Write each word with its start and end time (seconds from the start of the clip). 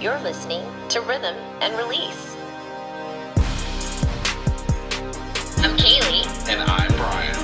You're 0.00 0.18
listening 0.20 0.62
to 0.88 1.02
Rhythm 1.02 1.36
and 1.60 1.76
Release. 1.76 2.34
I'm 5.58 5.76
Kaylee. 5.76 6.24
And 6.48 6.62
I'm 6.62 6.90
Brian. 6.96 7.36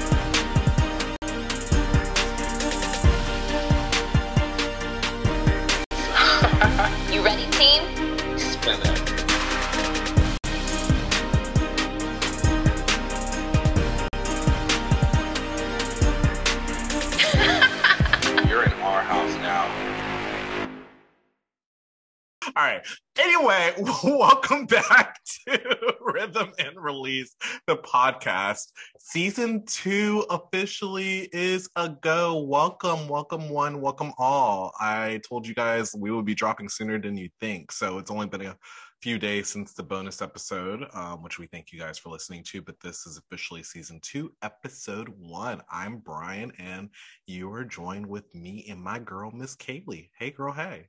You 7.12 7.22
ready, 7.22 7.46
team? 7.50 7.95
Right. 22.76 22.86
Anyway, 23.18 23.72
welcome 24.04 24.66
back 24.66 25.18
to 25.24 25.94
Rhythm 26.02 26.52
and 26.58 26.76
Release, 26.76 27.34
the 27.66 27.78
podcast. 27.78 28.70
Season 28.98 29.64
two 29.64 30.26
officially 30.28 31.30
is 31.32 31.70
a 31.76 31.88
go. 31.88 32.38
Welcome, 32.40 33.08
welcome 33.08 33.48
one, 33.48 33.80
welcome 33.80 34.12
all. 34.18 34.74
I 34.78 35.22
told 35.26 35.46
you 35.46 35.54
guys 35.54 35.94
we 35.96 36.10
would 36.10 36.26
be 36.26 36.34
dropping 36.34 36.68
sooner 36.68 37.00
than 37.00 37.16
you 37.16 37.30
think. 37.40 37.72
So 37.72 37.96
it's 37.96 38.10
only 38.10 38.26
been 38.26 38.42
a 38.42 38.58
few 39.00 39.18
days 39.18 39.48
since 39.48 39.72
the 39.72 39.82
bonus 39.82 40.20
episode, 40.20 40.86
um, 40.92 41.22
which 41.22 41.38
we 41.38 41.46
thank 41.46 41.72
you 41.72 41.78
guys 41.78 41.96
for 41.96 42.10
listening 42.10 42.42
to. 42.44 42.60
But 42.60 42.78
this 42.80 43.06
is 43.06 43.16
officially 43.16 43.62
season 43.62 44.00
two, 44.02 44.32
episode 44.42 45.08
one. 45.16 45.62
I'm 45.70 45.96
Brian, 46.00 46.52
and 46.58 46.90
you 47.26 47.50
are 47.52 47.64
joined 47.64 48.06
with 48.06 48.34
me 48.34 48.66
and 48.68 48.82
my 48.82 48.98
girl, 48.98 49.30
Miss 49.30 49.56
Kaylee. 49.56 50.10
Hey, 50.18 50.30
girl, 50.30 50.52
hey. 50.52 50.88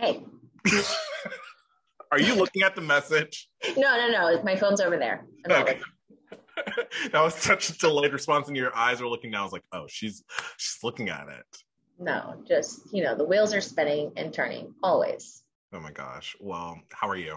Hey. 0.00 0.24
Are 2.10 2.18
you 2.18 2.34
looking 2.34 2.62
at 2.62 2.74
the 2.74 2.80
message? 2.80 3.48
No, 3.76 3.96
no, 3.96 4.08
no. 4.08 4.42
My 4.42 4.56
phone's 4.56 4.80
over 4.80 4.96
there. 4.96 5.26
I'm 5.44 5.62
Okay. 5.62 5.78
that 7.12 7.22
was 7.22 7.34
such 7.34 7.68
a 7.68 7.78
delayed 7.78 8.12
response, 8.12 8.48
and 8.48 8.56
your 8.56 8.74
eyes 8.74 9.00
were 9.00 9.08
looking 9.08 9.30
down. 9.30 9.42
I 9.42 9.44
was 9.44 9.52
like, 9.52 9.64
"Oh, 9.72 9.86
she's 9.88 10.22
she's 10.56 10.78
looking 10.82 11.08
at 11.08 11.28
it." 11.28 11.44
No, 11.98 12.42
just, 12.48 12.92
you 12.92 13.02
know, 13.04 13.14
the 13.14 13.24
wheels 13.24 13.54
are 13.54 13.60
spinning 13.60 14.10
and 14.16 14.32
turning 14.32 14.74
always. 14.82 15.42
Oh 15.72 15.80
my 15.80 15.92
gosh. 15.92 16.34
Well, 16.40 16.80
how 16.92 17.08
are 17.08 17.16
you? 17.16 17.36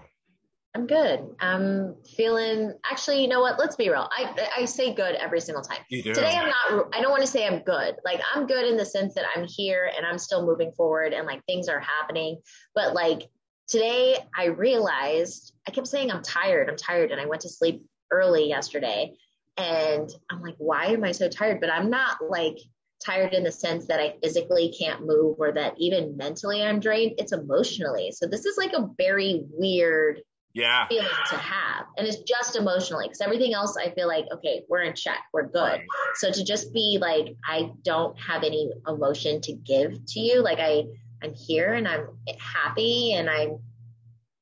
I'm 0.76 0.88
good. 0.88 1.36
I'm 1.40 1.96
feeling, 2.18 2.74
actually, 2.90 3.22
you 3.22 3.28
know 3.28 3.42
what? 3.42 3.60
Let's 3.60 3.76
be 3.76 3.90
real. 3.90 4.10
I, 4.12 4.50
I 4.58 4.66
say 4.66 4.94
good 4.94 5.14
every 5.16 5.40
single 5.40 5.62
time. 5.62 5.80
You 5.90 6.02
do. 6.02 6.16
Today, 6.16 6.36
I'm 6.36 6.48
not, 6.48 6.88
I 6.94 7.02
don't 7.02 7.12
want 7.12 7.22
to 7.22 7.28
say 7.28 7.46
I'm 7.46 7.60
good. 7.60 7.96
Like, 8.04 8.22
I'm 8.34 8.48
good 8.48 8.68
in 8.68 8.76
the 8.76 8.86
sense 8.86 9.14
that 9.14 9.26
I'm 9.36 9.46
here 9.48 9.92
and 9.96 10.04
I'm 10.04 10.18
still 10.18 10.46
moving 10.46 10.72
forward 10.72 11.14
and 11.14 11.28
like 11.28 11.46
things 11.46 11.70
are 11.70 11.80
happening. 11.80 12.42
But 12.74 12.96
like 12.96 13.30
today, 13.68 14.18
I 14.36 14.46
realized 14.46 15.54
I 15.68 15.72
kept 15.72 15.88
saying 15.88 16.12
I'm 16.12 16.24
tired. 16.24 16.70
I'm 16.70 16.76
tired. 16.76 17.12
And 17.12 17.22
I 17.22 17.28
went 17.28 17.44
to 17.44 17.50
sleep 17.50 17.86
early 18.10 18.50
yesterday. 18.50 19.14
And 19.58 20.10
I'm 20.32 20.42
like, 20.42 20.56
why 20.58 20.88
am 20.88 21.04
I 21.04 21.12
so 21.12 21.30
tired? 21.30 21.62
But 21.62 21.70
I'm 21.70 21.92
not 21.92 22.18
like 22.28 22.58
tired 23.06 23.34
in 23.34 23.44
the 23.44 23.52
sense 23.52 23.86
that 23.88 24.00
I 24.00 24.16
physically 24.24 24.74
can't 24.78 25.06
move 25.06 25.36
or 25.38 25.52
that 25.52 25.76
even 25.78 26.18
mentally 26.18 26.64
I'm 26.64 26.80
drained. 26.80 27.14
It's 27.20 27.34
emotionally. 27.34 28.12
So 28.12 28.26
this 28.26 28.46
is 28.46 28.58
like 28.58 28.74
a 28.74 28.90
very 28.98 29.44
weird 29.52 30.22
yeah. 30.54 30.88
feeling 30.88 31.08
to 31.30 31.36
have. 31.38 31.86
And 31.98 32.08
it's 32.08 32.18
just 32.24 32.56
emotionally 32.56 33.06
because 33.06 33.22
everything 33.22 33.54
else 33.54 33.76
I 33.78 33.92
feel 33.92 34.08
like, 34.08 34.26
okay, 34.34 34.64
we're 34.70 34.82
in 34.84 34.94
check, 34.96 35.20
we're 35.34 35.48
good. 35.48 35.58
Right. 35.80 35.88
So 36.16 36.32
to 36.32 36.44
just 36.44 36.74
be 36.74 36.98
like, 37.02 37.36
I 37.48 37.72
don't 37.84 38.18
have 38.20 38.44
any 38.44 38.72
emotion 38.88 39.42
to 39.42 39.54
give 39.54 40.06
to 40.06 40.20
you, 40.20 40.42
like 40.44 40.60
I, 40.60 40.84
I'm 41.22 41.34
here 41.34 41.74
and 41.74 41.88
I'm 41.88 42.08
happy 42.40 43.14
and 43.14 43.30
I'm, 43.30 43.60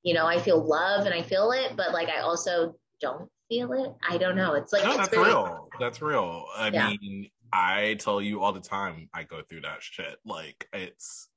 you 0.04 0.14
know, 0.14 0.26
I 0.26 0.40
feel 0.40 0.64
love 0.66 1.06
and 1.06 1.14
I 1.14 1.22
feel 1.22 1.52
it, 1.52 1.76
but 1.78 1.94
like 1.94 2.10
I 2.10 2.22
also 2.22 2.76
don't 3.00 3.30
feel 3.50 3.72
it. 3.74 3.94
I 4.08 4.18
don't 4.18 4.36
know. 4.36 4.54
It's 4.54 4.74
like 4.74 4.84
No, 4.84 4.90
it's 4.92 4.98
that's 4.98 5.10
very- 5.10 5.26
real. 5.28 5.70
That's 5.80 6.02
real. 6.02 6.46
I 6.56 6.70
Yeah. 6.70 6.90
mean, 6.90 7.30
I 7.54 7.96
tell 8.00 8.22
you 8.22 8.42
all 8.42 8.54
the 8.54 8.62
time. 8.62 9.10
I 9.14 9.24
go 9.24 9.42
through 9.42 9.62
that 9.62 9.82
shit. 9.84 10.18
Like 10.26 10.68
it's 10.74 11.28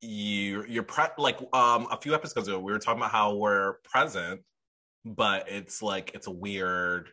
you. 0.00 0.64
You're 0.68 0.82
pre 0.82 1.04
like 1.18 1.40
um 1.52 1.86
a 1.90 1.98
few 2.00 2.14
episodes 2.14 2.48
ago 2.48 2.58
we 2.58 2.72
were 2.72 2.78
talking 2.78 3.00
about 3.00 3.12
how 3.12 3.34
we're 3.34 3.74
present, 3.84 4.42
but 5.04 5.48
it's 5.48 5.82
like 5.82 6.12
it's 6.14 6.26
a 6.26 6.32
weird 6.32 7.10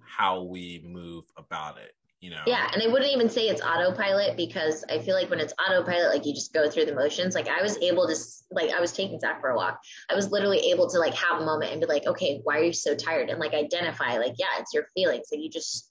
how 0.00 0.42
we 0.42 0.82
move 0.86 1.24
about 1.36 1.78
it. 1.78 1.92
You 2.20 2.30
know. 2.30 2.42
Yeah, 2.46 2.70
and 2.72 2.82
I 2.82 2.86
wouldn't 2.86 3.12
even 3.12 3.28
say 3.28 3.48
it's 3.48 3.60
autopilot 3.60 4.38
because 4.38 4.82
I 4.88 4.98
feel 4.98 5.14
like 5.14 5.28
when 5.28 5.40
it's 5.40 5.52
autopilot, 5.60 6.08
like 6.08 6.24
you 6.24 6.32
just 6.32 6.54
go 6.54 6.70
through 6.70 6.86
the 6.86 6.94
motions. 6.94 7.34
Like 7.34 7.48
I 7.48 7.60
was 7.60 7.76
able 7.82 8.08
to, 8.08 8.16
like 8.50 8.70
I 8.70 8.80
was 8.80 8.92
taking 8.92 9.20
Zach 9.20 9.42
for 9.42 9.50
a 9.50 9.56
walk. 9.56 9.78
I 10.10 10.14
was 10.14 10.30
literally 10.30 10.70
able 10.70 10.88
to 10.88 10.98
like 10.98 11.12
have 11.12 11.42
a 11.42 11.44
moment 11.44 11.72
and 11.72 11.82
be 11.82 11.86
like, 11.86 12.06
okay, 12.06 12.40
why 12.42 12.60
are 12.60 12.62
you 12.62 12.72
so 12.72 12.94
tired? 12.94 13.28
And 13.28 13.38
like 13.38 13.52
identify, 13.52 14.16
like, 14.16 14.36
yeah, 14.38 14.46
it's 14.58 14.72
your 14.72 14.86
feelings. 14.94 15.26
And 15.32 15.42
you 15.42 15.50
just, 15.50 15.90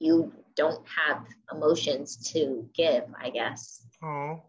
you 0.00 0.32
don't 0.56 0.84
have 0.88 1.22
emotions 1.52 2.32
to 2.32 2.68
give, 2.74 3.04
I 3.22 3.30
guess. 3.30 3.86
Oh. 4.02 4.42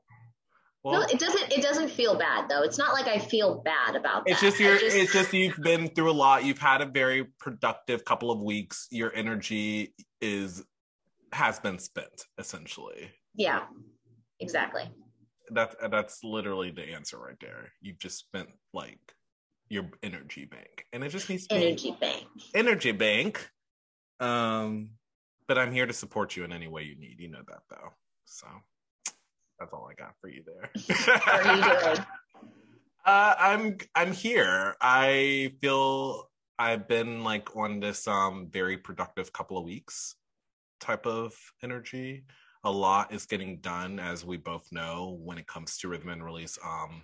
No, 0.86 1.02
it 1.02 1.18
doesn't. 1.20 1.52
It 1.54 1.62
doesn't 1.62 1.90
feel 1.90 2.16
bad 2.16 2.50
though. 2.50 2.62
It's 2.64 2.78
not 2.78 2.94
like 2.94 3.08
I 3.08 3.18
feel 3.18 3.62
bad 3.64 3.96
about 3.96 4.26
that. 4.26 4.32
it's 4.32 4.42
just 4.42 4.60
I 4.60 4.66
your 4.66 4.76
it's 4.76 5.14
just 5.14 5.34
you've 5.34 5.58
been 5.62 5.88
through 5.90 6.12
a 6.12 6.14
lot 6.14 6.44
you've 6.44 6.58
had 6.60 6.82
a 6.82 6.86
very 6.86 7.26
productive 7.40 8.04
couple 8.04 8.32
of 8.32 8.42
weeks 8.42 8.88
your 8.92 9.14
energy 9.16 9.94
is 10.20 10.64
has 11.32 11.60
been 11.60 11.80
spent 11.80 12.26
essentially 12.38 13.10
yeah, 13.36 13.64
exactly. 14.40 14.84
that's 15.52 15.76
that's 15.90 16.24
literally 16.24 16.72
the 16.72 16.84
answer 16.84 17.18
right 17.18 17.38
there 17.42 17.72
you've 17.82 18.00
just 18.00 18.20
spent 18.20 18.50
like 18.74 19.00
your 19.70 19.86
energy 20.04 20.46
bank 20.46 20.86
and 20.94 21.04
it 21.04 21.10
just 21.10 21.30
needs 21.30 21.48
to 21.48 21.56
be 21.56 21.66
Energy 21.68 21.98
bank. 22.00 22.26
energy 22.54 22.92
bank 22.92 23.50
um 24.20 24.90
but 25.48 25.58
i'm 25.58 25.72
here 25.72 25.86
to 25.86 25.94
support 25.94 26.36
you 26.36 26.44
in 26.44 26.54
any 26.54 26.68
way 26.68 26.84
you 26.84 26.96
need 27.00 27.20
you 27.20 27.30
know 27.30 27.42
that 27.48 27.62
though 27.70 27.90
so 28.26 28.46
that's 29.60 29.74
all 29.74 29.90
i 29.90 29.94
got 29.94 30.14
for 30.20 30.30
you 30.30 30.44
there 30.46 30.70
you? 31.96 32.04
Uh, 33.06 33.36
I'm 33.38 33.78
I'm 33.96 34.14
here. 34.14 34.76
I 34.80 35.54
feel 35.60 36.30
I've 36.58 36.88
been 36.88 37.24
like 37.24 37.56
on 37.56 37.80
this 37.80 38.08
um 38.08 38.48
very 38.50 38.78
productive 38.78 39.34
couple 39.34 39.58
of 39.58 39.66
weeks 39.66 40.16
type 40.80 41.06
of 41.06 41.34
energy. 41.62 42.24
A 42.64 42.72
lot 42.72 43.14
is 43.14 43.26
getting 43.26 43.58
done, 43.60 44.00
as 44.00 44.24
we 44.24 44.38
both 44.38 44.72
know, 44.72 45.18
when 45.22 45.38
it 45.38 45.48
comes 45.48 45.78
to 45.80 45.90
rhythm 45.90 46.10
and 46.10 46.24
release. 46.24 46.58
Um, 46.66 47.04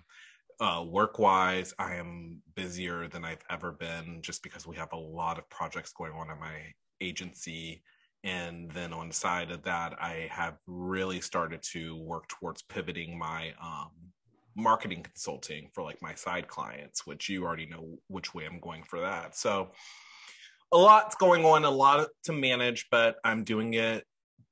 uh, 0.58 0.84
work 0.86 1.18
wise, 1.18 1.74
I 1.78 1.96
am 1.96 2.40
busier 2.54 3.08
than 3.08 3.24
I've 3.24 3.44
ever 3.50 3.72
been, 3.72 4.20
just 4.22 4.42
because 4.42 4.66
we 4.66 4.76
have 4.76 4.92
a 4.92 4.98
lot 4.98 5.38
of 5.38 5.48
projects 5.50 5.92
going 5.92 6.12
on 6.12 6.30
in 6.30 6.40
my 6.40 6.72
agency. 7.02 7.82
And 8.22 8.70
then 8.72 8.92
on 8.92 9.08
the 9.08 9.14
side 9.14 9.50
of 9.50 9.62
that, 9.62 9.94
I 10.00 10.28
have 10.30 10.58
really 10.66 11.20
started 11.20 11.62
to 11.72 11.96
work 11.96 12.28
towards 12.28 12.62
pivoting 12.62 13.18
my 13.18 13.54
um, 13.62 13.90
marketing 14.54 15.02
consulting 15.02 15.70
for 15.72 15.82
like 15.82 16.02
my 16.02 16.14
side 16.14 16.46
clients, 16.46 17.06
which 17.06 17.28
you 17.28 17.44
already 17.44 17.66
know 17.66 17.98
which 18.08 18.34
way 18.34 18.44
I'm 18.44 18.60
going 18.60 18.82
for 18.82 19.00
that. 19.00 19.36
So 19.36 19.70
a 20.72 20.78
lot's 20.78 21.16
going 21.16 21.44
on, 21.44 21.64
a 21.64 21.70
lot 21.70 22.08
to 22.24 22.32
manage, 22.32 22.88
but 22.90 23.16
I'm 23.24 23.42
doing 23.44 23.74
it 23.74 24.04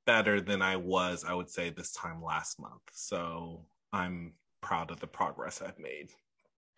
better 0.05 0.41
than 0.41 0.61
I 0.61 0.75
was, 0.77 1.23
I 1.23 1.33
would 1.33 1.49
say, 1.49 1.69
this 1.69 1.91
time 1.91 2.23
last 2.23 2.59
month. 2.59 2.81
So 2.91 3.65
I'm 3.93 4.33
proud 4.61 4.91
of 4.91 4.99
the 4.99 5.07
progress 5.07 5.61
I've 5.61 5.79
made. 5.79 6.09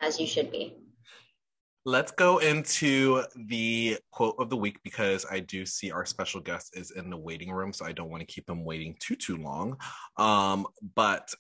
As 0.02 0.20
you 0.20 0.28
should 0.28 0.52
be. 0.52 0.76
Let's 1.84 2.12
go 2.12 2.38
into 2.38 3.24
the 3.36 3.98
quote 4.12 4.36
of 4.38 4.52
the 4.52 4.58
week 4.58 4.78
because 4.84 5.26
I 5.30 5.40
do 5.40 5.66
see 5.66 5.90
our 5.90 6.06
special 6.06 6.40
guest 6.40 6.78
is 6.78 6.92
in 6.92 7.10
the 7.10 7.18
waiting 7.18 7.52
room, 7.52 7.74
so 7.74 7.86
I 7.86 7.92
don't 7.92 8.10
want 8.10 8.22
to 8.22 8.32
keep 8.32 8.48
him 8.48 8.64
waiting 8.64 8.96
too 9.00 9.16
too 9.16 9.38
long. 9.38 9.78
Um, 10.16 10.68
but 10.94 11.34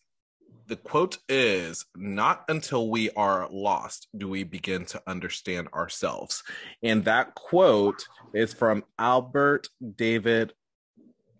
the 0.65 0.77
quote 0.77 1.19
is 1.29 1.85
not 1.95 2.43
until 2.49 2.89
we 2.89 3.11
are 3.11 3.47
lost 3.51 4.07
do 4.17 4.27
we 4.29 4.43
begin 4.43 4.85
to 4.85 5.03
understand 5.05 5.67
ourselves. 5.75 6.43
And 6.81 7.05
that 7.05 7.35
quote 7.35 8.03
is 8.33 8.53
from 8.53 8.83
Albert 8.97 9.69
David. 9.95 10.53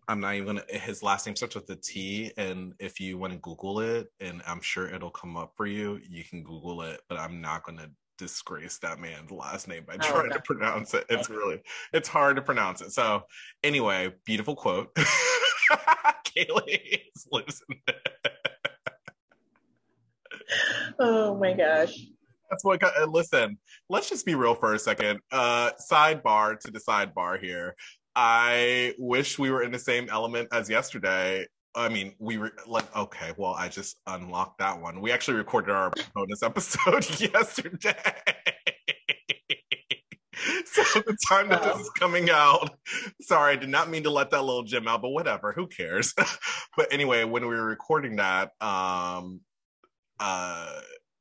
I'm 0.08 0.20
not 0.20 0.36
even 0.36 0.58
gonna 0.58 0.64
his 0.68 1.02
last 1.02 1.26
name 1.26 1.36
starts 1.36 1.56
with 1.56 1.70
a 1.70 1.76
T, 1.76 2.34
and 2.38 2.74
if 2.80 3.00
you 3.00 3.18
want 3.18 3.34
to 3.34 3.40
Google 3.40 3.80
it, 3.80 4.12
and 4.20 4.44
I'm 4.46 4.62
sure 4.62 4.94
it'll 4.94 5.10
come 5.10 5.38
up 5.38 5.54
for 5.56 5.66
you, 5.66 6.00
you 6.08 6.24
can 6.24 6.44
Google 6.44 6.82
it, 6.84 7.02
but 7.08 7.18
I'm 7.18 7.42
not 7.42 7.64
gonna 7.64 7.90
disgrace 8.22 8.78
that 8.78 9.00
man's 9.00 9.32
last 9.32 9.68
name 9.68 9.84
by 9.86 9.96
Oh, 9.96 9.98
trying 10.12 10.30
no. 10.30 10.36
to 10.36 10.42
pronounce 10.44 10.94
it. 10.94 11.06
It's 11.10 11.28
really 11.30 11.60
it's 11.92 12.08
hard 12.08 12.36
to 12.36 12.42
pronounce 12.44 12.82
it. 12.82 12.92
So 12.92 13.24
anyway, 13.64 14.14
beautiful 14.26 14.56
quote. 14.56 14.94
Kaylee 16.26 17.02
is 17.16 17.28
losing 17.32 17.82
it. 17.88 17.96
Oh 21.00 21.36
my 21.36 21.54
gosh. 21.54 21.94
That's 22.50 22.64
what. 22.64 22.84
uh, 22.84 23.06
Listen, 23.08 23.58
let's 23.90 24.08
just 24.10 24.26
be 24.26 24.36
real 24.36 24.54
for 24.56 24.74
a 24.74 24.80
second. 24.80 25.20
Uh, 25.32 25.72
sidebar 25.92 26.60
to 26.60 26.72
the 26.72 26.80
sidebar 26.80 27.40
here. 27.42 27.76
I 28.16 28.94
wish 29.00 29.40
we 29.40 29.50
were 29.50 29.64
in 29.64 29.72
the 29.72 29.80
same 29.80 30.10
element 30.10 30.50
as 30.52 30.70
yesterday. 30.70 31.48
I 31.76 31.90
mean, 31.90 32.14
we 32.20 32.38
were 32.38 32.52
like, 32.68 32.94
okay, 32.96 33.32
well, 33.38 33.54
I 33.54 33.70
just 33.70 33.98
unlocked 34.08 34.60
that 34.60 34.82
one. 34.82 35.00
We 35.02 35.12
actually 35.12 35.38
recorded 35.38 35.72
our 35.72 35.92
bonus 36.16 36.44
episode 36.44 37.08
yesterday. 37.20 37.96
so 40.66 41.00
the 41.02 41.18
time 41.28 41.50
that 41.50 41.64
this 41.64 41.80
is 41.80 41.90
coming 41.92 42.30
out, 42.30 42.72
sorry, 43.22 43.54
I 43.54 43.56
did 43.56 43.70
not 43.70 43.90
mean 43.90 44.04
to 44.04 44.10
let 44.10 44.32
that 44.32 44.42
little 44.42 44.64
gem 44.64 44.88
out, 44.88 45.02
but 45.02 45.10
whatever, 45.10 45.54
who 45.54 45.68
cares? 45.68 46.14
but 46.78 46.92
anyway, 46.92 47.24
when 47.24 47.44
we 47.44 47.56
were 47.56 47.66
recording 47.66 48.18
that, 48.18 48.52
um, 48.60 49.42
uh, 50.20 50.80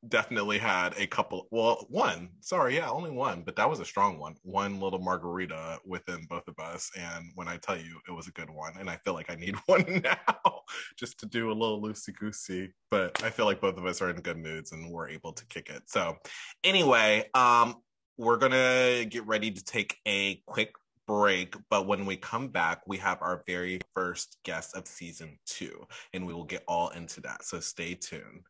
definitely 0.08 0.56
had 0.56 0.94
a 0.96 1.06
couple 1.06 1.46
well 1.50 1.86
one 1.90 2.30
sorry 2.40 2.76
yeah 2.76 2.88
only 2.88 3.10
one 3.10 3.42
but 3.42 3.54
that 3.54 3.68
was 3.68 3.80
a 3.80 3.84
strong 3.84 4.18
one 4.18 4.34
one 4.42 4.80
little 4.80 4.98
margarita 4.98 5.78
within 5.84 6.24
both 6.28 6.46
of 6.48 6.58
us 6.58 6.90
and 6.96 7.26
when 7.34 7.46
i 7.46 7.58
tell 7.58 7.76
you 7.76 7.98
it 8.08 8.12
was 8.12 8.26
a 8.26 8.32
good 8.32 8.48
one 8.48 8.72
and 8.78 8.88
i 8.88 8.96
feel 8.96 9.12
like 9.12 9.30
i 9.30 9.34
need 9.34 9.54
one 9.66 10.02
now 10.02 10.62
just 10.96 11.20
to 11.20 11.26
do 11.26 11.50
a 11.50 11.52
little 11.52 11.82
loosey 11.82 12.16
goosey 12.16 12.72
but 12.90 13.22
i 13.22 13.28
feel 13.28 13.44
like 13.44 13.60
both 13.60 13.76
of 13.76 13.84
us 13.84 14.00
are 14.00 14.08
in 14.08 14.16
good 14.22 14.38
moods 14.38 14.72
and 14.72 14.90
we're 14.90 15.08
able 15.08 15.32
to 15.32 15.44
kick 15.46 15.68
it. 15.68 15.82
So 15.86 16.16
anyway 16.64 17.28
um 17.34 17.76
we're 18.16 18.38
gonna 18.38 19.04
get 19.04 19.26
ready 19.26 19.50
to 19.50 19.64
take 19.64 19.98
a 20.06 20.36
quick 20.46 20.72
break 21.06 21.56
but 21.70 21.86
when 21.86 22.06
we 22.06 22.16
come 22.16 22.48
back 22.48 22.82
we 22.86 22.96
have 22.96 23.20
our 23.20 23.42
very 23.46 23.80
first 23.94 24.38
guest 24.44 24.76
of 24.76 24.86
season 24.86 25.36
two 25.44 25.84
and 26.14 26.26
we 26.26 26.32
will 26.32 26.44
get 26.44 26.62
all 26.68 26.88
into 26.90 27.20
that 27.20 27.44
so 27.44 27.58
stay 27.58 27.94
tuned 27.94 28.46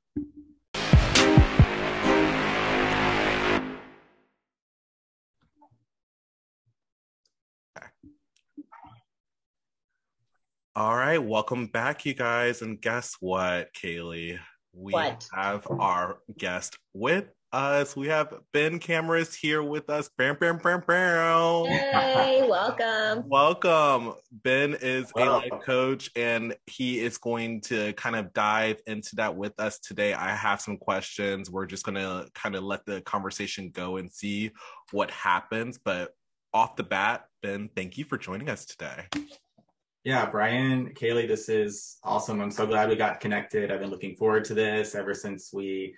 All 10.81 10.97
right, 10.97 11.23
welcome 11.23 11.67
back, 11.67 12.06
you 12.06 12.15
guys. 12.15 12.62
And 12.62 12.81
guess 12.81 13.15
what, 13.21 13.69
Kaylee? 13.75 14.38
We 14.73 14.94
What? 14.94 15.29
have 15.35 15.67
our 15.69 16.21
guest 16.38 16.79
with 16.94 17.27
us. 17.53 17.94
We 17.94 18.09
have 18.09 18.32
Ben 18.55 18.81
Camras 18.81 19.35
here 19.35 19.62
with 19.62 19.91
us. 19.91 20.09
Bam, 20.17 20.38
bam, 20.41 20.56
bam, 20.56 20.82
bam. 20.87 21.67
Hey, 21.67 22.49
welcome. 22.49 23.29
Welcome. 23.29 24.15
Ben 24.32 24.73
is 24.73 25.12
a 25.15 25.27
life 25.27 25.53
coach 25.67 26.09
and 26.17 26.56
he 26.67 27.00
is 27.00 27.19
going 27.19 27.61
to 27.67 27.93
kind 27.93 28.17
of 28.17 28.33
dive 28.33 28.81
into 28.87 29.17
that 29.17 29.37
with 29.37 29.53
us 29.61 29.81
today. 29.81 30.15
I 30.15 30.35
have 30.35 30.62
some 30.62 30.79
questions. 30.79 31.50
We're 31.50 31.67
just 31.67 31.85
going 31.85 31.97
to 31.97 32.26
kind 32.35 32.55
of 32.55 32.62
let 32.62 32.87
the 32.87 33.03
conversation 33.03 33.69
go 33.69 33.99
and 33.99 34.11
see 34.11 34.50
what 34.93 35.11
happens. 35.11 35.76
But 35.76 36.12
off 36.55 36.76
the 36.76 36.85
bat, 36.85 37.26
Ben, 37.43 37.69
thank 37.76 37.99
you 37.99 38.06
for 38.06 38.17
joining 38.17 38.49
us 38.49 38.65
today. 38.65 39.09
Yeah, 40.05 40.31
Brian, 40.31 40.94
Kaylee, 40.94 41.29
this 41.29 41.49
is 41.49 41.99
awesome. 42.02 42.41
I'm 42.41 42.50
so 42.50 42.67
glad 42.67 42.88
we 42.88 42.97
got 42.97 43.20
connected. 43.20 43.70
I've 43.70 43.81
been 43.81 43.91
looking 43.91 44.17
forward 44.17 44.44
to 44.47 44.55
this 44.55 44.94
ever 44.94 45.12
since 45.12 45.52
we, 45.52 45.94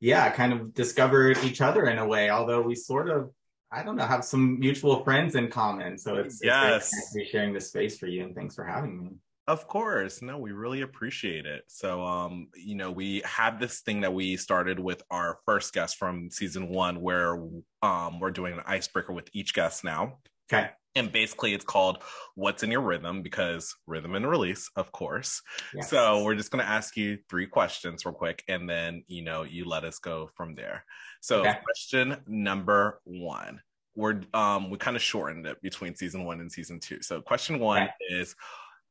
yeah, 0.00 0.30
kind 0.30 0.52
of 0.52 0.72
discovered 0.72 1.36
each 1.44 1.60
other 1.60 1.86
in 1.86 1.98
a 1.98 2.06
way, 2.06 2.30
although 2.30 2.62
we 2.62 2.74
sort 2.74 3.10
of, 3.10 3.30
I 3.70 3.82
don't 3.82 3.96
know, 3.96 4.06
have 4.06 4.24
some 4.24 4.58
mutual 4.58 5.04
friends 5.04 5.34
in 5.34 5.48
common. 5.48 5.98
So 5.98 6.16
it's, 6.16 6.36
it's 6.36 6.40
great 6.40 6.48
Yes. 6.50 6.90
to 6.90 7.18
be 7.18 7.26
sharing 7.26 7.52
this 7.52 7.68
space 7.68 7.98
for 7.98 8.06
you 8.06 8.24
and 8.24 8.34
thanks 8.34 8.54
for 8.54 8.64
having 8.64 8.98
me. 9.02 9.10
Of 9.46 9.68
course. 9.68 10.22
No, 10.22 10.38
we 10.38 10.52
really 10.52 10.80
appreciate 10.80 11.44
it. 11.44 11.64
So 11.66 12.00
um, 12.02 12.48
you 12.56 12.76
know, 12.76 12.90
we 12.90 13.20
had 13.26 13.60
this 13.60 13.80
thing 13.80 14.00
that 14.00 14.14
we 14.14 14.38
started 14.38 14.80
with 14.80 15.02
our 15.10 15.36
first 15.44 15.74
guest 15.74 15.98
from 15.98 16.30
season 16.30 16.70
1 16.70 16.98
where 17.02 17.36
um 17.82 18.20
we're 18.20 18.30
doing 18.30 18.54
an 18.54 18.62
icebreaker 18.64 19.12
with 19.12 19.28
each 19.34 19.52
guest 19.52 19.84
now. 19.84 20.20
Okay. 20.50 20.70
And 20.96 21.10
basically 21.10 21.54
it's 21.54 21.64
called 21.64 22.02
What's 22.36 22.62
in 22.62 22.70
Your 22.70 22.80
Rhythm 22.80 23.22
because 23.22 23.74
rhythm 23.86 24.14
and 24.14 24.28
release, 24.28 24.70
of 24.76 24.92
course. 24.92 25.42
Yes. 25.72 25.90
So 25.90 26.22
we're 26.22 26.36
just 26.36 26.50
going 26.50 26.64
to 26.64 26.70
ask 26.70 26.96
you 26.96 27.18
three 27.28 27.46
questions 27.46 28.04
real 28.04 28.14
quick 28.14 28.44
and 28.48 28.68
then, 28.70 29.04
you 29.08 29.22
know, 29.22 29.42
you 29.42 29.64
let 29.64 29.84
us 29.84 29.98
go 29.98 30.30
from 30.36 30.54
there. 30.54 30.84
So 31.20 31.40
Okay. 31.40 31.58
question 31.64 32.16
number 32.26 33.00
1. 33.04 33.60
We're 33.96 34.22
um 34.34 34.70
we 34.70 34.78
kind 34.78 34.96
of 34.96 35.02
shortened 35.02 35.46
it 35.46 35.60
between 35.62 35.94
season 35.94 36.24
1 36.24 36.40
and 36.40 36.50
season 36.50 36.80
2. 36.80 37.02
So 37.02 37.20
question 37.20 37.58
1 37.60 37.82
Okay. 37.82 37.92
is 38.10 38.34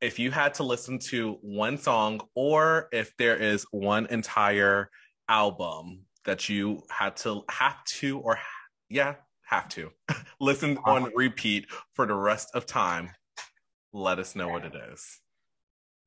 if 0.01 0.19
you 0.19 0.31
had 0.31 0.53
to 0.55 0.63
listen 0.63 0.99
to 0.99 1.37
one 1.41 1.77
song 1.77 2.21
or 2.35 2.89
if 2.91 3.15
there 3.17 3.37
is 3.37 3.65
one 3.71 4.05
entire 4.07 4.89
album 5.29 6.05
that 6.25 6.49
you 6.49 6.83
had 6.89 7.15
to 7.17 7.43
have 7.49 7.83
to 7.85 8.19
or 8.19 8.39
yeah, 8.89 9.15
have 9.53 9.69
to 9.69 9.91
listen 10.39 10.77
on 10.85 11.11
repeat 11.15 11.67
for 11.93 12.05
the 12.05 12.15
rest 12.15 12.49
of 12.53 12.65
time, 12.65 13.11
let 13.93 14.19
us 14.19 14.35
know 14.35 14.47
what 14.49 14.65
it 14.65 14.73
is. 14.91 15.19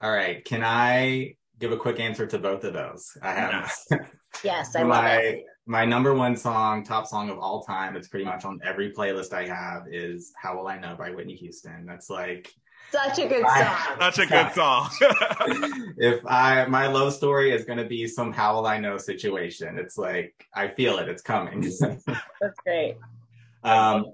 All 0.00 0.10
right. 0.12 0.44
Can 0.44 0.62
I 0.64 1.34
give 1.58 1.72
a 1.72 1.76
quick 1.76 2.00
answer 2.00 2.26
to 2.26 2.38
both 2.38 2.64
of 2.64 2.74
those? 2.74 3.16
I 3.22 3.32
have 3.32 3.50
Yes. 3.52 3.86
Yes, 4.44 4.76
I 4.76 4.82
love 4.82 5.04
it. 5.06 5.46
my 5.66 5.78
my 5.80 5.84
number 5.86 6.12
one 6.12 6.36
song, 6.36 6.84
top 6.84 7.06
song 7.06 7.30
of 7.30 7.38
all 7.38 7.62
time. 7.62 7.96
It's 7.96 8.06
pretty 8.06 8.26
much 8.26 8.44
on 8.44 8.60
every 8.62 8.92
playlist 8.92 9.32
I 9.32 9.46
have. 9.48 9.84
Is 9.90 10.30
"How 10.36 10.58
Will 10.58 10.68
I 10.68 10.78
Know" 10.78 10.94
by 10.94 11.08
Whitney 11.10 11.36
Houston. 11.36 11.86
That's 11.86 12.10
like 12.10 12.52
Such 12.92 13.18
a 13.18 13.26
good 13.28 13.42
I- 13.46 13.64
song. 13.64 13.96
Such 14.12 14.18
a 14.18 14.26
good 14.26 14.52
song. 14.52 14.90
if 15.96 16.20
I 16.26 16.66
my 16.66 16.86
love 16.86 17.14
story 17.14 17.50
is 17.52 17.64
going 17.64 17.78
to 17.78 17.86
be 17.86 18.06
some 18.06 18.30
"How 18.30 18.56
Will 18.56 18.66
I 18.66 18.78
Know" 18.78 18.98
situation. 18.98 19.78
It's 19.78 19.96
like 19.96 20.34
I 20.54 20.68
feel 20.68 20.98
it. 20.98 21.08
It's 21.08 21.22
coming. 21.22 21.62
That's 21.62 22.60
great. 22.62 22.96
Um, 23.66 24.06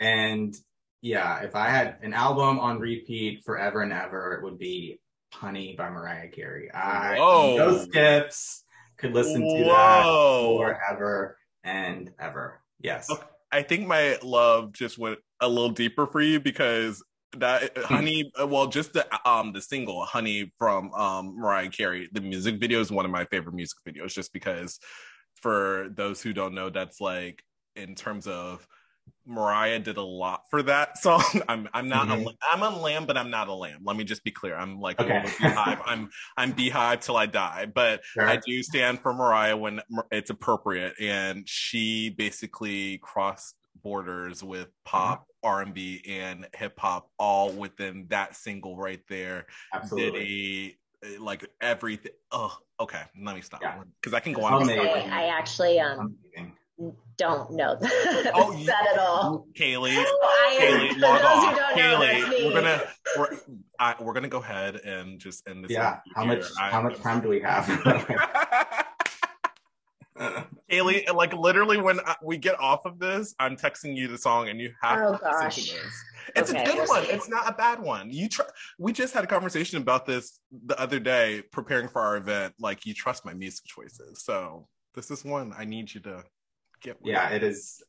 and 0.00 0.56
yeah, 1.02 1.40
if 1.40 1.54
I 1.54 1.68
had 1.68 1.98
an 2.02 2.14
album 2.14 2.58
on 2.58 2.78
repeat 2.78 3.44
forever 3.44 3.82
and 3.82 3.92
ever, 3.92 4.34
it 4.34 4.44
would 4.44 4.58
be 4.58 4.98
"Honey" 5.32 5.74
by 5.76 5.88
Mariah 5.88 6.28
Carey. 6.28 6.72
I 6.72 7.16
Whoa. 7.16 7.56
no 7.56 7.78
skips. 7.78 8.64
Could 8.98 9.12
listen 9.12 9.42
to 9.42 9.64
that 9.64 10.04
forever 10.04 11.36
and 11.62 12.10
ever. 12.18 12.62
Yes. 12.80 13.10
Okay. 13.10 13.22
I 13.52 13.62
think 13.62 13.86
my 13.86 14.18
love 14.22 14.72
just 14.72 14.98
went 14.98 15.18
a 15.40 15.48
little 15.48 15.70
deeper 15.70 16.06
for 16.06 16.20
you 16.20 16.40
because 16.40 17.02
that 17.38 17.76
honey 17.84 18.30
well 18.46 18.66
just 18.66 18.92
the 18.92 19.06
um 19.28 19.52
the 19.52 19.60
single 19.60 20.04
honey 20.04 20.52
from 20.58 20.92
um 20.94 21.38
mariah 21.38 21.68
carey 21.68 22.08
the 22.12 22.20
music 22.20 22.58
video 22.58 22.80
is 22.80 22.90
one 22.90 23.04
of 23.04 23.10
my 23.10 23.24
favorite 23.26 23.54
music 23.54 23.76
videos 23.86 24.12
just 24.12 24.32
because 24.32 24.78
for 25.34 25.88
those 25.94 26.22
who 26.22 26.32
don't 26.32 26.54
know 26.54 26.70
that's 26.70 27.00
like 27.00 27.42
in 27.74 27.94
terms 27.94 28.26
of 28.26 28.66
mariah 29.28 29.80
did 29.80 29.96
a 29.96 30.02
lot 30.02 30.42
for 30.50 30.62
that 30.62 30.96
song 30.98 31.22
i'm 31.48 31.68
i'm 31.74 31.88
not 31.88 32.06
Mhm. 32.08 32.26
a, 32.26 32.32
i'm 32.52 32.62
a 32.62 32.78
lamb 32.78 33.06
but 33.06 33.16
i'm 33.16 33.30
not 33.30 33.48
a 33.48 33.52
lamb 33.52 33.80
let 33.82 33.96
me 33.96 34.04
just 34.04 34.22
be 34.22 34.30
clear 34.30 34.56
i'm 34.56 34.80
like 34.80 35.00
Okay. 35.00 35.10
a 35.10 35.14
little 35.14 35.32
beehive 35.40 35.80
i'm 35.84 36.08
i'm 36.36 36.52
beehive 36.52 37.00
till 37.00 37.16
i 37.16 37.26
die 37.26 37.66
but 37.66 38.02
Sure. 38.04 38.28
I 38.28 38.36
do 38.36 38.62
stand 38.62 39.00
for 39.00 39.12
Mariah 39.12 39.56
when 39.56 39.80
it's 40.12 40.30
appropriate, 40.30 40.94
and 41.00 41.48
she 41.48 42.10
basically 42.10 42.98
crossed 42.98 43.56
borders 43.82 44.42
with 44.44 44.68
pop, 44.84 45.26
R 45.42 45.62
and 45.62 45.74
B, 45.74 46.02
and 46.08 46.46
hip 46.54 46.78
hop 46.78 47.10
all 47.18 47.50
within 47.50 48.06
that 48.08 48.36
single 48.36 48.76
right 48.76 49.00
there. 49.08 49.46
Absolutely. 49.74 50.20
Diddy, 51.02 51.18
like 51.18 51.44
everything. 51.60 52.12
Oh, 52.30 52.56
okay. 52.80 53.02
Let 53.20 53.34
me 53.34 53.42
stop 53.42 53.60
Yeah. 53.62 53.82
because 54.00 54.14
I 54.14 54.20
can 54.20 54.32
go 54.32 54.44
on. 54.44 54.66
man. 54.66 54.78
I, 54.78 55.24
I 55.24 55.26
actually 55.38 55.78
um 55.80 56.16
Amazing. 56.34 56.56
Don't 57.16 57.50
know 57.52 57.76
oh, 57.80 57.80
that, 57.80 58.30
Oh, 58.34 58.52
you- 58.56 58.66
that 58.66 58.86
at 58.92 58.98
all. 58.98 59.46
Kaylee, 59.58 59.96
I 59.96 60.58
Kaylee, 60.60 60.92
for 60.94 60.98
log 61.00 61.20
those 61.20 61.30
who 61.30 61.36
off. 61.46 61.56
don't 61.56 61.76
know, 61.78 62.28
me. 62.28 62.44
we're 62.46 62.52
gonna 62.54 62.82
we're 63.18 63.38
I, 63.78 63.94
we're 64.00 64.12
gonna 64.12 64.28
go 64.28 64.38
ahead 64.38 64.76
and 64.76 65.18
just 65.18 65.48
end 65.48 65.64
this. 65.64 65.70
Yeah. 65.72 66.00
How 66.14 66.24
much? 66.24 66.38
here. 66.38 66.46
I- 66.60 66.70
How 66.70 66.82
much 66.82 66.98
time 67.00 67.20
do 67.22 67.28
we 67.28 67.40
have? 67.40 67.66
Kaylee, 70.70 71.12
like 71.14 71.32
literally, 71.34 71.76
when 71.80 72.00
I, 72.00 72.16
we 72.22 72.38
get 72.38 72.58
off 72.58 72.86
of 72.86 72.98
this, 72.98 73.34
I'm 73.38 73.54
texting 73.56 73.94
you 73.96 74.08
the 74.08 74.16
song, 74.18 74.48
and 74.48 74.58
you 74.60 74.72
have 74.82 74.98
Oh, 74.98 75.04
to 75.04 75.10
listen 75.12 75.30
gosh. 75.30 75.54
to 75.56 75.74
this. 75.74 76.02
It's 76.34 76.50
Okay, 76.50 76.62
a 76.62 76.66
good 76.66 76.74
we'll 76.76 76.86
one. 76.88 77.04
see. 77.04 77.12
It's 77.12 77.28
not 77.28 77.48
a 77.48 77.52
bad 77.52 77.80
one. 77.80 78.10
You 78.10 78.28
try. 78.28 78.46
We 78.78 78.92
just 78.92 79.12
had 79.14 79.24
a 79.24 79.26
conversation 79.26 79.80
about 79.80 80.06
this 80.06 80.40
the 80.64 80.78
other 80.80 80.98
day, 80.98 81.42
preparing 81.52 81.88
for 81.88 82.00
our 82.02 82.16
event. 82.16 82.54
Like 82.58 82.86
you 82.86 82.94
trust 82.94 83.24
my 83.26 83.34
music 83.34 83.66
choices, 83.66 84.24
so 84.24 84.68
this 84.94 85.10
is 85.10 85.22
one 85.24 85.52
I 85.56 85.66
need 85.66 85.92
you 85.94 86.00
to 86.02 86.24
get. 86.80 87.00
With. 87.00 87.12
yeah, 87.12 87.30
it 87.30 87.42
is. 87.42 87.82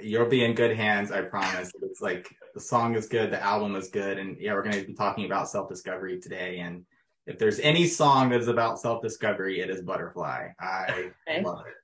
You'll 0.00 0.28
be 0.28 0.44
in 0.44 0.54
good 0.54 0.76
hands. 0.76 1.10
I 1.10 1.22
promise. 1.22 1.70
It's 1.82 2.00
like 2.00 2.34
the 2.54 2.60
song 2.60 2.94
is 2.94 3.06
good, 3.06 3.30
the 3.30 3.42
album 3.42 3.76
is 3.76 3.88
good, 3.88 4.18
and 4.18 4.36
yeah, 4.38 4.52
we're 4.54 4.62
going 4.62 4.78
to 4.80 4.86
be 4.86 4.94
talking 4.94 5.24
about 5.26 5.48
self 5.48 5.68
discovery 5.68 6.20
today. 6.20 6.58
And 6.60 6.84
if 7.26 7.38
there's 7.38 7.58
any 7.60 7.86
song 7.86 8.28
that 8.30 8.40
is 8.40 8.48
about 8.48 8.78
self 8.78 9.02
discovery, 9.02 9.60
it 9.60 9.70
is 9.70 9.80
Butterfly. 9.82 10.48
I 10.60 11.10
Okay. 11.28 11.42
love 11.42 11.64
it. 11.66 11.74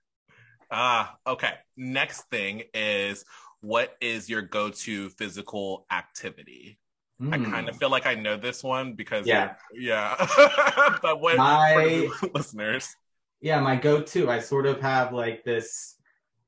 Ah, 0.70 1.16
okay. 1.26 1.54
Next 1.76 2.28
thing 2.30 2.62
is 2.74 3.24
what 3.60 3.96
is 4.00 4.30
your 4.30 4.42
go-to 4.42 5.08
physical 5.10 5.84
activity? 5.90 6.78
I 7.20 7.36
Hmm. 7.36 7.50
kind 7.50 7.68
of 7.68 7.76
feel 7.76 7.90
like 7.90 8.06
I 8.06 8.14
know 8.14 8.36
this 8.38 8.62
one 8.64 8.94
because 8.94 9.26
Yeah. 9.26 9.54
yeah. 9.74 10.14
but 11.02 11.20
what 11.20 11.36
My- 11.36 12.08
listeners? 12.34 12.94
yeah, 13.42 13.60
my 13.60 13.76
go-to. 13.76 14.30
I 14.30 14.38
sort 14.38 14.66
of 14.66 14.80
have 14.80 15.12
like 15.12 15.44
this 15.44 15.96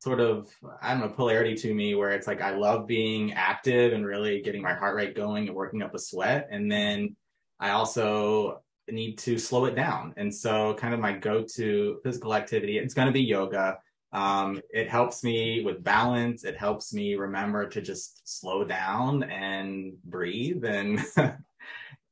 sort 0.03 0.19
of 0.19 0.49
I 0.81 0.91
don't 0.91 1.01
know 1.01 1.09
polarity 1.09 1.55
to 1.55 1.73
me 1.73 1.95
where 1.95 2.11
it's 2.11 2.27
like 2.27 2.41
I 2.43 2.57
love 2.57 2.89
being 2.89 3.35
active 3.35 3.93
and 3.93 4.05
really 4.05 4.43
getting 4.43 4.61
my 4.61 4.75
heart 4.75 4.97
rate 4.97 5.15
going 5.15 5.47
and 5.47 5.57
working 5.57 5.81
up 5.81 5.95
a 5.95 5.99
sweat, 5.99 6.49
and 6.51 6.71
then 6.71 7.15
I 7.61 7.71
also 7.71 8.63
need 8.91 9.17
to 9.19 9.39
slow 9.39 9.67
it 9.67 9.77
down. 9.77 10.13
And 10.17 10.35
so, 10.35 10.75
kind 10.75 10.93
of 10.93 10.99
my 10.99 11.13
go 11.13 11.45
to 11.55 12.01
physical 12.03 12.35
activity, 12.35 12.79
it's 12.79 12.95
going 12.95 13.07
to 13.07 13.13
be 13.13 13.23
yoga. 13.23 13.79
Um, 14.13 14.61
it 14.71 14.91
helps 14.91 15.23
me 15.23 15.63
with 15.65 15.85
balance. 15.85 16.45
It 16.45 16.57
helps 16.57 16.93
me 16.93 17.15
remember 17.15 17.69
to 17.69 17.81
just 17.81 18.23
slow 18.25 18.65
down 18.65 19.23
and 19.23 19.95
breathe 20.05 20.65
and 20.65 21.01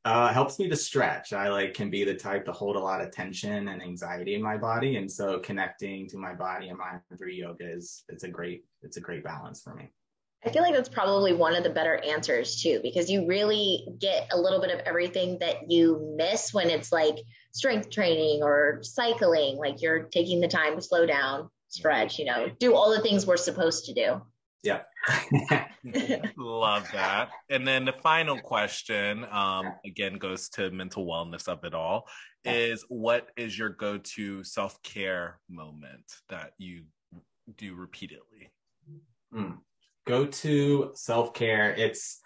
uh, 0.04 0.32
helps 0.32 0.58
me 0.58 0.68
to 0.68 0.76
stretch. 0.76 1.32
I 1.32 1.48
like 1.48 1.74
can 1.74 1.90
be 1.90 2.04
the 2.04 2.14
type 2.14 2.44
to 2.46 2.52
hold 2.52 2.76
a 2.76 2.80
lot 2.80 3.00
of 3.00 3.10
tension 3.10 3.68
and 3.68 3.82
anxiety 3.82 4.34
in 4.34 4.42
my 4.42 4.56
body. 4.56 4.96
And 4.96 5.10
so 5.10 5.38
connecting 5.40 6.08
to 6.08 6.16
my 6.16 6.34
body 6.34 6.68
and 6.68 6.78
mind 6.78 7.00
through 7.18 7.32
yoga 7.32 7.70
is, 7.70 8.04
it's 8.08 8.24
a 8.24 8.28
great, 8.28 8.64
it's 8.82 8.96
a 8.96 9.00
great 9.00 9.22
balance 9.22 9.60
for 9.60 9.74
me. 9.74 9.90
I 10.42 10.48
feel 10.48 10.62
like 10.62 10.74
that's 10.74 10.88
probably 10.88 11.34
one 11.34 11.54
of 11.54 11.64
the 11.64 11.70
better 11.70 12.02
answers 12.02 12.62
too, 12.62 12.80
because 12.82 13.10
you 13.10 13.26
really 13.26 13.86
get 13.98 14.28
a 14.32 14.40
little 14.40 14.58
bit 14.58 14.70
of 14.70 14.80
everything 14.86 15.38
that 15.40 15.70
you 15.70 16.14
miss 16.16 16.54
when 16.54 16.70
it's 16.70 16.90
like 16.90 17.18
strength 17.52 17.90
training 17.90 18.42
or 18.42 18.78
cycling. 18.82 19.58
Like 19.58 19.82
you're 19.82 20.04
taking 20.04 20.40
the 20.40 20.48
time 20.48 20.76
to 20.76 20.82
slow 20.82 21.04
down, 21.04 21.50
stretch, 21.68 22.18
you 22.18 22.24
know, 22.24 22.48
do 22.58 22.74
all 22.74 22.90
the 22.90 23.02
things 23.02 23.26
we're 23.26 23.36
supposed 23.36 23.84
to 23.84 23.92
do. 23.92 24.22
Yeah. 24.62 24.80
Love 26.36 26.88
that. 26.92 27.30
And 27.48 27.66
then 27.66 27.84
the 27.84 27.94
final 28.02 28.38
question, 28.40 29.24
um, 29.30 29.74
again, 29.84 30.18
goes 30.18 30.48
to 30.50 30.70
mental 30.70 31.06
wellness 31.06 31.48
of 31.48 31.64
it 31.64 31.74
all 31.74 32.08
is 32.44 32.84
what 32.88 33.28
is 33.36 33.58
your 33.58 33.68
go 33.68 33.98
to 33.98 34.42
self 34.44 34.82
care 34.82 35.38
moment 35.48 36.04
that 36.28 36.52
you 36.58 36.84
do 37.56 37.74
repeatedly? 37.74 38.50
Mm 39.34 39.58
go 40.06 40.26
to 40.26 40.90
self 40.94 41.32
care. 41.34 41.72
It's 41.74 42.20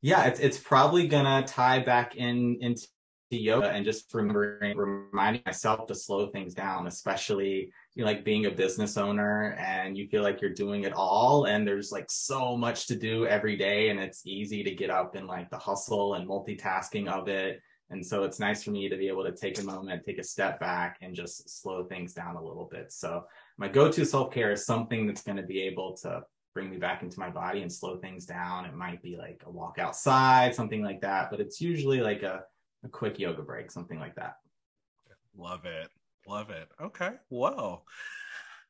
yeah, 0.00 0.24
it's 0.24 0.40
it's 0.40 0.58
probably 0.58 1.06
gonna 1.06 1.46
tie 1.46 1.78
back 1.78 2.16
in 2.16 2.58
into 2.60 2.86
yoga 3.30 3.70
and 3.70 3.84
just 3.84 4.12
remembering 4.12 4.76
reminding 4.76 5.42
myself 5.46 5.86
to 5.86 5.94
slow 5.94 6.26
things 6.28 6.54
down, 6.54 6.86
especially 6.86 7.70
you 7.94 8.04
like 8.04 8.24
being 8.24 8.46
a 8.46 8.50
business 8.50 8.96
owner 8.96 9.54
and 9.58 9.98
you 9.98 10.08
feel 10.08 10.22
like 10.22 10.40
you're 10.40 10.54
doing 10.54 10.84
it 10.84 10.94
all 10.94 11.44
and 11.44 11.66
there's 11.66 11.92
like 11.92 12.10
so 12.10 12.56
much 12.56 12.86
to 12.86 12.96
do 12.96 13.26
every 13.26 13.56
day 13.56 13.90
and 13.90 14.00
it's 14.00 14.26
easy 14.26 14.62
to 14.64 14.74
get 14.74 14.88
up 14.88 15.14
in 15.14 15.26
like 15.26 15.50
the 15.50 15.58
hustle 15.58 16.14
and 16.14 16.26
multitasking 16.26 17.08
of 17.08 17.28
it. 17.28 17.60
And 17.90 18.04
so 18.04 18.22
it's 18.22 18.40
nice 18.40 18.62
for 18.62 18.70
me 18.70 18.88
to 18.88 18.96
be 18.96 19.08
able 19.08 19.24
to 19.24 19.32
take 19.32 19.60
a 19.60 19.64
moment, 19.64 20.04
take 20.06 20.18
a 20.18 20.24
step 20.24 20.58
back 20.58 20.96
and 21.02 21.14
just 21.14 21.60
slow 21.60 21.84
things 21.84 22.14
down 22.14 22.36
a 22.36 22.42
little 22.42 22.66
bit. 22.72 22.90
So 22.90 23.24
my 23.58 23.68
go-to 23.68 24.06
self-care 24.06 24.52
is 24.52 24.64
something 24.64 25.06
that's 25.06 25.22
going 25.22 25.36
to 25.36 25.42
be 25.42 25.60
able 25.60 25.94
to 25.98 26.22
bring 26.54 26.70
me 26.70 26.78
back 26.78 27.02
into 27.02 27.20
my 27.20 27.28
body 27.28 27.60
and 27.60 27.70
slow 27.70 27.98
things 27.98 28.24
down. 28.24 28.64
It 28.64 28.74
might 28.74 29.02
be 29.02 29.16
like 29.18 29.42
a 29.44 29.50
walk 29.50 29.78
outside, 29.78 30.54
something 30.54 30.82
like 30.82 31.02
that, 31.02 31.30
but 31.30 31.40
it's 31.40 31.60
usually 31.60 32.00
like 32.00 32.22
a, 32.22 32.44
a 32.82 32.88
quick 32.88 33.18
yoga 33.18 33.42
break, 33.42 33.70
something 33.70 33.98
like 33.98 34.14
that. 34.14 34.36
Love 35.36 35.66
it. 35.66 35.90
Love 36.26 36.50
it. 36.50 36.68
Okay. 36.80 37.10
Well, 37.30 37.84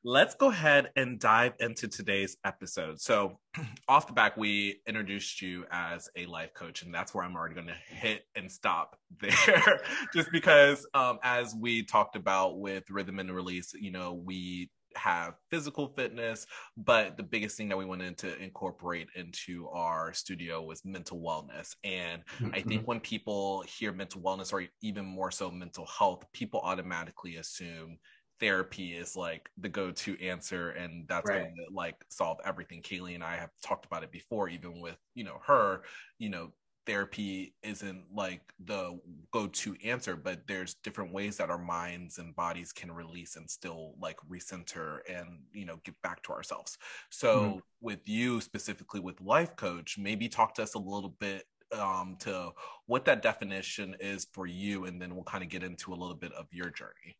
let's 0.04 0.34
go 0.34 0.50
ahead 0.50 0.90
and 0.96 1.20
dive 1.20 1.54
into 1.60 1.86
today's 1.88 2.36
episode. 2.44 3.00
So, 3.00 3.38
off 3.88 4.06
the 4.06 4.12
back, 4.12 4.36
we 4.36 4.80
introduced 4.86 5.40
you 5.42 5.64
as 5.70 6.08
a 6.16 6.26
life 6.26 6.54
coach, 6.54 6.82
and 6.82 6.94
that's 6.94 7.14
where 7.14 7.24
I'm 7.24 7.36
already 7.36 7.54
going 7.54 7.68
to 7.68 7.94
hit 7.94 8.22
and 8.34 8.50
stop 8.50 8.96
there. 9.20 9.80
Just 10.14 10.30
because, 10.32 10.86
um, 10.94 11.18
as 11.22 11.54
we 11.54 11.84
talked 11.84 12.16
about 12.16 12.58
with 12.58 12.90
Rhythm 12.90 13.18
and 13.18 13.32
Release, 13.32 13.74
you 13.74 13.90
know, 13.90 14.14
we 14.14 14.70
have 14.96 15.34
physical 15.50 15.88
fitness, 15.88 16.46
but 16.76 17.16
the 17.16 17.22
biggest 17.22 17.56
thing 17.56 17.68
that 17.68 17.78
we 17.78 17.84
wanted 17.84 18.18
to 18.18 18.36
incorporate 18.42 19.08
into 19.14 19.68
our 19.68 20.12
studio 20.12 20.62
was 20.62 20.84
mental 20.84 21.20
wellness. 21.20 21.74
And 21.84 22.22
mm-hmm. 22.38 22.54
I 22.54 22.60
think 22.60 22.86
when 22.86 23.00
people 23.00 23.64
hear 23.66 23.92
mental 23.92 24.20
wellness 24.20 24.52
or 24.52 24.64
even 24.80 25.04
more 25.04 25.30
so 25.30 25.50
mental 25.50 25.86
health, 25.86 26.24
people 26.32 26.60
automatically 26.60 27.36
assume 27.36 27.98
therapy 28.40 28.92
is 28.94 29.14
like 29.14 29.48
the 29.56 29.68
go-to 29.68 30.20
answer 30.20 30.70
and 30.70 31.06
that's 31.06 31.28
right. 31.28 31.42
going 31.42 31.54
to 31.54 31.74
like 31.74 31.94
solve 32.08 32.38
everything. 32.44 32.82
Kaylee 32.82 33.14
and 33.14 33.22
I 33.22 33.36
have 33.36 33.50
talked 33.64 33.86
about 33.86 34.02
it 34.02 34.10
before, 34.10 34.48
even 34.48 34.80
with, 34.80 34.96
you 35.14 35.22
know, 35.22 35.38
her, 35.46 35.82
you 36.18 36.28
know, 36.28 36.52
therapy 36.86 37.54
isn't 37.62 38.04
like 38.12 38.40
the 38.64 38.98
go-to 39.30 39.76
answer 39.84 40.16
but 40.16 40.46
there's 40.46 40.74
different 40.82 41.12
ways 41.12 41.36
that 41.36 41.50
our 41.50 41.58
minds 41.58 42.18
and 42.18 42.34
bodies 42.34 42.72
can 42.72 42.90
release 42.90 43.36
and 43.36 43.48
still 43.48 43.94
like 44.00 44.16
recenter 44.28 44.98
and 45.08 45.40
you 45.52 45.64
know 45.64 45.78
get 45.84 45.94
back 46.02 46.22
to 46.22 46.32
ourselves 46.32 46.78
so 47.10 47.40
mm-hmm. 47.40 47.58
with 47.80 48.08
you 48.08 48.40
specifically 48.40 49.00
with 49.00 49.20
life 49.20 49.54
coach 49.56 49.96
maybe 49.98 50.28
talk 50.28 50.54
to 50.54 50.62
us 50.62 50.74
a 50.74 50.78
little 50.78 51.14
bit 51.20 51.44
um, 51.78 52.16
to 52.18 52.50
what 52.86 53.04
that 53.06 53.22
definition 53.22 53.96
is 53.98 54.26
for 54.32 54.46
you 54.46 54.84
and 54.84 55.00
then 55.00 55.14
we'll 55.14 55.24
kind 55.24 55.42
of 55.42 55.48
get 55.48 55.62
into 55.62 55.92
a 55.92 55.96
little 55.96 56.16
bit 56.16 56.32
of 56.32 56.46
your 56.52 56.70
journey 56.70 57.16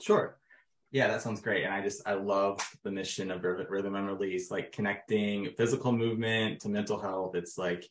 sure 0.00 0.38
yeah, 0.90 1.06
that 1.08 1.20
sounds 1.20 1.42
great. 1.42 1.64
And 1.64 1.74
I 1.74 1.82
just, 1.82 2.00
I 2.08 2.14
love 2.14 2.60
the 2.82 2.90
mission 2.90 3.30
of 3.30 3.44
Rhythm 3.44 3.94
and 3.94 4.06
Release, 4.06 4.50
like 4.50 4.72
connecting 4.72 5.50
physical 5.54 5.92
movement 5.92 6.60
to 6.60 6.70
mental 6.70 6.98
health. 6.98 7.34
It's 7.34 7.58
like, 7.58 7.86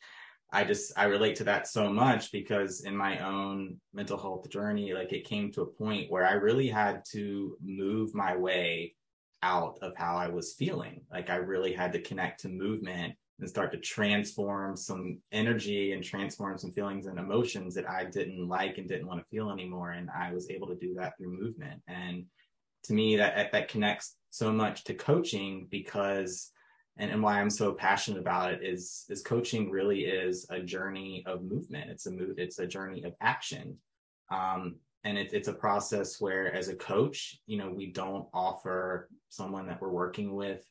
I 0.51 0.63
just 0.63 0.93
I 0.97 1.05
relate 1.05 1.35
to 1.37 1.43
that 1.45 1.67
so 1.67 1.91
much 1.91 2.31
because 2.31 2.85
in 2.85 2.95
my 2.95 3.19
own 3.19 3.77
mental 3.93 4.17
health 4.17 4.49
journey, 4.49 4.93
like 4.93 5.11
it 5.11 5.27
came 5.27 5.51
to 5.51 5.61
a 5.61 5.65
point 5.65 6.09
where 6.09 6.25
I 6.25 6.33
really 6.33 6.69
had 6.69 7.03
to 7.11 7.57
move 7.61 8.15
my 8.15 8.35
way 8.35 8.95
out 9.43 9.77
of 9.81 9.95
how 9.95 10.15
I 10.15 10.29
was 10.29 10.53
feeling. 10.53 11.01
Like 11.11 11.29
I 11.29 11.35
really 11.35 11.73
had 11.73 11.91
to 11.93 12.01
connect 12.01 12.41
to 12.41 12.49
movement 12.49 13.15
and 13.39 13.49
start 13.49 13.71
to 13.71 13.77
transform 13.77 14.75
some 14.75 15.19
energy 15.31 15.91
and 15.91 16.03
transform 16.03 16.57
some 16.57 16.71
feelings 16.71 17.05
and 17.05 17.19
emotions 17.19 17.75
that 17.75 17.89
I 17.89 18.05
didn't 18.05 18.47
like 18.47 18.77
and 18.77 18.87
didn't 18.87 19.07
want 19.07 19.19
to 19.19 19.29
feel 19.29 19.51
anymore. 19.51 19.91
And 19.91 20.09
I 20.09 20.33
was 20.33 20.49
able 20.49 20.67
to 20.67 20.75
do 20.75 20.95
that 20.95 21.17
through 21.17 21.39
movement. 21.39 21.81
And 21.87 22.25
to 22.85 22.93
me, 22.93 23.17
that 23.17 23.51
that 23.51 23.67
connects 23.67 24.15
so 24.29 24.51
much 24.51 24.85
to 24.85 24.93
coaching 24.93 25.67
because 25.69 26.51
and, 26.97 27.11
and 27.11 27.21
why 27.21 27.39
I'm 27.39 27.49
so 27.49 27.73
passionate 27.73 28.19
about 28.19 28.53
it 28.53 28.63
is 28.63 29.05
is 29.09 29.21
coaching 29.21 29.69
really 29.69 30.01
is 30.05 30.45
a 30.49 30.59
journey 30.59 31.23
of 31.25 31.43
movement. 31.43 31.89
It's 31.89 32.05
a 32.05 32.11
move. 32.11 32.35
It's 32.37 32.59
a 32.59 32.67
journey 32.67 33.03
of 33.03 33.13
action, 33.21 33.77
um, 34.31 34.75
and 35.03 35.17
it, 35.17 35.33
it's 35.33 35.47
a 35.47 35.53
process 35.53 36.19
where, 36.19 36.53
as 36.53 36.67
a 36.67 36.75
coach, 36.75 37.39
you 37.45 37.57
know, 37.57 37.69
we 37.69 37.87
don't 37.87 38.27
offer 38.33 39.09
someone 39.29 39.67
that 39.67 39.81
we're 39.81 39.89
working 39.89 40.35
with, 40.35 40.65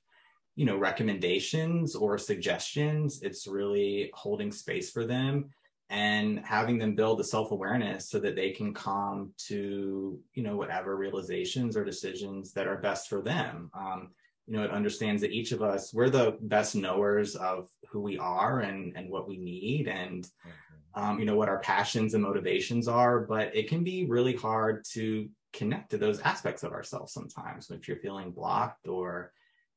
you 0.56 0.66
know, 0.66 0.76
recommendations 0.76 1.94
or 1.94 2.18
suggestions. 2.18 3.22
It's 3.22 3.46
really 3.46 4.10
holding 4.14 4.52
space 4.52 4.90
for 4.90 5.06
them 5.06 5.50
and 5.88 6.40
having 6.40 6.78
them 6.78 6.94
build 6.94 7.20
a 7.20 7.24
self-awareness 7.24 8.10
so 8.10 8.18
that 8.18 8.34
they 8.34 8.50
can 8.50 8.74
come 8.74 9.32
to 9.38 10.18
you 10.34 10.42
know 10.42 10.56
whatever 10.56 10.96
realizations 10.96 11.76
or 11.76 11.84
decisions 11.84 12.52
that 12.52 12.66
are 12.66 12.78
best 12.78 13.08
for 13.08 13.22
them 13.22 13.70
um, 13.72 14.10
you 14.46 14.56
know 14.56 14.64
it 14.64 14.70
understands 14.70 15.20
that 15.22 15.32
each 15.32 15.52
of 15.52 15.62
us 15.62 15.92
we're 15.92 16.10
the 16.10 16.36
best 16.42 16.74
knowers 16.74 17.34
of 17.36 17.68
who 17.90 18.00
we 18.00 18.18
are 18.18 18.60
and 18.60 18.96
and 18.96 19.10
what 19.10 19.28
we 19.28 19.36
need 19.36 19.88
and 19.88 20.24
mm-hmm. 20.24 21.02
um, 21.02 21.18
you 21.18 21.24
know 21.24 21.36
what 21.36 21.48
our 21.48 21.58
passions 21.60 22.14
and 22.14 22.22
motivations 22.22 22.88
are 22.88 23.20
but 23.20 23.54
it 23.54 23.68
can 23.68 23.82
be 23.82 24.06
really 24.06 24.34
hard 24.34 24.84
to 24.92 25.28
connect 25.52 25.90
to 25.90 25.98
those 25.98 26.20
aspects 26.20 26.62
of 26.62 26.72
ourselves 26.72 27.12
sometimes 27.12 27.70
if 27.70 27.88
you're 27.88 27.96
feeling 27.98 28.30
blocked 28.30 28.88
or 28.88 29.32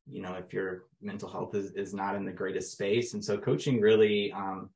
you 0.07 0.21
know 0.21 0.33
if 0.33 0.53
your 0.53 0.83
mental 1.01 1.29
health 1.29 1.55
is, 1.55 1.71
is 1.71 1.93
not 1.93 2.15
in 2.15 2.25
the 2.25 2.31
greatest 2.31 2.71
space 2.71 3.13
and 3.13 3.23
so 3.23 3.37
coaching 3.37 3.79
really 3.79 4.31
um, 4.33 4.69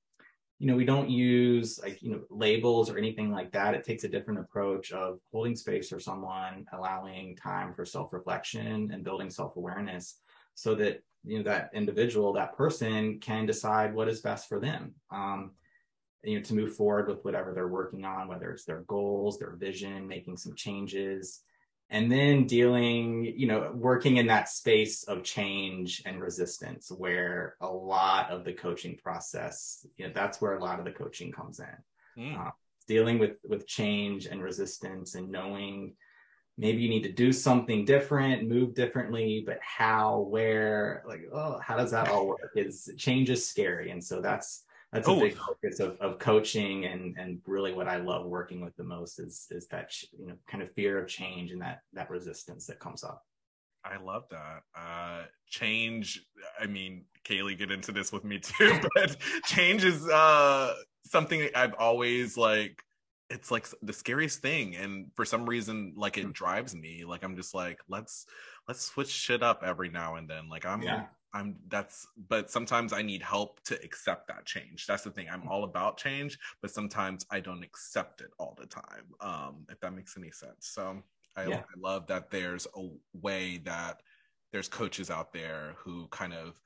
you 0.63 0.69
know 0.69 0.77
we 0.77 0.85
don't 0.85 1.09
use 1.09 1.77
like 1.83 2.01
you 2.01 2.09
know 2.09 2.21
labels 2.29 2.89
or 2.89 2.97
anything 2.97 3.29
like 3.29 3.51
that. 3.51 3.73
It 3.73 3.83
takes 3.83 4.05
a 4.05 4.07
different 4.07 4.39
approach 4.39 4.93
of 4.93 5.19
holding 5.29 5.57
space 5.57 5.89
for 5.89 5.99
someone 5.99 6.65
allowing 6.71 7.35
time 7.35 7.73
for 7.73 7.83
self-reflection 7.83 8.89
and 8.93 9.03
building 9.03 9.29
self-awareness 9.29 10.21
so 10.55 10.73
that 10.75 11.03
you 11.25 11.37
know 11.37 11.43
that 11.43 11.69
individual 11.73 12.31
that 12.31 12.55
person 12.55 13.19
can 13.19 13.45
decide 13.45 13.93
what 13.93 14.07
is 14.07 14.21
best 14.21 14.47
for 14.47 14.61
them 14.61 14.93
um, 15.11 15.51
you 16.23 16.37
know 16.37 16.43
to 16.45 16.53
move 16.53 16.73
forward 16.73 17.09
with 17.09 17.25
whatever 17.25 17.53
they're 17.53 17.67
working 17.67 18.05
on 18.05 18.29
whether 18.29 18.49
it's 18.49 18.63
their 18.63 18.85
goals 18.87 19.37
their 19.39 19.57
vision 19.57 20.07
making 20.07 20.37
some 20.37 20.55
changes 20.55 21.41
and 21.89 22.11
then 22.11 22.47
dealing 22.47 23.25
you 23.35 23.47
know 23.47 23.71
working 23.73 24.17
in 24.17 24.27
that 24.27 24.49
space 24.49 25.03
of 25.03 25.23
change 25.23 26.01
and 26.05 26.21
resistance 26.21 26.91
where 26.91 27.55
a 27.61 27.67
lot 27.67 28.31
of 28.31 28.43
the 28.43 28.53
coaching 28.53 28.97
process 29.03 29.85
you 29.97 30.07
know 30.07 30.11
that's 30.13 30.41
where 30.41 30.55
a 30.55 30.63
lot 30.63 30.79
of 30.79 30.85
the 30.85 30.91
coaching 30.91 31.31
comes 31.31 31.59
in. 31.59 32.23
Mm. 32.23 32.47
uh, 32.47 32.51
dealing 32.87 33.19
with 33.19 33.37
with 33.47 33.67
change 33.67 34.25
and 34.25 34.43
resistance 34.43 35.15
and 35.15 35.29
knowing 35.29 35.95
maybe 36.57 36.83
you 36.83 36.89
need 36.89 37.03
to 37.03 37.11
do 37.11 37.31
something 37.33 37.85
different 37.85 38.47
move 38.47 38.75
differently 38.75 39.43
but 39.45 39.57
how 39.61 40.19
where 40.19 41.03
like 41.07 41.23
oh 41.33 41.57
how 41.59 41.75
does 41.75 41.91
that 41.91 42.09
all 42.09 42.27
work? 42.27 42.51
Is 42.55 42.89
change 42.97 43.29
is 43.29 43.47
scary. 43.47 43.89
And 43.89 44.03
so 44.03 44.21
that's 44.21 44.63
that's 44.93 45.07
a 45.07 45.11
oh. 45.11 45.19
big 45.19 45.35
focus 45.35 45.79
of, 45.79 45.97
of 45.99 46.19
coaching 46.19 46.85
and 46.85 47.17
and 47.17 47.41
really 47.45 47.73
what 47.73 47.87
I 47.87 47.97
love 47.97 48.25
working 48.25 48.61
with 48.61 48.75
the 48.75 48.83
most 48.83 49.19
is 49.19 49.47
is 49.51 49.67
that 49.67 49.91
you 50.17 50.27
know 50.27 50.35
kind 50.47 50.63
of 50.63 50.71
fear 50.73 50.99
of 50.99 51.07
change 51.07 51.51
and 51.51 51.61
that 51.61 51.79
that 51.93 52.09
resistance 52.09 52.67
that 52.67 52.79
comes 52.79 53.03
up. 53.03 53.23
I 53.85 53.97
love 53.97 54.23
that. 54.31 54.63
Uh, 54.77 55.23
change. 55.47 56.25
I 56.57 56.67
mean, 56.67 57.03
Kaylee, 57.25 57.57
get 57.57 57.69
into 57.69 57.91
this 57.91 58.13
with 58.13 58.23
me 58.23 58.39
too, 58.39 58.79
but 58.95 59.17
change 59.45 59.83
is 59.83 60.07
uh, 60.07 60.73
something 61.05 61.49
I've 61.53 61.73
always 61.73 62.37
like 62.37 62.81
it's 63.29 63.51
like 63.51 63.67
the 63.81 63.93
scariest 63.93 64.41
thing 64.41 64.75
and 64.75 65.07
for 65.15 65.25
some 65.25 65.45
reason 65.45 65.93
like 65.95 66.17
it 66.17 66.33
drives 66.33 66.75
me 66.75 67.03
like 67.05 67.23
i'm 67.23 67.35
just 67.35 67.55
like 67.55 67.79
let's 67.87 68.25
let's 68.67 68.81
switch 68.81 69.09
shit 69.09 69.41
up 69.41 69.63
every 69.65 69.89
now 69.89 70.15
and 70.15 70.29
then 70.29 70.49
like 70.49 70.65
i'm 70.65 70.83
Yeah. 70.83 71.05
I'm 71.33 71.55
that's 71.67 72.07
but 72.29 72.49
sometimes 72.51 72.93
i 72.93 73.01
need 73.01 73.21
help 73.21 73.61
to 73.63 73.75
accept 73.83 74.27
that 74.27 74.45
change. 74.45 74.85
That's 74.87 75.03
the 75.03 75.11
thing. 75.11 75.27
I'm 75.31 75.47
all 75.47 75.63
about 75.63 75.97
change 75.97 76.37
but 76.61 76.71
sometimes 76.71 77.25
i 77.31 77.39
don't 77.39 77.63
accept 77.63 78.21
it 78.21 78.31
all 78.39 78.55
the 78.59 78.65
time 78.67 79.05
um 79.21 79.65
if 79.69 79.79
that 79.81 79.93
makes 79.93 80.17
any 80.17 80.31
sense. 80.31 80.67
So 80.67 81.01
i, 81.35 81.43
Yeah. 81.45 81.59
I 81.59 81.63
love 81.77 82.07
that 82.07 82.29
there's 82.31 82.67
a 82.75 82.87
way 83.13 83.57
that 83.65 84.01
there's 84.51 84.67
coaches 84.67 85.09
out 85.09 85.33
there 85.33 85.73
who 85.77 86.07
kind 86.09 86.33
of 86.33 86.59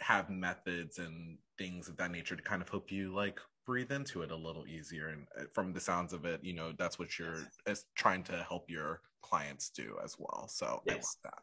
have 0.00 0.30
methods 0.30 0.98
and 0.98 1.38
things 1.58 1.88
of 1.88 1.96
that 1.96 2.10
nature 2.10 2.36
to 2.36 2.42
kind 2.42 2.62
of 2.62 2.68
help 2.68 2.90
you 2.90 3.12
like 3.14 3.40
breathe 3.64 3.92
into 3.92 4.22
it 4.22 4.30
a 4.32 4.36
little 4.36 4.66
easier. 4.66 5.08
And 5.08 5.26
uh, 5.38 5.44
from 5.52 5.72
the 5.72 5.80
sounds 5.80 6.12
of 6.12 6.24
it 6.24 6.42
you 6.44 6.52
know 6.52 6.72
that's 6.78 6.98
what 6.98 7.18
you're 7.18 7.38
is 7.66 7.84
trying 7.94 8.22
to 8.24 8.44
help 8.48 8.70
your 8.70 9.00
clients 9.22 9.70
do 9.70 9.96
as 10.04 10.16
well. 10.18 10.46
So 10.48 10.82
i 10.88 10.94
love 10.94 11.02
Yes. 11.02 11.16
that 11.24 11.38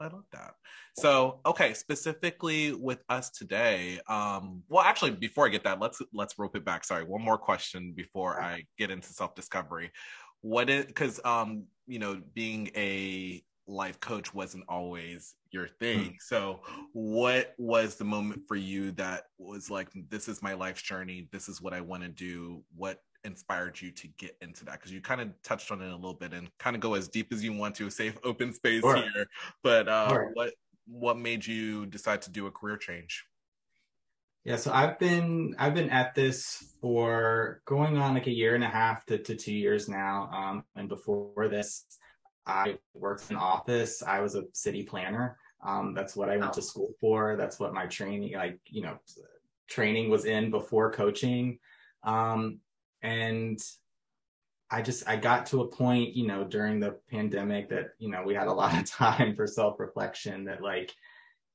i 0.00 0.04
love 0.04 0.24
that. 0.32 0.54
So 0.96 1.40
okay 1.46 1.74
specifically 1.74 2.72
with 2.72 3.02
us 3.08 3.30
today 3.30 4.00
um 4.08 4.62
well 4.68 4.82
actually 4.82 5.12
before 5.12 5.46
i 5.46 5.48
get 5.48 5.64
that 5.64 5.80
let's 5.80 6.00
let's 6.12 6.38
rope 6.38 6.56
it 6.56 6.64
back. 6.64 6.84
Sorry 6.84 7.04
one 7.04 7.22
more 7.22 7.38
question 7.38 7.92
before 7.96 8.40
i 8.40 8.64
get 8.78 8.90
into 8.90 9.08
self-discovery. 9.08 9.90
What 10.40 10.68
is 10.70 10.86
because 10.86 11.20
um 11.24 11.64
you 11.86 11.98
know 11.98 12.20
being 12.34 12.70
a 12.76 13.42
life 13.66 13.98
coach 14.00 14.34
wasn't 14.34 14.64
always 14.68 15.34
your 15.50 15.68
thing. 15.68 16.16
So 16.20 16.60
what 16.92 17.54
was 17.58 17.96
the 17.96 18.04
moment 18.04 18.42
for 18.46 18.56
you 18.56 18.92
that 18.92 19.24
was 19.38 19.70
like 19.70 19.88
this 20.10 20.28
is 20.28 20.42
my 20.42 20.54
life's 20.54 20.82
journey. 20.82 21.28
This 21.32 21.48
is 21.48 21.62
what 21.62 21.72
i 21.72 21.80
want 21.80 22.02
to 22.02 22.08
do. 22.08 22.62
What 22.76 22.98
inspired 23.24 23.80
you 23.80 23.90
to 23.90 24.08
get 24.18 24.36
into 24.40 24.64
that 24.64 24.72
because 24.78 24.92
you 24.92 25.00
kind 25.00 25.20
of 25.20 25.28
touched 25.42 25.70
on 25.70 25.80
it 25.82 25.90
a 25.90 25.94
little 25.94 26.14
bit 26.14 26.32
and 26.32 26.50
kind 26.58 26.76
of 26.76 26.80
go 26.82 26.94
as 26.94 27.08
deep 27.08 27.32
as 27.32 27.42
you 27.42 27.52
want 27.52 27.74
to 27.76 27.86
a 27.86 27.90
safe 27.90 28.16
open 28.24 28.52
space 28.52 28.82
Sure. 28.82 28.96
here 28.96 29.26
but 29.62 29.88
uh 29.88 30.08
Sure. 30.08 30.30
what 30.34 30.52
what 30.86 31.18
made 31.18 31.46
you 31.46 31.86
decide 31.86 32.20
to 32.22 32.30
do 32.30 32.46
a 32.46 32.50
career 32.50 32.76
change 32.76 33.24
Yeah, 34.44 34.56
so 34.56 34.70
I've 34.72 34.98
been 34.98 35.54
I've 35.58 35.72
been 35.74 35.88
at 35.88 36.14
this 36.14 36.74
for 36.80 37.62
going 37.64 37.96
on 37.96 38.12
like 38.12 38.26
a 38.26 38.30
year 38.30 38.54
and 38.54 38.62
a 38.64 38.68
half 38.68 39.06
to, 39.06 39.16
to 39.18 39.34
two 39.34 39.54
years 39.54 39.88
now. 39.88 40.28
Um, 40.34 40.64
and 40.76 40.86
before 40.86 41.48
this, 41.48 41.86
I 42.46 42.76
worked 42.92 43.30
in 43.30 43.36
office. 43.36 44.02
I 44.02 44.20
was 44.20 44.34
a 44.34 44.44
city 44.52 44.82
planner. 44.82 45.38
Um, 45.64 45.94
that's 45.94 46.14
what 46.14 46.28
I 46.28 46.36
went 46.36 46.52
to 46.52 46.62
school 46.62 46.92
for. 47.00 47.36
That's 47.36 47.58
what 47.58 47.72
my 47.72 47.86
training, 47.86 48.34
like 48.34 48.58
you 48.68 48.82
know, 48.82 48.98
training 49.66 50.10
was 50.10 50.26
in 50.26 50.50
before 50.50 50.92
coaching. 50.92 51.58
Um, 52.02 52.60
and 53.04 53.60
I 54.70 54.82
just 54.82 55.06
I 55.08 55.16
got 55.16 55.46
to 55.46 55.60
a 55.60 55.68
point, 55.68 56.16
you 56.16 56.26
know, 56.26 56.42
during 56.42 56.80
the 56.80 56.96
pandemic 57.10 57.68
that 57.68 57.90
you 57.98 58.10
know 58.10 58.24
we 58.24 58.34
had 58.34 58.48
a 58.48 58.52
lot 58.52 58.76
of 58.76 58.84
time 58.90 59.36
for 59.36 59.46
self 59.46 59.78
reflection. 59.78 60.44
That 60.46 60.62
like 60.62 60.92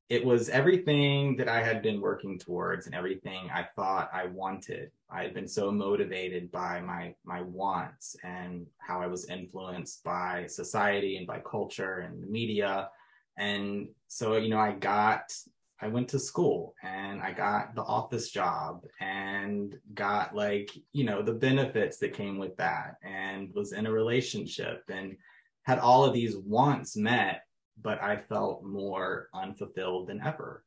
it 0.09 0.23
was 0.23 0.49
everything 0.49 1.35
that 1.37 1.49
I 1.49 1.61
had 1.61 1.81
been 1.81 2.01
working 2.01 2.39
towards 2.39 2.85
and 2.85 2.95
everything 2.95 3.49
I 3.53 3.67
thought 3.75 4.09
I 4.13 4.27
wanted. 4.27 4.91
I 5.09 5.23
had 5.23 5.33
been 5.33 5.47
so 5.47 5.71
motivated 5.71 6.51
by 6.51 6.81
my 6.81 7.15
my 7.25 7.41
wants 7.41 8.15
and 8.23 8.67
how 8.77 9.01
I 9.01 9.07
was 9.07 9.27
influenced 9.27 10.03
by 10.03 10.45
society 10.47 11.17
and 11.17 11.27
by 11.27 11.39
culture 11.39 11.99
and 12.07 12.23
the 12.23 12.27
media. 12.27 12.89
And 13.37 13.87
so, 14.07 14.37
you 14.37 14.49
know, 14.49 14.59
I 14.59 14.73
got 14.73 15.33
I 15.81 15.87
went 15.87 16.09
to 16.09 16.19
school 16.19 16.75
and 16.83 17.21
I 17.21 17.31
got 17.31 17.73
the 17.73 17.83
office 17.83 18.29
job 18.31 18.81
and 18.99 19.75
got 19.93 20.35
like, 20.35 20.71
you 20.91 21.05
know, 21.05 21.21
the 21.21 21.33
benefits 21.33 21.97
that 21.99 22.13
came 22.13 22.37
with 22.37 22.57
that 22.57 22.95
and 23.03 23.49
was 23.53 23.71
in 23.71 23.85
a 23.85 23.91
relationship 23.91 24.83
and 24.89 25.15
had 25.63 25.79
all 25.79 26.03
of 26.03 26.13
these 26.13 26.35
wants 26.35 26.97
met 26.97 27.43
but 27.81 28.01
I 28.01 28.17
felt 28.17 28.63
more 28.63 29.29
unfulfilled 29.33 30.07
than 30.07 30.21
ever. 30.21 30.63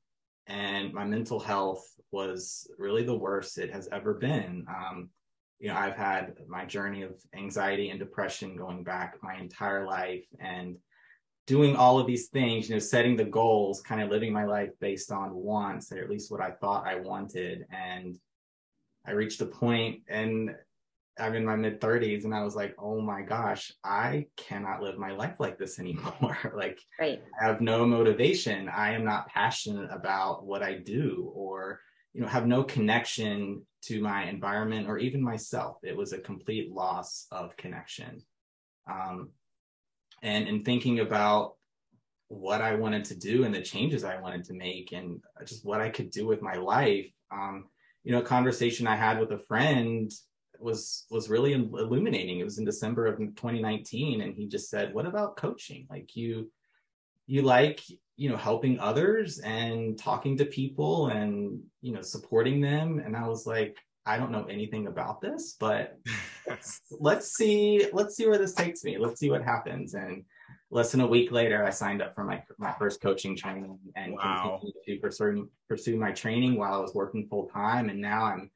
And 0.47 0.93
my 0.93 1.05
mental 1.05 1.39
health 1.39 1.85
was 2.11 2.69
really 2.79 3.05
the 3.05 3.17
worst 3.17 3.59
it 3.59 3.73
has 3.73 3.89
ever 3.93 4.15
been. 4.15 4.67
Um, 4.69 5.11
you 5.59 5.69
know, 5.69 5.77
I've 5.77 5.97
had 5.97 6.35
my 6.49 6.65
journey 6.65 7.03
of 7.03 7.15
anxiety 7.37 7.91
and 7.91 7.99
depression 7.99 8.57
going 8.57 8.83
back 8.83 9.17
my 9.23 9.37
entire 9.37 9.87
life 9.87 10.25
and 10.41 10.77
doing 11.47 11.77
all 11.77 11.99
of 11.99 12.07
these 12.07 12.29
things, 12.29 12.69
you 12.69 12.75
know, 12.75 12.79
setting 12.79 13.17
the 13.17 13.25
goals, 13.25 13.81
kind 13.81 14.01
of 14.01 14.11
living 14.11 14.33
my 14.33 14.45
life 14.45 14.71
based 14.81 15.11
on 15.11 15.35
wants, 15.35 15.91
or 15.93 15.99
at 15.99 16.11
least 16.11 16.31
what 16.31 16.41
I 16.41 16.53
thought 16.53 16.87
I 16.87 16.97
wanted. 16.97 17.67
And 17.71 18.17
I 19.07 19.13
reached 19.13 19.41
a 19.41 19.47
point 19.47 20.03
and 20.09 20.55
I'm 21.19 21.35
in 21.35 21.45
my 21.45 21.57
mid 21.57 21.81
30s 21.81 22.25
and 22.25 22.35
I 22.35 22.43
was 22.43 22.55
like, 22.55 22.75
oh 22.79 23.01
my 23.01 23.23
gosh, 23.23 23.73
I 23.85 24.27
cannot 24.37 24.83
live 24.83 24.99
my 24.99 25.13
life 25.13 25.41
like 25.41 25.59
this 25.59 25.79
anymore. 25.79 26.53
like, 26.57 26.79
Right. 26.99 27.23
I 27.41 27.47
have 27.47 27.61
no 27.61 27.85
motivation. 27.85 28.69
I 28.69 28.93
am 28.93 29.05
not 29.05 29.29
passionate 29.29 29.91
about 29.91 30.47
what 30.47 30.63
I 30.63 30.75
do 30.79 31.31
or, 31.35 31.81
you 32.15 32.21
know, 32.23 32.29
have 32.29 32.47
no 32.47 32.63
connection 32.63 33.67
to 33.83 34.01
my 34.01 34.25
environment 34.25 34.89
or 34.89 34.99
even 34.99 35.21
myself. 35.23 35.79
It 35.83 35.97
was 35.97 36.13
a 36.13 36.19
complete 36.19 36.73
loss 36.73 37.27
of 37.33 37.57
connection. 37.57 38.23
Um, 38.89 39.31
and 40.23 40.49
in 40.49 40.65
thinking 40.65 41.01
about 41.01 41.57
what 42.29 42.63
I 42.63 42.77
wanted 42.77 43.05
to 43.07 43.15
do 43.15 43.45
and 43.45 43.55
the 43.55 43.61
changes 43.61 44.05
I 44.05 44.21
wanted 44.21 44.45
to 44.45 44.55
make 44.55 44.93
and 44.93 45.21
just 45.47 45.65
what 45.65 45.81
I 45.81 45.91
could 45.91 46.11
do 46.11 46.27
with 46.27 46.41
my 46.41 46.55
life, 46.55 47.11
um, 47.31 47.67
you 48.05 48.13
know, 48.13 48.21
a 48.21 48.25
conversation 48.25 48.87
I 48.87 48.97
had 48.97 49.21
with 49.21 49.33
a 49.33 49.39
friend 49.39 50.11
was 50.59 51.07
was 51.11 51.29
really 51.29 51.53
illuminating. 51.53 52.39
It 52.39 52.45
was 52.45 52.59
in 52.59 52.65
December 52.65 53.07
of 53.07 53.19
2019, 53.19 54.21
and 54.21 54.35
he 54.35 54.47
just 54.47 54.71
said, 54.71 54.95
"What 54.95 55.07
about 55.07 55.37
coaching? 55.37 55.87
Like 55.91 56.17
you, 56.17 56.51
you 57.27 57.43
like 57.43 57.83
you 58.17 58.31
know 58.31 58.37
helping 58.37 58.79
others 58.79 59.41
and 59.41 59.99
talking 59.99 60.37
to 60.39 60.45
people 60.45 61.09
and 61.09 61.61
you 61.81 61.93
know 61.93 62.03
supporting 62.03 62.61
them." 62.61 63.01
And 63.05 63.17
I 63.17 63.27
was 63.29 63.47
like, 63.47 63.77
"I 64.07 64.17
don't 64.19 64.33
know 64.33 64.45
anything 64.45 64.87
about 64.87 65.21
this, 65.21 65.57
but 65.59 65.99
let's, 66.47 66.81
let's 67.01 67.35
see 67.35 67.87
let's 67.93 68.17
see 68.17 68.27
where 68.27 68.39
this 68.39 68.55
takes 68.55 68.85
me. 68.85 68.99
Let's 68.99 69.21
see 69.21 69.31
what 69.31 69.43
happens." 69.43 69.95
And 69.95 70.25
less 70.71 70.93
than 70.93 71.01
a 71.01 71.07
week 71.07 71.33
later, 71.33 71.65
I 71.65 71.71
signed 71.71 72.03
up 72.03 72.15
for 72.15 72.25
my 72.25 72.43
my 72.59 72.73
first 72.73 73.01
coaching 73.01 73.37
training 73.37 73.79
and 73.97 74.15
Wow. 74.15 74.61
continued 74.61 74.75
to 74.87 74.99
pursue 74.99 75.51
pursue 75.69 75.97
my 75.97 76.13
training 76.13 76.57
while 76.57 76.75
I 76.75 76.79
was 76.79 76.95
working 76.95 77.27
full 77.29 77.49
time. 77.49 77.89
And 77.91 78.01
now 78.01 78.25
I'm 78.25 78.51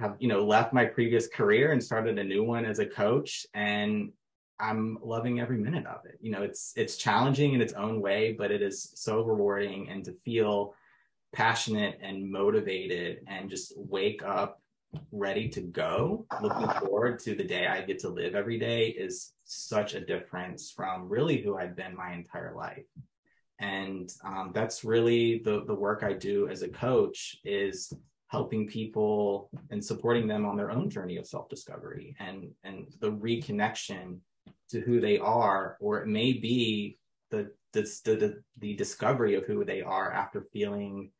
have 0.00 0.16
you 0.18 0.28
know 0.28 0.44
left 0.44 0.72
my 0.72 0.84
previous 0.84 1.28
career 1.28 1.72
and 1.72 1.82
started 1.82 2.18
a 2.18 2.24
new 2.24 2.42
one 2.42 2.64
as 2.64 2.78
a 2.78 2.86
coach 2.86 3.46
and 3.54 4.10
i'm 4.58 4.98
loving 5.02 5.40
every 5.40 5.58
minute 5.58 5.86
of 5.86 6.04
it 6.04 6.18
you 6.20 6.30
know 6.30 6.42
it's 6.42 6.72
it's 6.76 6.96
challenging 6.96 7.54
in 7.54 7.60
its 7.60 7.72
own 7.74 8.00
way 8.00 8.32
but 8.36 8.50
it 8.50 8.62
is 8.62 8.92
so 8.94 9.22
rewarding 9.22 9.88
and 9.88 10.04
to 10.04 10.12
feel 10.24 10.74
passionate 11.32 11.98
and 12.02 12.30
motivated 12.30 13.18
and 13.26 13.50
just 13.50 13.72
wake 13.76 14.22
up 14.24 14.60
ready 15.12 15.48
to 15.50 15.60
go. 15.60 16.26
Looking 16.42 16.68
forward 16.80 17.18
to 17.20 17.34
the 17.34 17.44
day 17.44 17.66
i 17.66 17.82
get 17.82 17.98
to 18.00 18.08
live 18.08 18.34
every 18.34 18.58
day 18.58 18.88
is 18.88 19.32
such 19.44 19.94
a 19.94 20.00
difference 20.00 20.70
from 20.70 21.08
really 21.08 21.40
who 21.40 21.56
i've 21.56 21.76
been 21.76 21.96
my 21.96 22.12
entire 22.12 22.54
life. 22.54 22.84
And 23.60 24.10
um, 24.24 24.50
that's 24.54 24.84
really 24.84 25.40
the 25.44 25.64
the 25.64 25.74
work 25.74 26.02
i 26.02 26.12
do 26.12 26.48
as 26.48 26.62
a 26.62 26.68
coach 26.68 27.36
is 27.44 27.92
helping 28.28 28.66
people 28.66 29.48
and 29.70 29.84
supporting 29.84 30.26
them 30.26 30.44
on 30.44 30.56
their 30.56 30.70
own 30.70 30.90
journey 30.90 31.18
of 31.18 31.26
self-discovery 31.26 32.16
and 32.18 32.50
and 32.64 32.86
the 33.00 33.10
reconnection 33.10 34.18
to 34.68 34.80
who 34.80 35.00
they 35.00 35.18
are 35.18 35.76
or 35.80 36.00
it 36.00 36.08
may 36.08 36.32
be 36.32 36.98
the 37.30 37.50
the 37.72 37.82
the, 38.04 38.42
the 38.58 38.74
discovery 38.74 39.34
of 39.34 39.44
who 39.44 39.64
they 39.64 39.82
are 39.82 40.12
after 40.12 40.46
feeling 40.52 41.10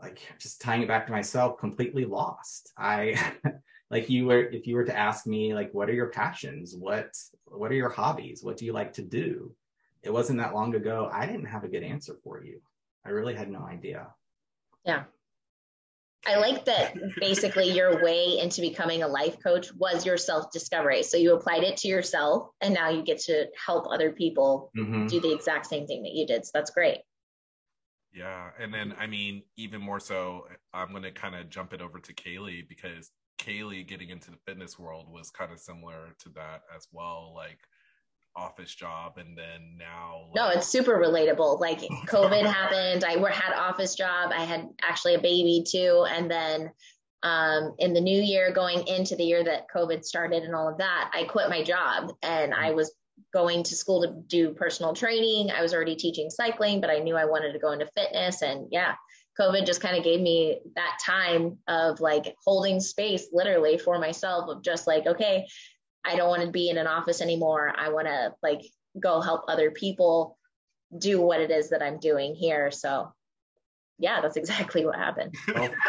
like 0.00 0.20
just 0.38 0.60
tying 0.60 0.82
it 0.82 0.88
back 0.88 1.06
to 1.06 1.12
myself 1.12 1.58
completely 1.58 2.04
lost 2.04 2.72
i 2.78 3.14
like 3.90 4.08
you 4.08 4.26
were 4.26 4.40
if 4.40 4.66
you 4.66 4.74
were 4.74 4.84
to 4.84 4.96
ask 4.96 5.26
me 5.26 5.54
like 5.54 5.72
what 5.72 5.88
are 5.88 5.94
your 5.94 6.08
passions 6.08 6.74
what 6.76 7.16
what 7.46 7.70
are 7.70 7.76
your 7.76 7.88
hobbies 7.88 8.42
what 8.42 8.56
do 8.56 8.64
you 8.64 8.72
like 8.72 8.92
to 8.92 9.02
do 9.02 9.54
it 10.02 10.12
wasn't 10.12 10.38
that 10.38 10.54
long 10.54 10.74
ago 10.74 11.08
i 11.12 11.26
didn't 11.26 11.44
have 11.44 11.64
a 11.64 11.68
good 11.68 11.82
answer 11.82 12.16
for 12.22 12.42
you 12.42 12.60
i 13.04 13.10
really 13.10 13.34
had 13.34 13.50
no 13.50 13.60
idea 13.60 14.06
Yeah. 14.84 15.04
I 16.26 16.36
like 16.36 16.66
that 16.66 16.94
basically 17.18 17.70
your 17.70 18.04
way 18.04 18.38
into 18.38 18.60
becoming 18.60 19.02
a 19.02 19.08
life 19.08 19.38
coach 19.42 19.72
was 19.74 20.04
your 20.04 20.18
self 20.18 20.52
discovery. 20.52 21.02
So 21.02 21.16
you 21.16 21.34
applied 21.34 21.64
it 21.64 21.78
to 21.78 21.88
yourself 21.88 22.50
and 22.60 22.74
now 22.74 22.90
you 22.90 23.02
get 23.02 23.20
to 23.20 23.46
help 23.66 23.86
other 23.88 24.12
people 24.12 24.70
Mhm. 24.76 25.08
do 25.08 25.18
the 25.20 25.32
exact 25.32 25.66
same 25.66 25.86
thing 25.86 26.02
that 26.02 26.12
you 26.12 26.26
did. 26.26 26.44
So 26.44 26.50
that's 26.52 26.70
great. 26.72 27.00
Yeah, 28.12 28.50
and 28.58 28.74
then 28.74 28.94
I 28.98 29.06
mean, 29.06 29.42
even 29.56 29.80
more 29.80 30.00
so, 30.00 30.46
I'm 30.74 30.92
gonna 30.92 31.12
kind 31.12 31.34
of 31.34 31.48
jump 31.48 31.72
it 31.72 31.80
over 31.80 31.98
to 32.00 32.12
Kaylee 32.12 32.68
because 32.68 33.10
Kaylee 33.38 33.86
getting 33.86 34.10
into 34.10 34.30
the 34.30 34.36
fitness 34.46 34.78
world 34.78 35.06
was 35.08 35.30
kind 35.30 35.52
of 35.52 35.60
similar 35.60 36.14
to 36.20 36.28
that 36.30 36.62
as 36.76 36.88
well, 36.92 37.32
like 37.34 37.58
office 38.34 38.74
job, 38.74 39.18
and 39.18 39.36
then 39.36 39.76
now. 39.78 40.30
No, 40.34 40.48
it's 40.48 40.66
super 40.66 40.98
relatable. 40.98 41.60
Like 41.60 41.80
COVID 41.80 42.44
happened, 42.44 43.04
I 43.04 43.12
had 43.30 43.54
office 43.54 43.94
job, 43.94 44.32
I 44.34 44.44
had 44.44 44.68
actually 44.82 45.14
a 45.14 45.20
baby 45.20 45.64
too, 45.66 46.04
and 46.10 46.30
then 46.30 46.70
um, 47.22 47.74
in 47.78 47.92
the 47.92 48.00
new 48.00 48.20
year, 48.20 48.52
going 48.52 48.86
into 48.86 49.14
the 49.14 49.24
year 49.24 49.44
that 49.44 49.66
COVID 49.74 50.04
started 50.04 50.42
and 50.42 50.54
all 50.54 50.68
of 50.68 50.78
that, 50.78 51.10
I 51.12 51.24
quit 51.24 51.50
my 51.50 51.62
job 51.62 52.12
and 52.22 52.54
I 52.54 52.70
was 52.70 52.92
going 53.32 53.62
to 53.64 53.76
school 53.76 54.02
to 54.02 54.12
do 54.26 54.54
personal 54.54 54.94
training. 54.94 55.50
I 55.50 55.62
was 55.62 55.74
already 55.74 55.96
teaching 55.96 56.30
cycling, 56.30 56.80
but 56.80 56.90
I 56.90 56.98
knew 56.98 57.16
I 57.16 57.24
wanted 57.24 57.52
to 57.52 57.58
go 57.58 57.72
into 57.72 57.88
fitness. 57.96 58.42
And 58.42 58.66
yeah, 58.70 58.94
COVID 59.38 59.66
just 59.66 59.80
kind 59.80 59.96
of 59.96 60.04
gave 60.04 60.20
me 60.20 60.60
that 60.76 60.98
time 61.04 61.58
of 61.68 62.00
like 62.00 62.34
holding 62.44 62.80
space 62.80 63.28
literally 63.32 63.78
for 63.78 63.98
myself 63.98 64.48
of 64.48 64.62
just 64.62 64.86
like, 64.86 65.06
okay, 65.06 65.46
I 66.04 66.16
don't 66.16 66.28
want 66.28 66.42
to 66.42 66.50
be 66.50 66.70
in 66.70 66.78
an 66.78 66.86
office 66.86 67.20
anymore. 67.20 67.74
I 67.76 67.90
want 67.90 68.06
to 68.06 68.34
like 68.42 68.62
go 68.98 69.20
help 69.20 69.42
other 69.48 69.70
people 69.70 70.38
do 70.98 71.20
what 71.20 71.40
it 71.40 71.50
is 71.50 71.70
that 71.70 71.82
I'm 71.82 71.98
doing 71.98 72.34
here. 72.34 72.70
So 72.70 73.12
yeah, 73.98 74.20
that's 74.20 74.36
exactly 74.36 74.84
what 74.84 74.96
happened. 74.96 75.34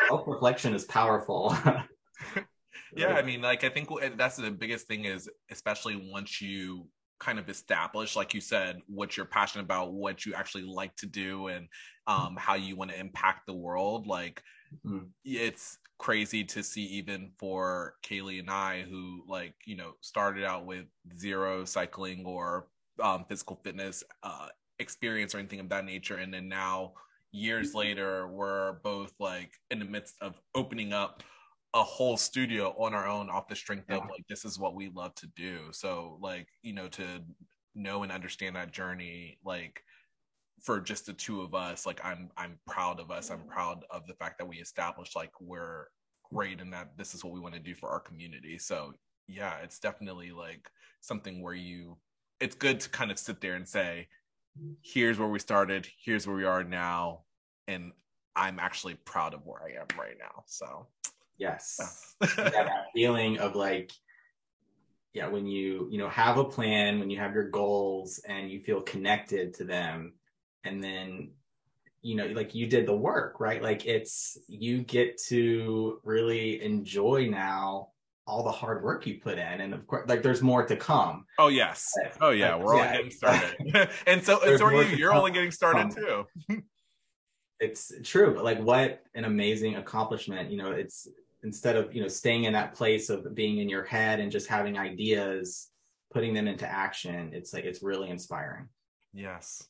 Self 0.07 0.27
reflection 0.27 0.73
is 0.73 0.85
powerful. 0.85 1.55
yeah, 2.95 3.13
I 3.13 3.21
mean, 3.21 3.41
like 3.41 3.63
I 3.63 3.69
think 3.69 3.89
that's 4.15 4.37
the 4.37 4.51
biggest 4.51 4.87
thing 4.87 5.05
is 5.05 5.29
especially 5.49 6.09
once 6.11 6.41
you 6.41 6.87
kind 7.21 7.38
of 7.38 7.49
establish, 7.49 8.15
like 8.15 8.34
you 8.34 8.41
said, 8.41 8.81
what 8.88 9.15
you're 9.15 9.25
passionate 9.25 9.63
about, 9.63 9.93
what 9.93 10.25
you 10.25 10.34
actually 10.34 10.63
like 10.63 10.93
to 10.97 11.05
do, 11.05 11.47
and 11.47 11.67
um, 12.07 12.36
how 12.38 12.55
you 12.55 12.75
want 12.75 12.91
to 12.91 12.99
impact 12.99 13.45
the 13.45 13.53
world. 13.53 14.07
Like 14.07 14.41
mm-hmm. 14.86 15.05
it's 15.23 15.77
crazy 15.99 16.43
to 16.43 16.63
see 16.63 16.84
even 16.86 17.31
for 17.38 17.93
Kaylee 18.03 18.39
and 18.39 18.49
I, 18.49 18.81
who 18.81 19.23
like 19.27 19.53
you 19.65 19.77
know 19.77 19.93
started 20.01 20.43
out 20.43 20.65
with 20.65 20.86
zero 21.15 21.63
cycling 21.63 22.25
or 22.25 22.67
um, 22.99 23.25
physical 23.29 23.62
fitness 23.63 24.03
uh, 24.23 24.47
experience 24.79 25.36
or 25.36 25.38
anything 25.38 25.60
of 25.60 25.69
that 25.69 25.86
nature, 25.86 26.17
and 26.17 26.34
then 26.34 26.49
now 26.49 26.93
years 27.31 27.73
later 27.73 28.27
we're 28.27 28.73
both 28.84 29.13
like 29.19 29.51
in 29.69 29.79
the 29.79 29.86
midst 29.86 30.15
of 30.19 30.36
opening 30.53 30.91
up 30.91 31.23
a 31.73 31.84
whole 31.84 32.17
studio 32.17 32.75
on 32.77 32.93
our 32.93 33.07
own 33.07 33.29
off 33.29 33.47
the 33.47 33.55
strength 33.55 33.86
yeah. 33.89 33.97
of 33.97 34.03
like 34.10 34.25
this 34.27 34.43
is 34.45 34.60
what 34.60 34.75
we 34.75 34.89
love 34.89 35.15
to 35.15 35.27
do. 35.36 35.67
So 35.71 36.17
like 36.21 36.47
you 36.62 36.73
know 36.73 36.88
to 36.89 37.03
know 37.75 38.03
and 38.03 38.12
understand 38.12 38.55
that 38.55 38.71
journey 38.71 39.38
like 39.45 39.81
for 40.62 40.81
just 40.81 41.05
the 41.05 41.13
two 41.13 41.41
of 41.41 41.55
us 41.55 41.86
like 41.86 42.03
i'm 42.03 42.29
i'm 42.36 42.60
proud 42.67 42.99
of 42.99 43.10
us. 43.10 43.31
I'm 43.31 43.47
proud 43.47 43.86
of 43.89 44.05
the 44.07 44.13
fact 44.15 44.38
that 44.38 44.47
we 44.47 44.57
established 44.57 45.15
like 45.15 45.31
we're 45.39 45.88
great 46.34 46.62
and 46.62 46.73
that 46.73 46.97
this 46.97 47.13
is 47.13 47.23
what 47.23 47.34
we 47.34 47.39
want 47.39 47.55
to 47.55 47.60
do 47.60 47.75
for 47.75 47.89
our 47.89 47.99
community. 47.99 48.57
So 48.57 48.93
yeah 49.27 49.57
it's 49.63 49.79
definitely 49.79 50.31
like 50.31 50.69
something 50.99 51.41
where 51.41 51.53
you 51.53 51.97
it's 52.41 52.55
good 52.55 52.79
to 52.81 52.89
kind 52.89 53.12
of 53.12 53.19
sit 53.19 53.39
there 53.39 53.53
and 53.53 53.67
say 53.67 54.07
here's 54.81 55.19
where 55.19 55.27
we 55.27 55.39
started, 55.39 55.88
here's 56.03 56.27
where 56.27 56.36
we 56.36 56.45
are 56.45 56.63
now, 56.63 57.21
and 57.67 57.91
I'm 58.36 58.60
actually 58.60 58.95
proud 58.95 59.34
of 59.34 59.45
where 59.45 59.62
I 59.63 59.79
am 59.79 59.99
right 59.99 60.15
now. 60.19 60.43
So, 60.47 60.88
yes, 61.37 62.15
oh. 62.21 62.27
yeah, 62.37 62.49
that 62.49 62.85
feeling 62.93 63.39
of 63.39 63.55
like, 63.55 63.91
yeah, 65.13 65.27
when 65.27 65.45
you 65.45 65.87
you 65.91 65.97
know 65.97 66.09
have 66.09 66.37
a 66.37 66.43
plan, 66.43 66.99
when 66.99 67.09
you 67.09 67.19
have 67.19 67.33
your 67.33 67.49
goals, 67.49 68.19
and 68.27 68.49
you 68.49 68.61
feel 68.61 68.81
connected 68.81 69.53
to 69.55 69.63
them, 69.63 70.13
and 70.63 70.83
then 70.83 71.31
you 72.01 72.15
know 72.15 72.25
like 72.27 72.55
you 72.55 72.67
did 72.67 72.85
the 72.85 72.95
work 72.95 73.39
right? 73.39 73.61
Like 73.61 73.85
it's 73.85 74.37
you 74.47 74.83
get 74.83 75.21
to 75.27 75.99
really 76.03 76.61
enjoy 76.63 77.27
now 77.29 77.89
all 78.27 78.43
the 78.43 78.51
hard 78.51 78.83
work 78.83 79.05
you 79.07 79.19
put 79.19 79.37
in 79.37 79.61
and 79.61 79.73
of 79.73 79.85
course 79.87 80.07
like 80.07 80.23
there's 80.23 80.41
more 80.41 80.65
to 80.65 80.75
come. 80.75 81.25
Oh 81.37 81.47
yes. 81.47 81.91
Oh 82.19 82.29
yeah. 82.29 82.55
We're 82.55 82.75
yeah. 82.75 82.81
only 82.81 82.97
getting 82.97 83.11
started. 83.11 83.89
And 84.07 84.23
so 84.23 84.39
it's 84.41 84.61
already 84.61 84.95
you're 84.95 85.13
only 85.13 85.31
getting 85.31 85.51
started 85.51 85.91
too 85.95 86.25
it's 87.62 87.93
true 88.04 88.38
like 88.41 88.60
what 88.60 89.04
an 89.15 89.24
amazing 89.24 89.76
accomplishment 89.76 90.52
you 90.52 90.58
know 90.58 90.71
it's 90.71 91.08
instead 91.43 91.76
of 91.76 91.95
you 91.95 92.02
know 92.02 92.08
staying 92.08 92.43
in 92.43 92.54
that 92.54 92.74
place 92.74 93.10
of 93.10 93.34
being 93.34 93.60
in 93.60 93.69
your 93.69 93.84
head 93.84 94.19
and 94.19 94.32
just 94.32 94.47
having 94.47 94.78
ideas 94.78 95.69
putting 96.12 96.34
them 96.34 96.47
into 96.47 96.69
action 96.69 97.32
it's 97.34 97.54
like 97.54 97.63
it's 97.63 97.82
really 97.82 98.10
inspiring. 98.10 98.67
Yes. 99.13 99.67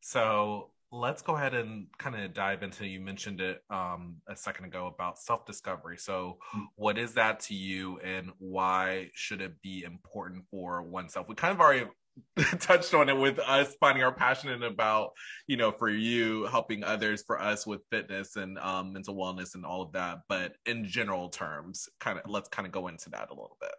So 0.00 0.70
let's 0.90 1.22
go 1.22 1.36
ahead 1.36 1.54
and 1.54 1.86
kind 1.98 2.16
of 2.16 2.34
dive 2.34 2.62
into 2.62 2.86
you 2.86 3.00
mentioned 3.00 3.40
it 3.40 3.62
um, 3.70 4.16
a 4.28 4.36
second 4.36 4.66
ago 4.66 4.86
about 4.86 5.18
self-discovery. 5.18 5.96
So 5.98 6.38
mm. 6.54 6.64
what 6.74 6.98
is 6.98 7.14
that 7.14 7.40
to 7.40 7.54
you 7.54 7.98
and 8.00 8.30
why 8.38 9.10
should 9.14 9.40
it 9.40 9.62
be 9.62 9.84
important 9.84 10.44
for 10.50 10.82
oneself? 10.82 11.28
We 11.28 11.34
kind 11.34 11.52
of 11.52 11.60
already 11.60 11.86
touched 12.60 12.94
on 12.94 13.08
it 13.08 13.16
with 13.16 13.38
us 13.38 13.74
finding 13.80 14.02
our 14.02 14.12
passionate 14.12 14.62
about 14.62 15.12
you 15.46 15.56
know 15.56 15.70
for 15.70 15.88
you 15.88 16.44
helping 16.46 16.84
others 16.84 17.22
for 17.26 17.40
us 17.40 17.66
with 17.66 17.80
fitness 17.90 18.36
and 18.36 18.58
um, 18.58 18.92
mental 18.92 19.14
wellness 19.14 19.54
and 19.54 19.64
all 19.64 19.82
of 19.82 19.92
that. 19.92 20.20
But 20.28 20.54
in 20.66 20.84
general 20.84 21.28
terms 21.28 21.88
kind 22.00 22.18
of 22.18 22.30
let's 22.30 22.48
kind 22.48 22.66
of 22.66 22.72
go 22.72 22.88
into 22.88 23.10
that 23.10 23.30
a 23.30 23.34
little 23.34 23.56
bit. 23.60 23.74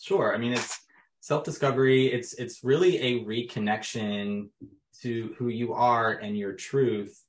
Sure. 0.00 0.34
I 0.34 0.38
mean 0.38 0.52
it's 0.52 0.78
self-discovery. 1.20 2.06
It's 2.06 2.34
it's 2.34 2.64
really 2.64 2.98
a 2.98 3.24
reconnection 3.24 4.48
to 5.02 5.34
who 5.38 5.48
you 5.48 5.72
are 5.72 6.12
and 6.12 6.36
your 6.36 6.52
truth 6.52 7.24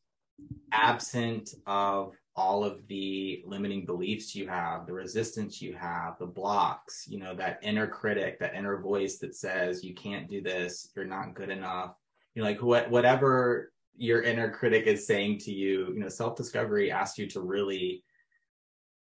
absent 0.71 1.53
of 1.65 2.13
all 2.35 2.63
of 2.63 2.87
the 2.87 3.43
limiting 3.45 3.85
beliefs 3.85 4.33
you 4.33 4.47
have 4.47 4.85
the 4.85 4.93
resistance 4.93 5.61
you 5.61 5.73
have 5.73 6.17
the 6.17 6.25
blocks 6.25 7.05
you 7.07 7.19
know 7.19 7.35
that 7.35 7.59
inner 7.61 7.87
critic 7.87 8.39
that 8.39 8.55
inner 8.55 8.79
voice 8.79 9.17
that 9.17 9.35
says 9.35 9.83
you 9.83 9.93
can't 9.93 10.29
do 10.29 10.41
this. 10.41 10.91
You're 10.95 11.05
not 11.05 11.35
good 11.35 11.49
enough. 11.49 11.95
You 12.33 12.41
know 12.41 12.47
like 12.47 12.61
what 12.61 12.89
whatever 12.89 13.73
your 13.97 14.21
inner 14.21 14.49
critic 14.49 14.87
is 14.87 15.05
saying 15.05 15.39
to 15.39 15.51
you 15.51 15.91
you 15.93 15.99
know 15.99 16.09
self 16.09 16.35
discovery 16.35 16.91
asks 16.91 17.17
you 17.17 17.27
to 17.27 17.41
really 17.41 18.03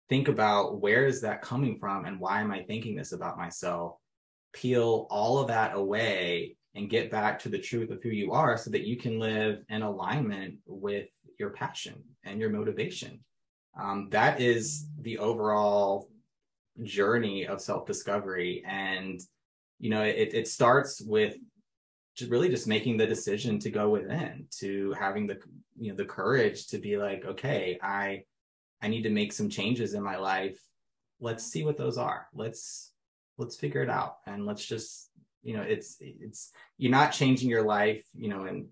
think 0.09 0.27
about 0.27 0.81
where 0.81 1.05
is 1.05 1.21
that 1.21 1.41
coming 1.41 1.79
from 1.79 2.05
and 2.05 2.19
why 2.19 2.41
am 2.41 2.51
i 2.51 2.61
thinking 2.63 2.95
this 2.95 3.13
about 3.13 3.37
myself? 3.37 3.95
Peel 4.53 5.07
all 5.09 5.39
of 5.39 5.47
that 5.47 5.75
away 5.75 6.57
and 6.75 6.89
get 6.89 7.09
back 7.09 7.39
to 7.39 7.49
the 7.49 7.59
truth 7.59 7.89
of 7.89 8.03
who 8.03 8.09
you 8.09 8.33
are 8.33 8.57
so 8.57 8.69
that 8.69 8.85
you 8.85 8.97
can 8.97 9.19
live 9.19 9.63
in 9.69 9.81
alignment 9.81 10.55
with 10.65 11.07
your 11.39 11.51
passion 11.51 12.03
and 12.23 12.39
your 12.39 12.49
motivation. 12.49 13.19
Um, 13.79 14.09
that 14.11 14.39
is 14.39 14.87
the 15.01 15.17
overall 15.17 16.09
journey 16.83 17.45
of 17.47 17.61
self 17.61 17.85
discovery. 17.85 18.63
And, 18.65 19.19
you 19.79 19.89
know, 19.89 20.03
it, 20.03 20.33
it 20.33 20.47
starts 20.47 21.01
with 21.01 21.35
really 22.29 22.49
just 22.49 22.67
making 22.67 22.97
the 22.97 23.05
decision 23.05 23.59
to 23.59 23.69
go 23.69 23.89
within 23.89 24.47
to 24.49 24.93
having 24.93 25.27
the 25.27 25.37
you 25.77 25.91
know 25.91 25.97
the 25.97 26.05
courage 26.05 26.67
to 26.67 26.77
be 26.77 26.95
like 26.95 27.25
okay 27.25 27.77
i 27.81 28.23
i 28.81 28.87
need 28.87 29.01
to 29.01 29.09
make 29.09 29.33
some 29.33 29.49
changes 29.49 29.93
in 29.93 30.01
my 30.01 30.15
life 30.15 30.57
let's 31.19 31.43
see 31.43 31.65
what 31.65 31.77
those 31.77 31.97
are 31.97 32.27
let's 32.33 32.93
let's 33.37 33.57
figure 33.57 33.81
it 33.81 33.89
out 33.89 34.17
and 34.25 34.45
let's 34.45 34.63
just 34.65 35.09
you 35.43 35.55
know 35.55 35.61
it's 35.61 35.97
it's 35.99 36.51
you're 36.77 36.91
not 36.91 37.11
changing 37.11 37.49
your 37.49 37.63
life 37.63 38.05
you 38.13 38.29
know 38.29 38.45
in 38.45 38.67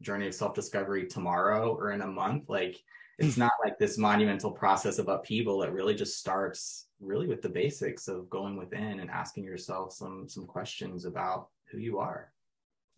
journey 0.00 0.26
of 0.26 0.34
self-discovery 0.34 1.06
tomorrow 1.06 1.74
or 1.74 1.92
in 1.92 2.02
a 2.02 2.06
month 2.06 2.48
like 2.48 2.80
hmm. 3.18 3.26
it's 3.26 3.36
not 3.36 3.52
like 3.64 3.78
this 3.78 3.98
monumental 3.98 4.50
process 4.50 4.98
of 4.98 5.08
upheaval. 5.08 5.62
It 5.62 5.72
really 5.72 5.94
just 5.94 6.18
starts 6.18 6.88
really 7.00 7.26
with 7.26 7.42
the 7.42 7.48
basics 7.48 8.08
of 8.08 8.30
going 8.30 8.56
within 8.56 9.00
and 9.00 9.10
asking 9.10 9.44
yourself 9.44 9.92
some 9.92 10.28
some 10.28 10.46
questions 10.46 11.04
about 11.04 11.48
who 11.70 11.78
you 11.78 11.98
are. 11.98 12.32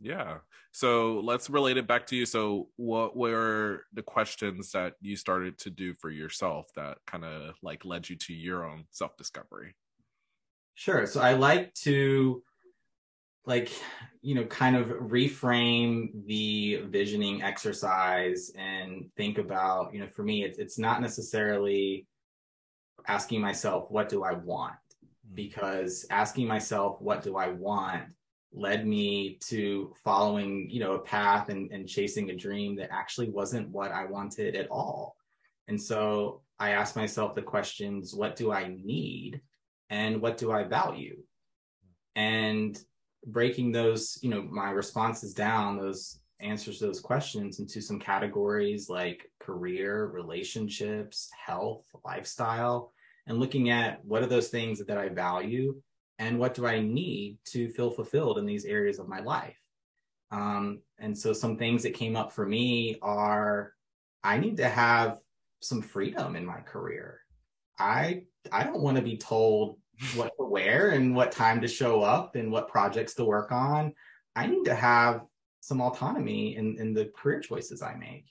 Yeah. 0.01 0.39
So 0.73 1.21
let's 1.21 1.49
relate 1.49 1.79
it 1.79 1.87
back 1.87 2.07
to 2.09 2.17
you. 2.17 2.27
So 2.27 2.69
what 2.77 3.17
were 3.17 3.85
the 3.95 4.03
questions 4.03 4.73
that 4.73 4.95
you 5.01 5.17
started 5.17 5.59
to 5.61 5.71
do 5.71 5.95
for 5.95 6.11
yourself 6.11 6.67
that 6.77 6.99
kind 7.07 7.25
of 7.25 7.55
like 7.63 7.85
led 7.85 8.09
you 8.09 8.17
to 8.17 8.35
your 8.35 8.67
own 8.67 8.85
self-discovery? 8.91 9.75
Sure. 10.75 11.07
So 11.07 11.23
i 11.23 11.33
like 11.33 11.73
to 11.75 12.43
like 13.47 13.71
you 14.21 14.35
know 14.35 14.45
kind 14.45 14.77
of 14.77 14.89
reframe 14.89 16.11
the 16.27 16.83
visioning 16.89 17.43
exercise 17.43 18.51
and 18.59 19.09
think 19.17 19.39
about 19.39 19.95
you 19.95 20.01
know 20.01 20.09
for 20.09 20.25
me 20.25 20.45
it's 20.45 20.59
it's 20.59 20.79
not 20.79 21.01
necessarily 21.01 22.07
asking 23.07 23.41
myself 23.41 23.91
what 23.91 24.09
do 24.09 24.25
i 24.25 24.33
want? 24.33 24.75
Mm. 25.05 25.35
because 25.35 26.05
asking 26.11 26.47
myself 26.47 27.01
what 27.01 27.23
do 27.23 27.37
i 27.37 27.49
want? 27.49 28.05
led 28.53 28.87
me 28.87 29.39
to 29.41 29.93
following 30.03 30.69
you 30.71 30.81
know 30.81 30.93
a 30.93 30.99
path 30.99 31.49
and, 31.49 31.71
and 31.73 31.89
chasing 31.89 32.31
a 32.31 32.37
dream 32.37 32.75
that 32.77 32.93
actually 32.93 33.29
wasn't 33.29 33.69
what 33.71 33.93
i 33.93 34.05
wanted 34.05 34.57
at 34.57 34.69
all. 34.71 35.17
And 35.69 35.81
so 35.81 36.43
i 36.59 36.71
asked 36.71 36.97
myself 36.97 37.35
the 37.35 37.43
questions 37.43 38.15
what 38.15 38.35
do 38.35 38.53
i 38.53 38.69
need? 38.69 39.41
and 39.91 40.21
what 40.21 40.37
do 40.37 40.51
i 40.51 40.65
value? 40.65 41.19
And 42.17 42.77
breaking 43.27 43.73
those, 43.73 44.19
you 44.23 44.31
know, 44.31 44.43
my 44.43 44.71
responses 44.71 45.35
down, 45.35 45.77
those 45.77 46.21
answers 46.41 46.79
to 46.79 46.87
those 46.87 47.01
questions 47.01 47.59
into 47.61 47.81
some 47.81 47.99
categories 47.99 48.89
like 48.89 49.31
career, 49.41 50.07
relationships, 50.07 51.31
health, 51.47 51.85
lifestyle, 52.05 52.93
and 53.27 53.39
looking 53.39 53.71
at 53.71 54.05
what 54.05 54.23
are 54.23 54.27
those 54.27 54.49
things 54.49 54.85
that 54.85 54.99
I 54.99 55.09
value 55.09 55.81
and 56.19 56.39
what 56.39 56.55
do 56.55 56.67
I 56.67 56.81
need 56.81 57.39
to 57.47 57.69
feel 57.71 57.91
fulfilled 57.91 58.39
in 58.39 58.47
these 58.47 58.65
areas 58.65 58.99
of 58.99 59.09
my 59.09 59.21
life. 59.21 59.59
Um, 60.31 60.81
and 60.99 61.17
so 61.17 61.33
some 61.33 61.57
things 61.57 61.83
that 61.83 61.95
came 61.95 62.17
up 62.17 62.33
for 62.33 62.47
me 62.47 62.97
are 63.03 63.73
I 64.23 64.39
need 64.39 64.57
to 64.59 64.69
have 64.69 65.19
some 65.61 65.83
freedom 65.83 66.37
in 66.37 66.45
my 66.45 66.61
career. 66.61 67.21
I 67.79 68.25
I 68.51 68.65
don't 68.65 68.81
want 68.81 68.97
to 68.97 69.03
be 69.03 69.17
told 69.17 69.79
what 70.15 70.33
to 70.39 70.45
wear 70.45 70.91
and 70.91 71.15
what 71.15 71.33
time 71.33 71.61
to 71.61 71.69
show 71.69 72.03
up 72.03 72.37
and 72.37 72.51
what 72.51 72.69
projects 72.69 73.15
to 73.15 73.25
work 73.25 73.53
on. 73.53 73.95
I 74.35 74.47
need 74.47 74.65
to 74.65 74.75
have 74.75 75.23
some 75.61 75.81
autonomy 75.81 76.57
in, 76.57 76.79
in 76.79 76.95
the 76.95 77.07
career 77.07 77.41
choices 77.41 77.83
I 77.83 77.95
make. 77.95 78.27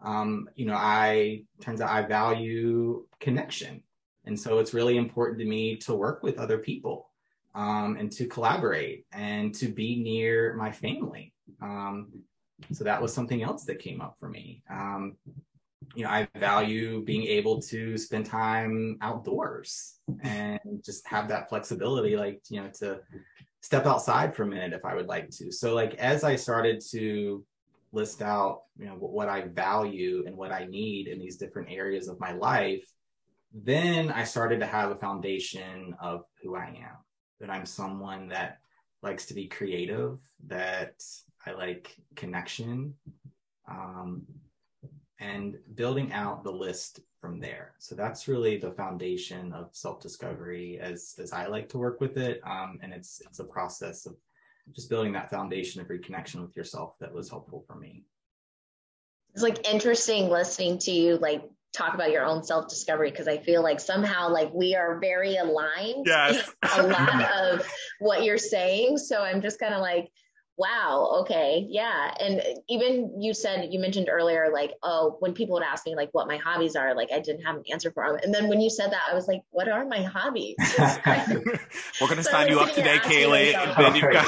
Um, 0.00 0.48
you 0.54 0.66
know, 0.66 0.76
I 0.76 1.44
turns 1.60 1.80
out 1.80 1.90
I 1.90 2.02
value 2.02 3.06
connection. 3.18 3.82
And 4.24 4.38
so 4.38 4.58
it's 4.58 4.74
really 4.74 4.96
important 4.96 5.38
to 5.38 5.46
me 5.46 5.76
to 5.78 5.94
work 5.94 6.22
with 6.22 6.38
other 6.38 6.58
people 6.58 7.10
um, 7.54 7.96
and 7.96 8.12
to 8.12 8.26
collaborate 8.26 9.06
and 9.12 9.54
to 9.54 9.68
be 9.68 9.96
near 9.96 10.54
my 10.54 10.70
family. 10.70 11.32
Um, 11.62 12.08
so 12.72 12.84
that 12.84 13.00
was 13.00 13.12
something 13.12 13.42
else 13.42 13.64
that 13.64 13.78
came 13.78 14.00
up 14.00 14.16
for 14.18 14.28
me. 14.28 14.62
Um, 14.70 15.16
you 15.96 16.04
know, 16.04 16.10
I 16.10 16.28
value 16.36 17.02
being 17.02 17.24
able 17.24 17.60
to 17.62 17.96
spend 17.96 18.26
time 18.26 18.98
outdoors 19.00 19.98
and 20.22 20.60
just 20.84 21.06
have 21.08 21.26
that 21.28 21.48
flexibility, 21.48 22.16
like, 22.16 22.42
you 22.50 22.60
know, 22.60 22.70
to 22.80 23.00
step 23.62 23.86
outside 23.86 24.36
for 24.36 24.42
a 24.42 24.46
minute 24.46 24.74
if 24.74 24.84
I 24.84 24.94
would 24.94 25.06
like 25.06 25.30
to. 25.30 25.50
So, 25.50 25.74
like, 25.74 25.94
as 25.94 26.22
I 26.22 26.36
started 26.36 26.82
to 26.90 27.42
list 27.92 28.20
out, 28.20 28.64
you 28.78 28.84
know, 28.84 28.92
what 28.92 29.30
I 29.30 29.48
value 29.48 30.24
and 30.26 30.36
what 30.36 30.52
I 30.52 30.66
need 30.66 31.08
in 31.08 31.18
these 31.18 31.38
different 31.38 31.70
areas 31.70 32.08
of 32.08 32.20
my 32.20 32.32
life, 32.32 32.86
then 33.54 34.12
I 34.12 34.24
started 34.24 34.60
to 34.60 34.66
have 34.66 34.90
a 34.90 34.96
foundation 34.96 35.94
of 35.98 36.24
who 36.42 36.56
I 36.56 36.66
am. 36.66 36.96
That 37.40 37.48
I'm 37.48 37.64
someone 37.64 38.28
that 38.28 38.58
likes 39.02 39.24
to 39.26 39.34
be 39.34 39.48
creative, 39.48 40.18
that 40.46 41.02
I 41.46 41.52
like 41.52 41.96
connection, 42.16 42.94
um, 43.66 44.22
and 45.18 45.56
building 45.74 46.12
out 46.12 46.44
the 46.44 46.52
list 46.52 47.00
from 47.20 47.40
there. 47.40 47.74
So 47.78 47.94
that's 47.94 48.28
really 48.28 48.58
the 48.58 48.72
foundation 48.72 49.52
of 49.52 49.70
self-discovery 49.72 50.78
as 50.80 51.14
as 51.18 51.32
I 51.32 51.46
like 51.46 51.68
to 51.70 51.78
work 51.78 52.00
with 52.00 52.16
it. 52.18 52.40
Um, 52.46 52.78
and 52.82 52.92
it's 52.92 53.20
it's 53.26 53.38
a 53.38 53.44
process 53.44 54.06
of 54.06 54.14
just 54.74 54.90
building 54.90 55.12
that 55.12 55.30
foundation 55.30 55.80
of 55.80 55.88
reconnection 55.88 56.42
with 56.42 56.56
yourself 56.56 56.94
that 57.00 57.12
was 57.12 57.30
helpful 57.30 57.64
for 57.66 57.76
me. 57.76 58.04
It's 59.34 59.42
like 59.42 59.68
interesting 59.68 60.28
listening 60.28 60.78
to 60.80 60.90
you 60.90 61.16
like 61.18 61.42
talk 61.76 61.94
about 61.94 62.10
your 62.10 62.24
own 62.24 62.42
self 62.42 62.68
discovery 62.68 63.10
because 63.10 63.28
I 63.28 63.38
feel 63.38 63.62
like 63.62 63.80
somehow 63.80 64.30
like 64.30 64.52
we 64.52 64.74
are 64.74 64.98
very 64.98 65.36
aligned. 65.36 66.06
Yes. 66.06 66.50
a 66.76 66.82
lot 66.82 67.30
of 67.42 67.66
what 67.98 68.24
you're 68.24 68.38
saying. 68.38 68.98
So 68.98 69.22
I'm 69.22 69.42
just 69.42 69.60
kind 69.60 69.74
of 69.74 69.80
like, 69.80 70.10
wow, 70.58 71.18
okay, 71.20 71.66
yeah. 71.68 72.14
And 72.18 72.42
even 72.68 73.20
you 73.20 73.34
said, 73.34 73.68
you 73.70 73.78
mentioned 73.78 74.08
earlier, 74.10 74.48
like, 74.52 74.72
oh, 74.82 75.16
when 75.20 75.34
people 75.34 75.54
would 75.54 75.62
ask 75.62 75.84
me 75.86 75.94
like 75.94 76.08
what 76.12 76.26
my 76.26 76.38
hobbies 76.38 76.76
are, 76.76 76.94
like 76.94 77.12
I 77.12 77.20
didn't 77.20 77.42
have 77.42 77.56
an 77.56 77.62
answer 77.70 77.90
for 77.90 78.08
them. 78.08 78.18
And 78.22 78.34
then 78.34 78.48
when 78.48 78.60
you 78.60 78.70
said 78.70 78.90
that, 78.92 79.02
I 79.10 79.14
was 79.14 79.28
like, 79.28 79.42
what 79.50 79.68
are 79.68 79.84
my 79.84 80.02
hobbies? 80.02 80.56
We're 82.00 82.08
gonna 82.08 82.22
so 82.22 82.30
sign 82.30 82.48
you 82.48 82.60
up 82.60 82.72
today, 82.72 82.98
Kaylee. 82.98 83.54
And 83.54 83.84
then 83.84 83.94
you've 83.94 84.12
got 84.12 84.26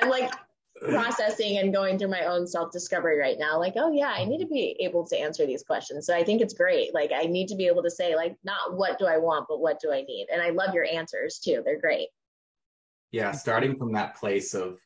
I'm 0.00 0.10
like 0.10 0.32
processing 0.80 1.58
and 1.58 1.72
going 1.72 1.96
through 1.96 2.10
my 2.10 2.24
own 2.24 2.46
self-discovery 2.46 3.16
right 3.16 3.38
now. 3.38 3.58
Like, 3.58 3.74
oh 3.76 3.92
yeah, 3.92 4.08
I 4.08 4.24
need 4.24 4.38
to 4.38 4.46
be 4.46 4.76
able 4.80 5.06
to 5.06 5.16
answer 5.16 5.46
these 5.46 5.62
questions. 5.62 6.06
So 6.06 6.14
I 6.14 6.24
think 6.24 6.42
it's 6.42 6.54
great. 6.54 6.92
Like 6.92 7.12
I 7.14 7.22
need 7.22 7.48
to 7.48 7.56
be 7.56 7.68
able 7.68 7.84
to 7.84 7.90
say, 7.90 8.16
like, 8.16 8.36
not 8.44 8.76
what 8.76 8.98
do 8.98 9.06
I 9.06 9.16
want, 9.18 9.46
but 9.48 9.60
what 9.60 9.80
do 9.80 9.92
I 9.92 10.02
need? 10.02 10.26
And 10.30 10.42
I 10.42 10.50
love 10.50 10.74
your 10.74 10.84
answers 10.84 11.38
too. 11.38 11.62
They're 11.64 11.80
great 11.80 12.08
yeah 13.12 13.30
starting 13.32 13.76
from 13.76 13.92
that 13.92 14.16
place 14.16 14.54
of 14.54 14.78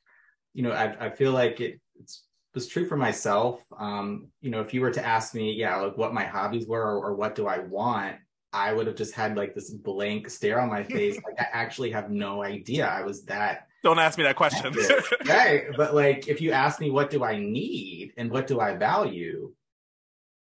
you 0.53 0.63
know 0.63 0.73
i, 0.73 1.07
I 1.07 1.11
feel 1.11 1.33
like 1.33 1.61
it 1.61 1.81
it's 1.99 2.25
was 2.55 2.67
true 2.67 2.87
for 2.87 2.97
myself. 2.97 3.63
Um 3.79 4.29
you 4.41 4.51
know 4.51 4.61
if 4.63 4.73
you 4.73 4.81
were 4.81 4.91
to 4.91 5.07
ask 5.07 5.35
me 5.35 5.53
yeah 5.53 5.77
like 5.77 5.99
what 5.99 6.15
my 6.15 6.25
hobbies 6.25 6.67
were 6.67 6.83
or, 6.83 7.09
or 7.09 7.15
what 7.15 7.35
do 7.35 7.47
i 7.47 7.59
want 7.59 8.17
i 8.53 8.73
would 8.73 8.87
have 8.87 8.97
just 8.97 9.15
had 9.15 9.37
like 9.37 9.55
this 9.55 9.71
blank 9.71 10.31
stare 10.31 10.59
on 10.59 10.71
my 10.71 10.83
face. 10.97 11.17
Like 11.17 11.39
i 11.39 11.47
actually 11.53 11.91
have 11.91 12.11
no 12.11 12.43
idea 12.43 12.87
i 12.89 13.03
was 13.03 13.25
that 13.27 13.67
don't 13.85 13.99
ask 13.99 14.19
me 14.19 14.25
that 14.25 14.37
question. 14.37 14.75
right 15.27 15.67
but 15.77 15.95
like 15.95 16.29
if 16.29 16.41
you 16.41 16.51
ask 16.51 16.81
me 16.81 16.91
what 16.91 17.11
do 17.11 17.23
i 17.23 17.37
need 17.39 18.15
and 18.17 18.31
what 18.31 18.47
do 18.47 18.59
i 18.59 18.75
value 18.75 19.53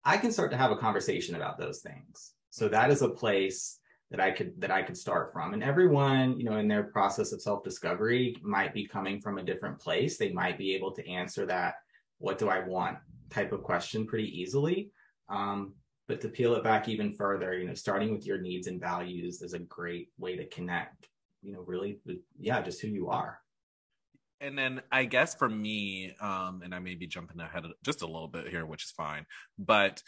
i 0.04 0.18
can 0.18 0.32
start 0.32 0.50
to 0.52 0.58
have 0.58 0.72
a 0.72 0.78
conversation 0.78 1.36
about 1.36 1.58
those 1.60 1.80
things. 1.80 2.34
So 2.50 2.68
that 2.70 2.90
is 2.90 3.04
a 3.04 3.10
place 3.10 3.79
that 4.12 4.20
I 4.20 4.32
could 4.32 4.60
that 4.62 4.72
I 4.72 4.82
could 4.82 4.98
start 4.98 5.32
from. 5.32 5.54
And 5.54 5.64
everyone, 5.64 6.38
you 6.38 6.46
know, 6.46 6.58
in 6.58 6.68
their 6.68 6.84
process 6.84 7.32
of 7.32 7.42
self-discovery 7.42 8.38
might 8.42 8.74
be 8.74 8.88
coming 8.88 9.22
from 9.22 9.38
a 9.38 9.44
different 9.44 9.80
place. 9.80 10.18
They 10.18 10.32
might 10.32 10.58
be 10.58 10.74
able 10.76 10.92
to 10.94 11.08
answer 11.08 11.46
that 11.46 11.76
what 12.18 12.38
do 12.38 12.50
I 12.50 12.60
want 12.60 12.98
type 13.30 13.52
of 13.52 13.64
question 13.64 14.06
pretty 14.06 14.28
easily. 14.42 14.92
Um, 15.30 15.74
but 16.08 16.22
to 16.22 16.28
peel 16.28 16.56
it 16.56 16.64
back 16.64 16.90
even 16.90 17.14
further, 17.14 17.54
you 17.54 17.68
know, 17.68 17.76
starting 17.76 18.12
with 18.12 18.26
your 18.26 18.40
needs 18.40 18.66
and 18.66 18.82
values 18.82 19.44
is 19.44 19.54
a 19.54 19.60
great 19.60 20.10
way 20.18 20.36
to 20.36 20.46
connect, 20.48 21.08
you 21.44 21.54
know, 21.54 21.62
really 21.62 22.00
with, 22.04 22.18
yeah, 22.40 22.62
just 22.62 22.82
who 22.82 22.88
you 22.88 23.10
are. 23.10 23.40
And 24.42 24.58
then 24.58 24.82
I 24.92 25.06
guess 25.06 25.36
for 25.36 25.48
me, 25.48 26.16
um, 26.20 26.62
and 26.64 26.74
I 26.74 26.80
may 26.80 26.96
be 26.96 27.06
jumping 27.06 27.40
ahead 27.40 27.66
just 27.84 28.02
a 28.02 28.08
little 28.08 28.28
bit 28.28 28.48
here, 28.48 28.66
which 28.66 28.86
is 28.86 28.92
fine, 28.92 29.26
but 29.60 30.02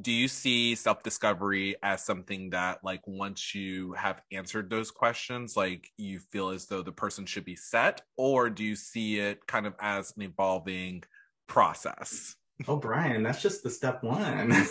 do 0.00 0.12
you 0.12 0.28
see 0.28 0.74
self 0.74 1.02
discovery 1.02 1.76
as 1.82 2.04
something 2.04 2.50
that 2.50 2.82
like 2.84 3.06
once 3.06 3.54
you 3.54 3.92
have 3.92 4.20
answered 4.32 4.70
those 4.70 4.90
questions 4.90 5.56
like 5.56 5.90
you 5.96 6.18
feel 6.18 6.50
as 6.50 6.66
though 6.66 6.82
the 6.82 6.92
person 6.92 7.26
should 7.26 7.44
be 7.44 7.56
set? 7.56 8.02
Or 8.16 8.50
do 8.50 8.64
you 8.64 8.76
see 8.76 9.18
it 9.18 9.46
kind 9.46 9.66
of 9.66 9.74
as 9.80 10.12
an 10.16 10.22
evolving 10.22 11.04
process? 11.46 12.36
Oh 12.66 12.76
brian 12.76 13.22
that's 13.22 13.42
just 13.42 13.62
the 13.62 13.70
step 13.70 14.02
one. 14.02 14.52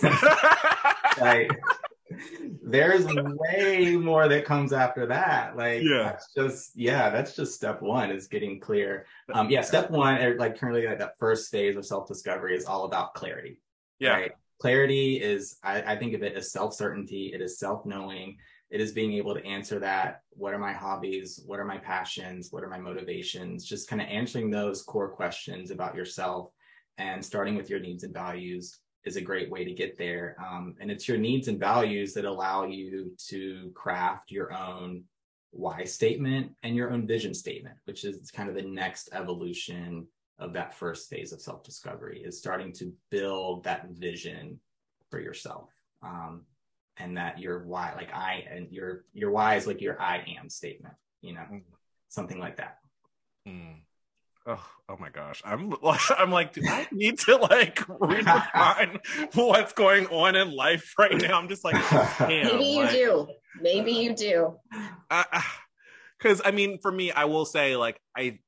Like 1.20 1.50
there's 2.62 3.04
way 3.04 3.96
more 3.96 4.28
that 4.28 4.44
comes 4.44 4.72
after 4.72 5.04
that. 5.06 5.56
Like 5.56 5.82
yeah. 5.82 6.04
that's 6.04 6.32
just 6.32 6.76
yeah 6.76 7.10
that's 7.10 7.34
just 7.34 7.54
step 7.54 7.82
one 7.82 8.12
is 8.12 8.28
getting 8.28 8.60
clear. 8.60 9.06
Um 9.34 9.50
yeah 9.50 9.62
step 9.62 9.90
one 9.90 10.14
er, 10.22 10.36
like 10.38 10.60
currently 10.60 10.86
like 10.86 11.00
that 11.00 11.18
first 11.18 11.50
phase 11.50 11.76
of 11.76 11.84
self-discovery 11.84 12.56
is 12.56 12.66
all 12.66 12.84
about 12.84 13.14
clarity 13.14 13.60
yeah. 13.98 14.12
right? 14.12 14.32
Clarity 14.60 15.16
is 15.16 15.58
I, 15.62 15.82
I 15.82 15.96
think 15.96 16.14
of 16.14 16.22
it 16.22 16.34
as 16.34 16.52
self-certainty. 16.52 17.32
It 17.34 17.40
is 17.40 17.58
self-knowing. 17.58 18.36
It 18.70 18.80
is 18.80 18.92
being 18.92 19.14
able 19.14 19.34
to 19.34 19.44
answer 19.44 19.78
that. 19.78 20.22
What 20.30 20.52
are 20.52 20.58
my 20.58 20.72
hobbies? 20.72 21.40
What 21.46 21.58
are 21.58 21.64
my 21.64 21.78
passions? 21.78 22.48
What 22.50 22.62
are 22.64 22.68
my 22.68 22.78
motivations? 22.78 23.64
Just 23.64 23.88
kind 23.88 24.02
of 24.02 24.08
answering 24.08 24.50
those 24.50 24.82
core 24.82 25.08
questions 25.08 25.70
about 25.70 25.94
yourself 25.94 26.50
and 26.98 27.24
starting 27.24 27.54
with 27.54 27.70
your 27.70 27.80
needs 27.80 28.04
and 28.04 28.12
values 28.12 28.78
is 29.04 29.16
a 29.16 29.22
great 29.22 29.50
way 29.50 29.64
to 29.64 29.72
get 29.72 29.96
there. 29.96 30.36
Um, 30.44 30.74
and 30.80 30.90
it's 30.90 31.08
your 31.08 31.16
needs 31.16 31.48
and 31.48 31.58
values 31.58 32.12
that 32.14 32.26
allow 32.26 32.64
you 32.64 33.12
to 33.28 33.70
craft 33.74 34.30
your 34.30 34.52
own 34.52 35.04
why 35.50 35.84
statement 35.84 36.52
and 36.62 36.76
your 36.76 36.90
own 36.92 37.06
vision 37.06 37.32
statement 37.32 37.74
which 37.86 38.04
is 38.04 38.30
kind 38.30 38.48
of 38.48 38.54
the 38.54 38.62
next 38.62 39.08
evolution 39.12 40.06
of 40.38 40.52
that 40.52 40.74
first 40.74 41.10
phase 41.10 41.32
of 41.32 41.40
self 41.40 41.62
discovery 41.64 42.22
is 42.24 42.38
starting 42.38 42.72
to 42.74 42.92
build 43.10 43.64
that 43.64 43.88
vision 43.90 44.60
for 45.10 45.20
yourself. 45.20 45.70
Um, 46.02 46.42
and 46.96 47.16
that 47.16 47.38
your 47.38 47.64
why, 47.64 47.92
like 47.94 48.12
I, 48.12 48.44
and 48.50 48.72
your, 48.72 49.04
your 49.12 49.30
why 49.30 49.56
is 49.56 49.66
like 49.66 49.80
your 49.80 50.00
I 50.00 50.24
am 50.40 50.48
statement, 50.48 50.94
you 51.20 51.34
know, 51.34 51.44
mm. 51.52 51.62
something 52.08 52.38
like 52.38 52.56
that. 52.56 52.78
Mm. 53.46 53.82
Oh, 54.46 54.64
oh 54.88 54.96
my 54.98 55.10
gosh. 55.10 55.42
I'm 55.44 55.74
I'm 56.18 56.30
like, 56.30 56.54
do 56.54 56.62
I 56.66 56.88
need 56.90 57.18
to 57.20 57.36
like 57.36 57.76
redefine 57.86 58.98
what's 59.34 59.74
going 59.74 60.06
on 60.06 60.36
in 60.36 60.50
life 60.50 60.94
right 60.98 61.20
now? 61.20 61.38
I'm 61.38 61.48
just 61.48 61.64
like, 61.64 61.76
maybe 62.20 62.64
you 62.64 62.82
like, 62.82 62.92
do. 62.92 63.28
Maybe 63.60 63.92
you 63.92 64.14
do. 64.14 64.56
Because 66.18 66.40
I 66.44 66.50
mean, 66.50 66.78
for 66.78 66.90
me, 66.90 67.12
I 67.12 67.26
will 67.26 67.44
say, 67.44 67.76
like, 67.76 68.00
I 68.16 68.38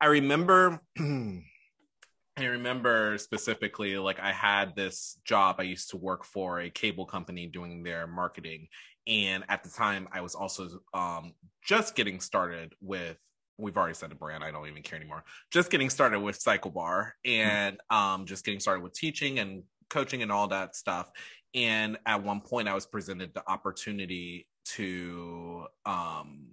I 0.00 0.06
remember 0.06 0.80
I 0.98 2.44
remember 2.44 3.18
specifically 3.18 3.98
like 3.98 4.18
I 4.18 4.32
had 4.32 4.74
this 4.74 5.18
job 5.24 5.56
I 5.58 5.64
used 5.64 5.90
to 5.90 5.98
work 5.98 6.24
for 6.24 6.60
a 6.60 6.70
cable 6.70 7.04
company 7.04 7.46
doing 7.46 7.82
their 7.82 8.06
marketing. 8.06 8.68
And 9.06 9.44
at 9.48 9.62
the 9.62 9.68
time 9.68 10.08
I 10.12 10.22
was 10.22 10.34
also 10.34 10.68
um 10.94 11.34
just 11.62 11.94
getting 11.94 12.20
started 12.20 12.72
with 12.80 13.18
we've 13.58 13.76
already 13.76 13.94
said 13.94 14.10
a 14.10 14.14
brand 14.14 14.42
I 14.42 14.50
don't 14.50 14.68
even 14.68 14.82
care 14.82 14.98
anymore. 14.98 15.24
Just 15.50 15.70
getting 15.70 15.90
started 15.90 16.20
with 16.20 16.36
Cycle 16.36 16.70
Bar 16.70 17.14
and 17.24 17.78
um 17.90 18.24
just 18.24 18.44
getting 18.44 18.60
started 18.60 18.82
with 18.82 18.94
teaching 18.94 19.38
and 19.38 19.64
coaching 19.90 20.22
and 20.22 20.32
all 20.32 20.48
that 20.48 20.76
stuff. 20.76 21.10
And 21.54 21.98
at 22.06 22.22
one 22.22 22.40
point 22.40 22.68
I 22.68 22.74
was 22.74 22.86
presented 22.86 23.34
the 23.34 23.42
opportunity 23.50 24.46
to 24.76 25.66
um 25.84 26.46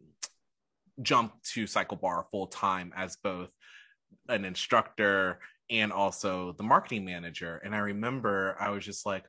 jump 1.02 1.34
to 1.54 1.68
Cycle 1.68 1.98
Bar 1.98 2.26
full 2.32 2.48
time 2.48 2.94
as 2.96 3.18
both 3.18 3.50
an 4.30 4.46
instructor 4.46 5.40
and 5.70 5.92
also 5.92 6.54
the 6.54 6.64
marketing 6.64 7.06
manager. 7.06 7.62
And 7.64 7.76
I 7.76 7.80
remember 7.80 8.56
I 8.60 8.70
was 8.70 8.86
just 8.86 9.06
like, 9.06 9.26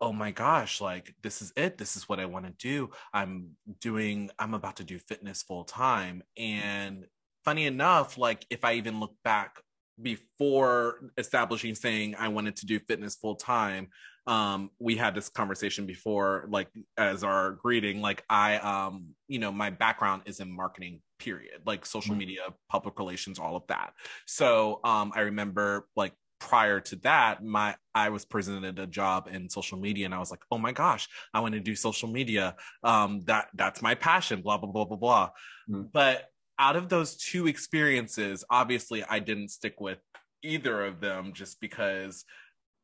oh 0.00 0.12
my 0.12 0.30
gosh, 0.30 0.80
like 0.80 1.14
this 1.22 1.42
is 1.42 1.52
it. 1.56 1.78
This 1.78 1.96
is 1.96 2.08
what 2.08 2.20
I 2.20 2.26
want 2.26 2.46
to 2.46 2.52
do. 2.52 2.90
I'm 3.12 3.50
doing, 3.80 4.30
I'm 4.38 4.54
about 4.54 4.76
to 4.76 4.84
do 4.84 4.98
fitness 4.98 5.42
full 5.42 5.64
time. 5.64 6.22
And 6.36 7.06
funny 7.44 7.66
enough, 7.66 8.16
like 8.16 8.46
if 8.50 8.64
I 8.64 8.74
even 8.74 9.00
look 9.00 9.14
back 9.24 9.60
before 10.00 11.12
establishing 11.18 11.74
saying 11.74 12.14
I 12.18 12.28
wanted 12.28 12.56
to 12.56 12.66
do 12.66 12.78
fitness 12.80 13.16
full 13.16 13.36
time, 13.36 13.88
um 14.26 14.70
we 14.78 14.96
had 14.96 15.14
this 15.14 15.28
conversation 15.28 15.86
before 15.86 16.46
like 16.50 16.68
as 16.98 17.24
our 17.24 17.52
greeting 17.52 18.00
like 18.00 18.22
i 18.28 18.56
um 18.58 19.06
you 19.28 19.38
know 19.38 19.50
my 19.50 19.70
background 19.70 20.22
is 20.26 20.40
in 20.40 20.50
marketing 20.50 21.00
period 21.18 21.60
like 21.66 21.86
social 21.86 22.14
Mhm. 22.14 22.18
media 22.18 22.42
public 22.68 22.98
relations 22.98 23.38
all 23.38 23.56
of 23.56 23.66
that 23.68 23.92
so 24.26 24.80
um 24.84 25.12
i 25.14 25.20
remember 25.20 25.86
like 25.96 26.12
prior 26.38 26.80
to 26.80 26.96
that 26.96 27.42
my 27.44 27.74
i 27.94 28.08
was 28.08 28.24
presented 28.24 28.78
a 28.78 28.86
job 28.86 29.28
in 29.30 29.48
social 29.50 29.78
media 29.78 30.06
and 30.06 30.14
i 30.14 30.18
was 30.18 30.30
like 30.30 30.40
oh 30.50 30.58
my 30.58 30.72
gosh 30.72 31.06
i 31.34 31.40
want 31.40 31.52
to 31.54 31.60
do 31.60 31.74
social 31.74 32.08
media 32.08 32.56
um 32.82 33.20
that 33.26 33.48
that's 33.54 33.82
my 33.82 33.94
passion 33.94 34.40
blah 34.42 34.56
blah 34.58 34.70
blah 34.70 34.84
blah 34.84 34.96
blah 34.96 35.30
Mm. 35.68 35.92
but 35.92 36.24
out 36.58 36.74
of 36.76 36.88
those 36.88 37.16
two 37.16 37.46
experiences 37.46 38.44
obviously 38.50 39.04
i 39.04 39.18
didn't 39.18 39.50
stick 39.50 39.80
with 39.80 39.98
either 40.42 40.84
of 40.86 41.00
them 41.00 41.32
just 41.34 41.60
because 41.60 42.24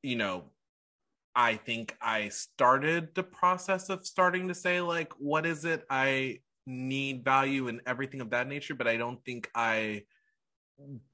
you 0.02 0.16
know 0.16 0.50
I 1.36 1.56
think 1.56 1.94
I 2.00 2.30
started 2.30 3.14
the 3.14 3.22
process 3.22 3.90
of 3.90 4.06
starting 4.06 4.48
to 4.48 4.54
say, 4.54 4.80
like, 4.80 5.12
what 5.18 5.44
is 5.44 5.66
it 5.66 5.84
I 5.90 6.40
need 6.66 7.24
value 7.24 7.68
and 7.68 7.82
everything 7.86 8.22
of 8.22 8.30
that 8.30 8.48
nature, 8.48 8.74
but 8.74 8.88
I 8.88 8.96
don't 8.96 9.22
think 9.22 9.50
I 9.54 10.04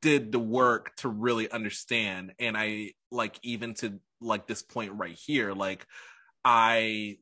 did 0.00 0.30
the 0.30 0.38
work 0.38 0.94
to 0.98 1.08
really 1.08 1.50
understand. 1.50 2.34
And 2.38 2.56
I, 2.56 2.92
like, 3.10 3.38
even 3.42 3.74
to 3.74 3.98
like 4.20 4.46
this 4.46 4.62
point 4.62 4.92
right 4.94 5.18
here, 5.18 5.52
like, 5.52 5.86
I 6.44 7.18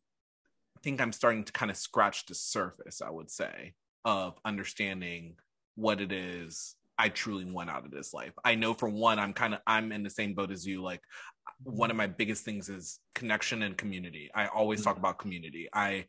think 0.82 1.00
I'm 1.00 1.12
starting 1.12 1.44
to 1.44 1.52
kind 1.52 1.70
of 1.70 1.78
scratch 1.78 2.26
the 2.26 2.34
surface, 2.34 3.00
I 3.00 3.08
would 3.08 3.30
say, 3.30 3.72
of 4.04 4.38
understanding 4.44 5.36
what 5.74 6.02
it 6.02 6.12
is 6.12 6.76
I 7.00 7.08
truly 7.08 7.46
want 7.46 7.70
out 7.70 7.86
of 7.86 7.90
this 7.90 8.12
life. 8.12 8.34
I 8.44 8.56
know 8.56 8.74
for 8.74 8.90
one, 8.90 9.18
I'm 9.18 9.32
kind 9.32 9.54
of 9.54 9.60
I'm 9.66 9.90
in 9.90 10.02
the 10.02 10.10
same 10.10 10.34
boat 10.34 10.50
as 10.50 10.66
you. 10.66 10.82
Like 10.82 11.00
one 11.62 11.90
of 11.90 11.96
my 11.96 12.06
biggest 12.06 12.44
things 12.44 12.68
is 12.68 13.00
connection 13.14 13.62
and 13.62 13.76
community. 13.76 14.30
I 14.34 14.46
always 14.46 14.82
talk 14.82 14.94
mm-hmm. 14.94 15.04
about 15.04 15.18
community. 15.18 15.68
I 15.72 16.06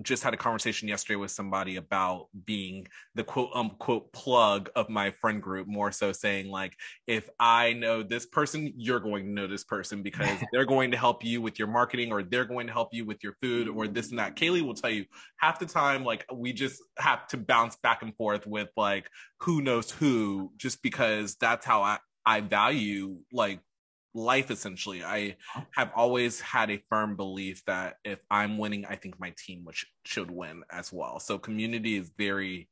just 0.00 0.22
had 0.22 0.32
a 0.32 0.38
conversation 0.38 0.88
yesterday 0.88 1.16
with 1.16 1.30
somebody 1.30 1.76
about 1.76 2.28
being 2.46 2.86
the 3.14 3.22
quote 3.22 3.50
unquote 3.54 4.10
plug 4.12 4.70
of 4.74 4.88
my 4.88 5.10
friend 5.10 5.42
group, 5.42 5.66
more 5.66 5.92
so 5.92 6.12
saying, 6.12 6.48
like, 6.48 6.74
if 7.06 7.28
I 7.38 7.74
know 7.74 8.02
this 8.02 8.24
person, 8.24 8.72
you're 8.76 9.00
going 9.00 9.26
to 9.26 9.30
know 9.30 9.46
this 9.46 9.64
person 9.64 10.02
because 10.02 10.38
they're 10.52 10.64
going 10.64 10.92
to 10.92 10.96
help 10.96 11.22
you 11.22 11.42
with 11.42 11.58
your 11.58 11.68
marketing 11.68 12.10
or 12.10 12.22
they're 12.22 12.46
going 12.46 12.66
to 12.68 12.72
help 12.72 12.94
you 12.94 13.04
with 13.04 13.22
your 13.22 13.34
food 13.42 13.68
or 13.68 13.86
this 13.86 14.10
and 14.10 14.18
that. 14.18 14.34
Mm-hmm. 14.34 14.44
Kaylee 14.54 14.62
will 14.62 14.74
tell 14.74 14.90
you 14.90 15.04
half 15.36 15.58
the 15.58 15.66
time, 15.66 16.04
like, 16.04 16.24
we 16.32 16.52
just 16.52 16.82
have 16.98 17.26
to 17.28 17.36
bounce 17.36 17.76
back 17.76 18.02
and 18.02 18.16
forth 18.16 18.46
with 18.46 18.70
like 18.76 19.10
who 19.40 19.60
knows 19.60 19.90
who, 19.90 20.52
just 20.56 20.82
because 20.82 21.36
that's 21.36 21.66
how 21.66 21.82
I, 21.82 21.98
I 22.24 22.40
value 22.40 23.16
like 23.32 23.60
life 24.14 24.50
essentially. 24.50 25.02
I 25.02 25.36
have 25.74 25.90
always 25.94 26.40
had 26.40 26.70
a 26.70 26.82
firm 26.88 27.16
belief 27.16 27.64
that 27.66 27.96
if 28.04 28.20
I'm 28.30 28.58
winning, 28.58 28.84
I 28.84 28.96
think 28.96 29.18
my 29.18 29.34
team 29.36 29.64
which 29.64 29.86
should 30.04 30.30
win 30.30 30.62
as 30.70 30.92
well. 30.92 31.18
So 31.18 31.38
community 31.38 31.96
is 31.96 32.10
very 32.16 32.68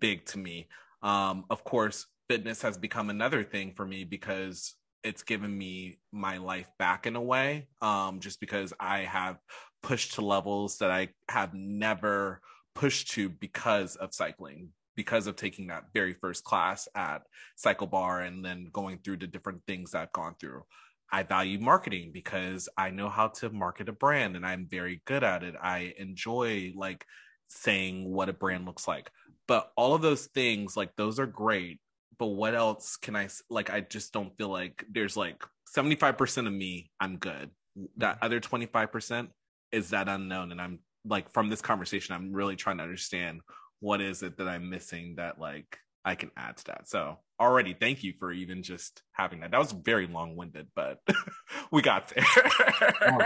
big 0.00 0.24
to 0.26 0.38
me. 0.38 0.68
Um, 1.02 1.44
of 1.50 1.64
course, 1.64 2.06
fitness 2.28 2.62
has 2.62 2.76
become 2.76 3.10
another 3.10 3.44
thing 3.44 3.72
for 3.74 3.86
me 3.86 4.04
because 4.04 4.74
it's 5.04 5.22
given 5.22 5.56
me 5.56 5.98
my 6.12 6.38
life 6.38 6.68
back 6.78 7.06
in 7.06 7.16
a 7.16 7.22
way. 7.22 7.68
Um, 7.80 8.20
just 8.20 8.40
because 8.40 8.72
I 8.80 9.00
have 9.00 9.38
pushed 9.82 10.14
to 10.14 10.22
levels 10.22 10.78
that 10.78 10.90
I 10.90 11.08
have 11.28 11.54
never 11.54 12.40
pushed 12.74 13.10
to 13.12 13.28
because 13.28 13.96
of 13.96 14.14
cycling, 14.14 14.70
because 14.98 15.28
of 15.28 15.36
taking 15.36 15.68
that 15.68 15.84
very 15.94 16.12
first 16.12 16.42
class 16.42 16.88
at 16.96 17.22
Cycle 17.54 17.86
Bar 17.86 18.22
and 18.22 18.44
then 18.44 18.68
going 18.72 18.98
through 18.98 19.18
the 19.18 19.28
different 19.28 19.62
things 19.64 19.94
I've 19.94 20.10
gone 20.10 20.34
through. 20.40 20.64
I 21.12 21.22
value 21.22 21.60
marketing 21.60 22.10
because 22.12 22.68
I 22.76 22.90
know 22.90 23.08
how 23.08 23.28
to 23.28 23.48
market 23.48 23.88
a 23.88 23.92
brand 23.92 24.34
and 24.34 24.44
I'm 24.44 24.66
very 24.68 25.00
good 25.04 25.22
at 25.22 25.44
it. 25.44 25.54
I 25.62 25.94
enjoy 25.98 26.72
like 26.74 27.06
saying 27.46 28.12
what 28.12 28.28
a 28.28 28.32
brand 28.32 28.66
looks 28.66 28.88
like. 28.88 29.08
But 29.46 29.70
all 29.76 29.94
of 29.94 30.02
those 30.02 30.26
things, 30.26 30.76
like 30.76 30.90
those 30.96 31.20
are 31.20 31.26
great. 31.26 31.78
But 32.18 32.26
what 32.26 32.56
else 32.56 32.96
can 32.96 33.14
I 33.14 33.28
like? 33.48 33.70
I 33.70 33.82
just 33.82 34.12
don't 34.12 34.36
feel 34.36 34.48
like 34.48 34.84
there's 34.90 35.16
like 35.16 35.44
75% 35.76 36.48
of 36.48 36.52
me, 36.52 36.90
I'm 36.98 37.18
good. 37.18 37.50
That 37.98 38.16
mm-hmm. 38.16 38.24
other 38.24 38.40
25% 38.40 39.28
is 39.70 39.90
that 39.90 40.08
unknown. 40.08 40.50
And 40.50 40.60
I'm 40.60 40.80
like, 41.04 41.30
from 41.30 41.50
this 41.50 41.62
conversation, 41.62 42.16
I'm 42.16 42.32
really 42.32 42.56
trying 42.56 42.78
to 42.78 42.82
understand 42.82 43.42
what 43.80 44.00
is 44.00 44.22
it 44.22 44.38
that 44.38 44.48
I'm 44.48 44.70
missing 44.70 45.16
that 45.16 45.38
like 45.40 45.78
I 46.04 46.14
can 46.14 46.30
add 46.36 46.56
to 46.58 46.64
that. 46.66 46.88
So 46.88 47.18
already 47.40 47.74
thank 47.74 48.02
you 48.02 48.14
for 48.18 48.32
even 48.32 48.62
just 48.62 49.02
having 49.12 49.40
that. 49.40 49.50
That 49.50 49.58
was 49.58 49.72
very 49.72 50.06
long 50.06 50.36
winded, 50.36 50.68
but 50.74 51.00
we 51.72 51.82
got 51.82 52.08
there. 52.08 52.24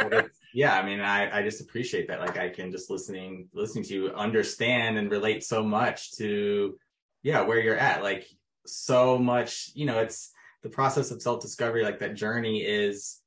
it's- 0.07 0.31
yeah, 0.55 0.79
I 0.79 0.85
mean, 0.85 1.01
I, 1.01 1.39
I 1.39 1.43
just 1.43 1.61
appreciate 1.61 2.09
that. 2.09 2.21
Like, 2.21 2.39
I 2.39 2.49
can 2.51 2.71
just 2.73 2.91
listening 2.91 3.49
listening 3.55 3.85
to 3.85 3.95
you 3.95 4.09
understand 4.11 4.99
and 4.99 5.11
relate 5.11 5.45
so 5.45 5.63
much 5.63 6.13
to, 6.17 6.77
yeah, 7.23 7.43
where 7.43 7.61
you're 7.61 7.77
at. 7.77 8.03
Like, 8.03 8.27
so 8.67 9.19
much, 9.19 9.71
you 9.75 9.87
know, 9.87 10.01
it's 10.01 10.33
the 10.63 10.69
process 10.69 11.11
of 11.11 11.23
self 11.23 11.41
discovery. 11.41 11.85
Like 11.85 12.01
that 12.01 12.15
journey 12.15 12.63
is, 12.63 13.21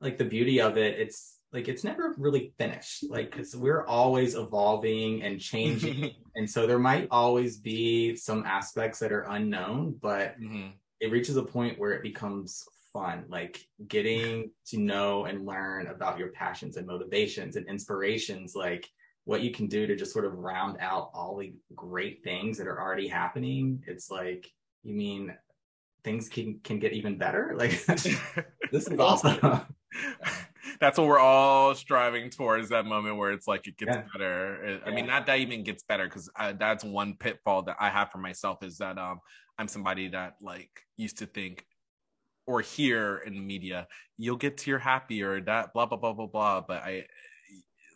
like 0.00 0.18
the 0.18 0.24
beauty 0.24 0.60
of 0.60 0.76
it. 0.76 0.98
It's 1.00 1.35
like 1.52 1.68
it's 1.68 1.84
never 1.84 2.14
really 2.18 2.52
finished. 2.58 3.04
Like, 3.08 3.30
because 3.30 3.54
we're 3.56 3.84
always 3.86 4.34
evolving 4.34 5.22
and 5.22 5.40
changing, 5.40 6.12
and 6.34 6.48
so 6.48 6.66
there 6.66 6.78
might 6.78 7.08
always 7.10 7.58
be 7.58 8.16
some 8.16 8.44
aspects 8.44 8.98
that 8.98 9.12
are 9.12 9.22
unknown, 9.22 9.98
but 10.00 10.38
Mhm. 10.40 10.72
it 11.00 11.10
reaches 11.10 11.36
a 11.36 11.42
point 11.42 11.78
where 11.78 11.92
it 11.92 12.02
becomes 12.02 12.66
fun 12.92 13.24
like 13.28 13.60
getting 13.88 14.50
to 14.64 14.78
know 14.78 15.26
and 15.26 15.44
learn 15.44 15.86
about 15.88 16.18
your 16.18 16.28
passions 16.28 16.78
and 16.78 16.86
motivations 16.86 17.56
and 17.56 17.68
inspirations 17.68 18.54
like 18.54 18.88
what 19.24 19.42
you 19.42 19.50
can 19.50 19.66
do 19.66 19.86
to 19.86 19.94
just 19.94 20.14
sort 20.14 20.24
of 20.24 20.32
round 20.32 20.78
out 20.80 21.10
all 21.12 21.36
the 21.36 21.52
great 21.74 22.24
things 22.24 22.56
that 22.56 22.66
are 22.66 22.80
already 22.80 23.06
happening 23.06 23.82
it's 23.86 24.10
like 24.10 24.50
you 24.82 24.94
mean 24.94 25.36
things 26.04 26.30
can 26.30 26.58
can 26.64 26.78
get 26.78 26.94
even 26.94 27.18
better 27.18 27.54
like 27.58 27.84
this 28.72 28.88
is 28.88 28.98
awesome 28.98 29.60
That's 30.80 30.98
what 30.98 31.06
we're 31.06 31.18
all 31.18 31.74
striving 31.74 32.30
towards 32.30 32.68
that 32.70 32.86
moment 32.86 33.16
where 33.16 33.32
it's 33.32 33.46
like 33.48 33.66
it 33.66 33.76
gets 33.76 33.96
Yeah. 33.96 34.04
better. 34.12 34.64
It- 34.64 34.82
I 34.86 34.90
mean, 34.90 35.06
not 35.06 35.26
that 35.26 35.38
even 35.38 35.62
gets 35.64 35.82
better 35.82 36.04
because 36.04 36.30
that's 36.58 36.84
one 36.84 37.14
pitfall 37.14 37.62
that 37.62 37.76
I 37.80 37.90
have 37.90 38.10
for 38.10 38.18
myself 38.18 38.62
is 38.62 38.78
that 38.78 38.98
um 38.98 39.20
I'm 39.58 39.68
somebody 39.68 40.08
that 40.08 40.36
like 40.40 40.70
used 40.96 41.18
to 41.18 41.26
think 41.26 41.64
or 42.46 42.60
hear 42.60 43.16
in 43.26 43.34
the 43.34 43.40
media 43.40 43.88
you'll 44.18 44.36
get 44.36 44.56
to 44.58 44.70
your 44.70 44.78
happy 44.78 45.22
or 45.22 45.40
that 45.42 45.72
blah 45.72 45.86
blah 45.86 45.98
blah 45.98 46.12
blah 46.12 46.26
blah. 46.26 46.60
But 46.60 46.82
I 46.82 47.06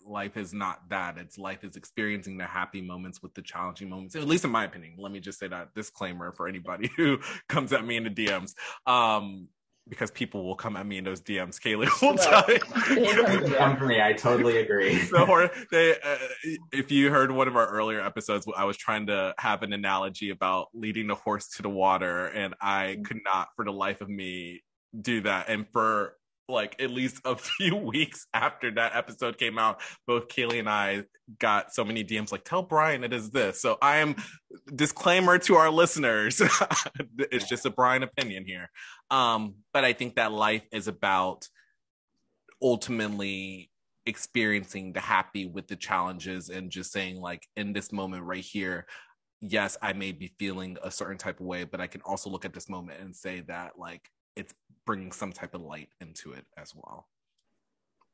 life 0.07 0.37
is 0.37 0.53
not 0.55 0.89
that. 0.89 1.19
It's 1.19 1.39
life 1.39 1.63
is 1.63 1.77
experiencing 1.77 2.39
the 2.39 2.47
happy 2.47 2.81
moments 2.81 3.23
with 3.23 3.35
the 3.35 3.43
challenging 3.43 3.89
moments. 3.91 4.17
At 4.17 4.27
least 4.27 4.45
in 4.45 4.51
my 4.51 4.65
opinion. 4.65 4.95
Let 4.99 5.13
me 5.13 5.21
just 5.21 5.39
say 5.39 5.47
that 5.49 5.75
disclaimer 5.75 6.33
for 6.33 6.49
anybody 6.49 6.89
who 6.97 7.19
comes 7.49 7.73
at 7.73 7.85
me 7.85 7.97
in 7.97 8.05
the 8.05 8.11
DMs. 8.11 8.55
Um 8.87 9.49
because 9.91 10.11
people 10.11 10.45
will 10.45 10.55
come 10.55 10.77
at 10.77 10.87
me 10.87 10.97
in 10.97 11.05
those 11.05 11.21
DMs. 11.21 11.61
Kaylee 11.61 11.91
will 12.01 12.17
tell 12.17 12.45
you. 12.49 13.55
come 13.57 13.77
for 13.77 13.87
me 13.87 14.01
i 14.01 14.13
totally 14.13 14.59
agree 14.59 14.97
the 15.11 15.27
horse 15.27 15.51
they 15.71 15.93
uh, 15.93 16.17
if 16.73 16.91
you 16.91 17.11
heard 17.11 17.31
one 17.31 17.49
of 17.49 17.57
our 17.57 17.67
earlier 17.67 18.01
episodes 18.01 18.47
i 18.57 18.65
was 18.65 18.77
trying 18.77 19.07
to 19.07 19.35
have 19.39 19.63
an 19.63 19.73
analogy 19.73 20.31
about 20.31 20.69
leading 20.73 21.07
the 21.07 21.15
horse 21.15 21.49
to 21.49 21.63
the 21.63 21.69
water 21.69 22.27
and 22.27 22.55
i 22.61 22.99
could 23.05 23.19
not 23.25 23.49
for 23.57 23.65
the 23.65 23.73
life 23.73 24.01
of 24.01 24.09
me 24.09 24.63
do 25.01 25.21
that 25.21 25.49
and 25.49 25.67
for 25.73 26.15
like 26.51 26.81
at 26.81 26.91
least 26.91 27.21
a 27.25 27.37
few 27.59 27.77
weeks 27.77 28.27
after 28.35 28.71
that 28.73 28.95
episode 28.95 29.39
came 29.39 29.59
out 29.59 29.81
both 30.07 30.29
kaylee 30.29 30.59
and 30.59 30.69
i 30.69 31.03
got 31.39 31.73
so 31.73 31.85
many 31.85 32.05
dms 32.05 32.33
like 32.33 32.45
tell 32.45 32.63
brian 32.63 33.05
it 33.05 33.13
is 33.13 33.31
this. 33.31 33.63
So 33.63 33.79
i 33.81 33.99
am 33.99 34.17
disclaimer 34.75 35.39
to 35.39 35.57
our 35.57 35.71
listeners 35.71 36.43
it's 37.19 37.49
just 37.49 37.67
a 37.67 37.71
brian 37.71 38.03
opinion 38.03 38.45
here. 38.45 38.69
Um 39.11 39.55
but 39.73 39.85
i 39.85 39.93
think 39.93 40.17
that 40.17 40.33
life 40.33 40.67
is 40.73 40.89
about 40.89 41.49
ultimately 42.63 43.71
experiencing 44.07 44.93
the 44.93 45.01
happy 45.01 45.47
with 45.47 45.69
the 45.69 45.77
challenges 45.77 46.49
and 46.49 46.71
just 46.71 46.93
saying 46.93 47.21
like 47.21 47.47
in 47.57 47.73
this 47.73 47.93
moment 47.93 48.25
right 48.25 48.45
here 48.45 48.87
yes 49.41 49.77
i 49.83 49.93
may 49.93 50.13
be 50.13 50.33
feeling 50.39 50.77
a 50.83 50.91
certain 50.91 51.19
type 51.19 51.41
of 51.41 51.47
way 51.47 51.65
but 51.65 51.81
i 51.81 51.87
can 51.87 52.01
also 52.03 52.29
look 52.31 52.45
at 52.45 52.53
this 52.53 52.69
moment 52.69 53.01
and 53.01 53.15
say 53.15 53.41
that 53.41 53.73
like 53.79 54.09
it's 54.37 54.55
bringing 54.87 55.13
some 55.13 55.33
type 55.33 55.55
of 55.55 55.61
light 55.61 55.89
into 56.01 56.33
it 56.33 56.45
as 56.57 56.75
well. 56.75 57.09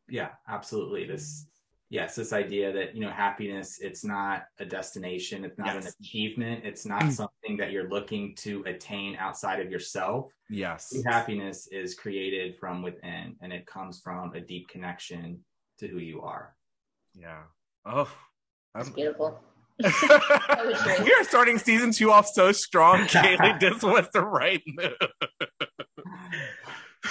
Yeah 0.09 0.31
absolutely. 0.49 1.07
This 1.07 1.47
yes 1.89 2.17
this 2.17 2.33
idea 2.33 2.73
that 2.73 2.97
you 2.97 3.01
know 3.01 3.11
happiness 3.11 3.79
it's 3.81 4.05
not 4.05 4.47
a 4.59 4.65
destination 4.65 5.45
it's 5.45 5.57
not 5.57 5.77
an 5.77 5.87
achievement 6.01 6.65
it's 6.65 6.85
not 6.85 7.03
mm. 7.03 7.13
something 7.13 7.57
that 7.57 7.71
you're 7.71 7.89
looking 7.89 8.35
to 8.35 8.65
attain 8.67 9.17
outside 9.17 9.61
of 9.61 9.71
yourself. 9.71 10.33
Yes. 10.51 10.91
True 10.91 11.03
happiness 11.07 11.69
is 11.69 11.95
created 11.95 12.57
from 12.59 12.83
within 12.83 13.37
and 13.41 13.53
it 13.53 13.67
comes 13.67 14.01
from 14.01 14.35
a 14.35 14.41
deep 14.41 14.69
connection 14.69 15.45
to 15.79 15.87
who 15.87 15.99
you 15.99 16.23
are. 16.23 16.55
Yeah. 17.15 17.43
Oh 17.85 18.11
It's 18.75 18.89
I'm- 18.89 18.95
beautiful. 18.95 19.41
we 21.05 21.13
are 21.13 21.25
starting 21.25 21.59
season 21.59 21.91
two 21.91 22.11
off 22.11 22.27
so 22.27 22.51
strong 22.51 23.01
kaylee 23.07 23.61
this 23.61 23.83
was 23.83 24.09
the 24.13 24.23
right 24.23 24.63
move 24.67 24.93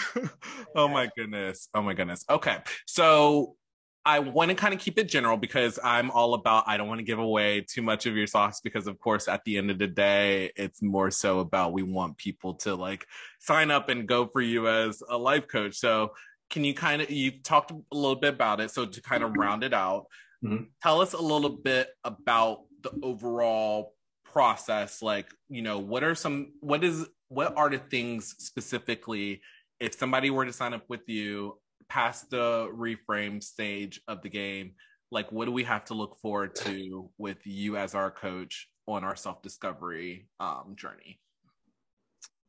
oh 0.75 0.87
my 0.87 1.09
goodness. 1.15 1.69
Oh 1.73 1.81
my 1.81 1.93
goodness. 1.93 2.25
Okay. 2.29 2.57
So 2.85 3.55
I 4.05 4.19
want 4.19 4.49
to 4.49 4.55
kind 4.55 4.73
of 4.73 4.79
keep 4.79 4.99
it 4.99 5.09
general 5.09 5.37
because 5.37 5.79
I'm 5.83 6.11
all 6.11 6.35
about, 6.35 6.65
I 6.67 6.77
don't 6.77 6.87
want 6.87 6.99
to 6.99 7.05
give 7.05 7.17
away 7.17 7.61
too 7.61 7.81
much 7.81 8.05
of 8.05 8.15
your 8.15 8.27
sauce 8.27 8.61
because, 8.61 8.85
of 8.85 8.99
course, 8.99 9.27
at 9.27 9.43
the 9.45 9.57
end 9.57 9.71
of 9.71 9.79
the 9.79 9.87
day, 9.87 10.51
it's 10.55 10.81
more 10.81 11.09
so 11.09 11.39
about 11.39 11.73
we 11.73 11.81
want 11.81 12.17
people 12.17 12.53
to 12.55 12.75
like 12.75 13.07
sign 13.39 13.71
up 13.71 13.89
and 13.89 14.07
go 14.07 14.27
for 14.27 14.41
you 14.41 14.67
as 14.67 15.01
a 15.09 15.17
life 15.17 15.47
coach. 15.47 15.75
So, 15.77 16.13
can 16.51 16.63
you 16.63 16.75
kind 16.75 17.01
of, 17.01 17.09
you 17.09 17.31
talked 17.41 17.71
a 17.71 17.81
little 17.91 18.15
bit 18.15 18.35
about 18.35 18.59
it. 18.59 18.69
So, 18.69 18.85
to 18.85 19.01
kind 19.01 19.23
of 19.23 19.33
round 19.33 19.63
it 19.63 19.73
out, 19.73 20.05
Mhm. 20.43 20.67
tell 20.81 21.01
us 21.01 21.13
a 21.13 21.21
little 21.21 21.49
bit 21.49 21.89
about 22.03 22.65
the 22.81 22.91
overall 23.01 23.95
process. 24.23 25.01
Like, 25.01 25.33
you 25.49 25.61
know, 25.61 25.79
what 25.79 26.03
are 26.03 26.15
some, 26.15 26.53
what 26.59 26.83
is, 26.83 27.07
what 27.29 27.57
are 27.57 27.69
the 27.69 27.79
things 27.79 28.35
specifically 28.39 29.41
if 29.79 29.93
somebody 29.95 30.29
were 30.29 30.45
to 30.45 30.53
sign 30.53 30.73
up 30.73 30.83
with 30.89 31.07
you 31.07 31.59
past 31.89 32.29
the 32.29 32.69
reframe 32.73 33.41
stage 33.43 34.01
of 34.07 34.21
the 34.21 34.29
game, 34.29 34.73
like 35.11 35.31
what 35.31 35.45
do 35.45 35.51
we 35.51 35.63
have 35.63 35.85
to 35.85 35.93
look 35.93 36.17
forward 36.19 36.55
to 36.55 37.09
with 37.17 37.45
you 37.45 37.77
as 37.77 37.95
our 37.95 38.11
coach 38.11 38.67
on 38.87 39.03
our 39.03 39.15
self 39.15 39.41
discovery 39.41 40.27
um, 40.39 40.75
journey? 40.75 41.19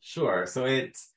Sure. 0.00 0.46
So 0.46 0.66
it's 0.66 1.12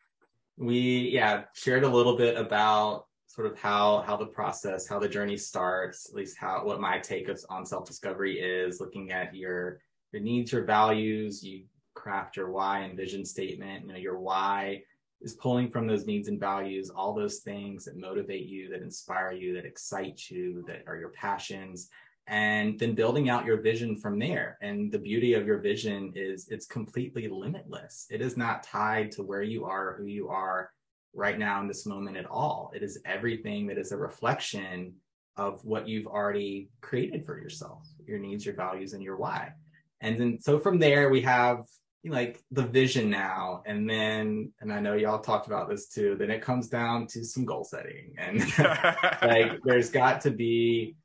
we 0.58 1.10
yeah 1.14 1.44
shared 1.54 1.84
a 1.84 1.88
little 1.88 2.18
bit 2.18 2.38
about 2.38 3.06
sort 3.40 3.54
of 3.54 3.58
how 3.58 4.04
how 4.06 4.18
the 4.18 4.26
process, 4.26 4.86
how 4.86 5.00
the 5.00 5.08
journey 5.08 5.38
starts, 5.38 6.10
at 6.10 6.14
least 6.14 6.38
how 6.38 6.62
what 6.66 6.82
my 6.82 7.00
take 7.00 7.30
on 7.50 7.66
self 7.66 7.86
discovery 7.88 8.38
is 8.38 8.82
looking 8.82 9.14
at 9.14 9.34
your 9.34 9.80
your 10.12 10.22
needs, 10.22 10.52
your 10.52 10.66
values. 10.66 11.42
You 11.42 11.64
craft 11.94 12.36
your 12.36 12.52
why 12.52 12.80
and 12.80 12.98
vision 12.98 13.24
statement. 13.24 13.86
You 13.86 13.94
know 13.94 13.98
your 13.98 14.20
why 14.20 14.84
is 15.22 15.36
pulling 15.36 15.70
from 15.70 15.88
those 15.88 16.06
needs 16.06 16.28
and 16.28 16.38
values, 16.38 16.90
all 16.90 17.14
those 17.14 17.38
things 17.38 17.86
that 17.86 17.96
motivate 17.96 18.46
you, 18.46 18.68
that 18.72 18.82
inspire 18.82 19.32
you, 19.32 19.54
that 19.54 19.66
excite 19.66 20.30
you, 20.30 20.66
that 20.68 20.84
are 20.86 20.98
your 20.98 21.12
passions 21.12 21.88
and 22.28 22.78
then 22.78 22.94
building 22.94 23.28
out 23.30 23.44
your 23.46 23.60
vision 23.60 23.96
from 23.96 24.20
there. 24.20 24.58
And 24.62 24.92
the 24.92 25.00
beauty 25.00 25.34
of 25.34 25.48
your 25.48 25.58
vision 25.58 26.12
is 26.14 26.48
it's 26.50 26.68
completely 26.68 27.28
limitless. 27.28 28.06
It 28.12 28.22
is 28.22 28.38
not 28.38 28.62
tied 28.62 29.12
to 29.14 29.24
where 29.24 29.42
you 29.42 29.66
are, 29.66 29.96
who 29.98 30.06
you 30.06 30.30
are 30.30 30.70
right 31.14 31.38
now 31.38 31.62
in 31.62 31.68
this 31.68 31.86
moment 31.86 32.18
at 32.18 32.26
all. 32.26 32.72
It 32.76 32.84
is 32.84 33.00
everything 33.06 33.68
that 33.68 33.78
is 33.78 33.92
a 33.92 33.98
reflection 33.98 34.94
of 35.38 35.64
what 35.64 35.88
you've 35.88 36.08
already 36.08 36.70
created 36.82 37.26
for 37.26 37.40
yourself, 37.40 37.88
your 38.06 38.20
needs, 38.20 38.46
your 38.46 38.56
values, 38.56 38.94
and 38.94 39.02
your 39.02 39.16
why. 39.16 39.54
And 40.02 40.20
then 40.20 40.40
so 40.42 40.60
from 40.60 40.80
there 40.80 41.10
we 41.10 41.22
have 41.22 41.66
like 42.06 42.42
the 42.52 42.64
vision 42.64 43.10
now 43.10 43.62
and 43.66 43.90
then 43.90 44.52
and 44.62 44.72
i 44.72 44.80
know 44.80 44.94
y'all 44.94 45.20
talked 45.20 45.48
about 45.48 45.70
this 45.70 45.90
too 45.90 46.16
then 46.18 46.32
it 46.32 46.42
comes 46.42 46.70
down 46.70 47.06
to 47.06 47.26
some 47.26 47.44
goal 47.44 47.64
setting 47.66 48.14
and 48.18 48.40
like 49.22 49.60
there's 49.66 49.90
got 49.90 50.22
to 50.22 50.32
be 50.32 50.96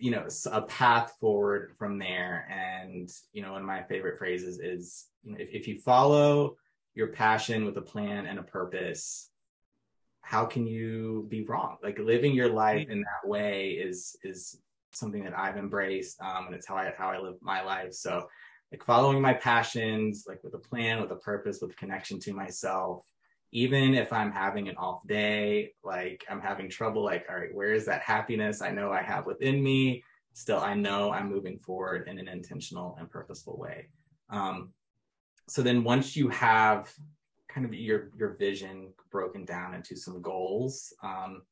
you 0.00 0.10
know 0.10 0.26
a 0.50 0.62
path 0.62 1.12
forward 1.20 1.72
from 1.78 1.98
there 1.98 2.48
and 2.50 3.10
you 3.32 3.42
know 3.42 3.52
one 3.52 3.60
of 3.60 3.66
my 3.66 3.82
favorite 3.82 4.18
phrases 4.18 4.58
is 4.58 5.06
you 5.22 5.32
know, 5.32 5.38
if, 5.38 5.48
if 5.50 5.68
you 5.68 5.78
follow 5.78 6.56
your 6.94 7.08
passion 7.08 7.64
with 7.64 7.76
a 7.76 7.82
plan 7.82 8.26
and 8.26 8.38
a 8.38 8.42
purpose 8.42 9.30
how 10.20 10.44
can 10.44 10.66
you 10.66 11.26
be 11.28 11.44
wrong 11.44 11.76
like 11.82 11.98
living 11.98 12.34
your 12.34 12.48
life 12.48 12.88
in 12.88 13.00
that 13.00 13.28
way 13.28 13.70
is 13.70 14.16
is 14.22 14.58
something 14.92 15.24
that 15.24 15.36
i've 15.36 15.56
embraced 15.56 16.20
um, 16.20 16.46
and 16.46 16.54
it's 16.54 16.66
how 16.66 16.76
i 16.76 16.92
how 16.96 17.10
i 17.10 17.18
live 17.18 17.34
my 17.40 17.62
life 17.62 17.92
so 17.92 18.26
like 18.72 18.82
following 18.84 19.20
my 19.20 19.34
passions 19.34 20.24
like 20.26 20.42
with 20.42 20.54
a 20.54 20.58
plan 20.58 21.00
with 21.00 21.10
a 21.10 21.16
purpose 21.16 21.58
with 21.60 21.76
connection 21.76 22.18
to 22.18 22.32
myself 22.32 23.04
even 23.54 23.94
if 23.94 24.12
I'm 24.12 24.32
having 24.32 24.68
an 24.68 24.76
off 24.76 25.06
day, 25.06 25.74
like 25.84 26.24
I'm 26.28 26.40
having 26.40 26.68
trouble, 26.68 27.04
like, 27.04 27.24
all 27.30 27.36
right, 27.36 27.54
where 27.54 27.72
is 27.72 27.86
that 27.86 28.02
happiness 28.02 28.60
I 28.60 28.72
know 28.72 28.90
I 28.90 29.00
have 29.00 29.26
within 29.26 29.62
me? 29.62 30.02
Still, 30.32 30.58
I 30.58 30.74
know 30.74 31.12
I'm 31.12 31.30
moving 31.30 31.56
forward 31.56 32.08
in 32.08 32.18
an 32.18 32.26
intentional 32.26 32.96
and 32.98 33.08
purposeful 33.08 33.56
way. 33.56 33.90
Um, 34.28 34.72
so 35.48 35.62
then 35.62 35.84
once 35.84 36.16
you 36.16 36.28
have 36.28 36.92
kind 37.48 37.66
of 37.66 37.74
your 37.74 38.10
your 38.16 38.34
vision 38.34 38.92
broken 39.10 39.44
down 39.44 39.74
into 39.74 39.96
some 39.96 40.20
goals 40.20 40.92
um, 41.02 41.42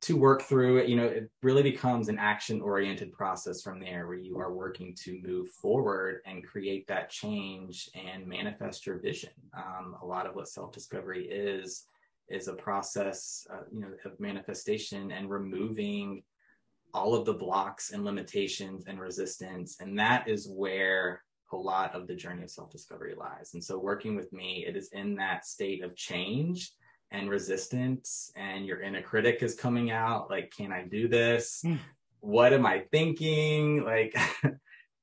to 0.00 0.16
work 0.16 0.42
through 0.42 0.76
it, 0.78 0.88
you 0.88 0.96
know, 0.96 1.06
it 1.06 1.28
really 1.42 1.62
becomes 1.62 2.08
an 2.08 2.18
action 2.18 2.60
oriented 2.60 3.12
process 3.12 3.62
from 3.62 3.80
there 3.80 4.06
where 4.06 4.16
you 4.16 4.38
are 4.38 4.52
working 4.52 4.94
to 4.94 5.20
move 5.22 5.48
forward 5.48 6.20
and 6.24 6.46
create 6.46 6.86
that 6.86 7.10
change 7.10 7.90
and 7.94 8.26
manifest 8.26 8.86
your 8.86 8.98
vision. 8.98 9.30
Um, 9.56 9.96
a 10.00 10.06
lot 10.06 10.26
of 10.26 10.36
what 10.36 10.48
self 10.48 10.72
discovery 10.72 11.26
is, 11.26 11.86
is 12.28 12.46
a 12.46 12.54
process, 12.54 13.46
uh, 13.52 13.64
you 13.72 13.80
know, 13.80 13.88
of 14.04 14.20
manifestation 14.20 15.10
and 15.10 15.28
removing 15.28 16.22
all 16.94 17.14
of 17.14 17.26
the 17.26 17.34
blocks 17.34 17.90
and 17.90 18.04
limitations 18.04 18.84
and 18.86 19.00
resistance. 19.00 19.78
And 19.80 19.98
that 19.98 20.28
is 20.28 20.48
where 20.48 21.22
a 21.52 21.56
lot 21.56 21.94
of 21.94 22.06
the 22.06 22.14
journey 22.14 22.42
of 22.42 22.50
self 22.50 22.70
discovery 22.70 23.14
lies. 23.16 23.54
And 23.54 23.62
so 23.62 23.78
working 23.78 24.14
with 24.16 24.32
me, 24.32 24.64
it 24.66 24.76
is 24.76 24.88
in 24.92 25.14
that 25.16 25.46
state 25.46 25.82
of 25.82 25.96
change 25.96 26.72
and 27.10 27.30
resistance 27.30 28.30
and 28.36 28.66
your 28.66 28.82
inner 28.82 29.00
critic 29.00 29.42
is 29.42 29.54
coming 29.54 29.90
out 29.90 30.28
like 30.28 30.52
can 30.54 30.70
i 30.72 30.82
do 30.84 31.08
this 31.08 31.62
Mm. 31.64 31.78
what 32.20 32.52
am 32.52 32.66
i 32.66 32.80
thinking 32.92 33.82
like 33.82 34.14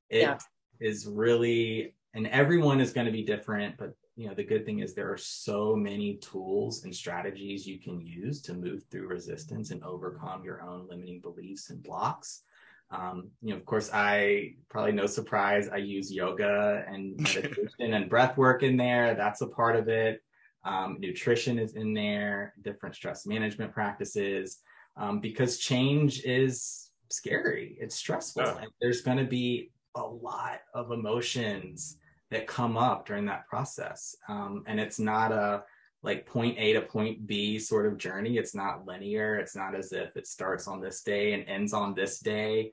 it 0.08 0.20
Yeah. 0.20 0.38
is 0.78 1.06
really 1.08 1.94
and 2.14 2.28
everyone 2.28 2.80
is 2.80 2.92
going 2.92 3.06
to 3.06 3.12
be 3.12 3.24
different 3.24 3.76
but 3.76 3.92
you 4.14 4.28
know 4.28 4.34
the 4.34 4.44
good 4.44 4.64
thing 4.64 4.78
is 4.78 4.94
there 4.94 5.10
are 5.12 5.18
so 5.18 5.74
many 5.74 6.14
tools 6.18 6.84
and 6.84 6.94
strategies 6.94 7.66
you 7.66 7.80
can 7.80 8.00
use 8.00 8.40
to 8.42 8.54
move 8.54 8.84
through 8.88 9.08
resistance 9.08 9.72
and 9.72 9.82
overcome 9.82 10.44
your 10.44 10.62
own 10.62 10.86
limiting 10.88 11.20
beliefs 11.20 11.70
and 11.70 11.82
blocks 11.82 12.42
um, 12.90 13.30
you 13.42 13.50
know 13.50 13.56
of 13.56 13.64
course 13.64 13.90
i 13.92 14.52
probably 14.68 14.92
no 14.92 15.06
surprise 15.06 15.68
i 15.68 15.76
use 15.76 16.12
yoga 16.12 16.84
and 16.88 17.16
meditation 17.20 17.94
and 17.94 18.08
breath 18.08 18.36
work 18.36 18.62
in 18.62 18.76
there 18.76 19.14
that's 19.14 19.40
a 19.40 19.46
part 19.46 19.76
of 19.76 19.88
it 19.88 20.22
um, 20.66 20.96
nutrition 20.98 21.58
is 21.58 21.74
in 21.74 21.94
there, 21.94 22.52
different 22.62 22.96
stress 22.96 23.24
management 23.24 23.72
practices, 23.72 24.58
um, 24.96 25.20
because 25.20 25.58
change 25.58 26.22
is 26.24 26.90
scary. 27.10 27.76
It's 27.80 27.94
stressful. 27.94 28.42
Yeah. 28.42 28.58
And 28.58 28.70
there's 28.80 29.00
going 29.00 29.18
to 29.18 29.24
be 29.24 29.70
a 29.94 30.02
lot 30.02 30.60
of 30.74 30.90
emotions 30.90 31.98
that 32.30 32.48
come 32.48 32.76
up 32.76 33.06
during 33.06 33.26
that 33.26 33.46
process. 33.46 34.16
Um, 34.28 34.64
and 34.66 34.80
it's 34.80 34.98
not 34.98 35.30
a 35.30 35.62
like 36.02 36.26
point 36.26 36.56
A 36.58 36.74
to 36.74 36.82
point 36.82 37.26
B 37.26 37.58
sort 37.58 37.86
of 37.86 37.98
journey. 37.98 38.38
It's 38.38 38.54
not 38.54 38.86
linear. 38.86 39.36
It's 39.36 39.56
not 39.56 39.74
as 39.74 39.92
if 39.92 40.16
it 40.16 40.26
starts 40.26 40.68
on 40.68 40.80
this 40.80 41.02
day 41.02 41.32
and 41.32 41.48
ends 41.48 41.72
on 41.72 41.94
this 41.94 42.20
day. 42.20 42.72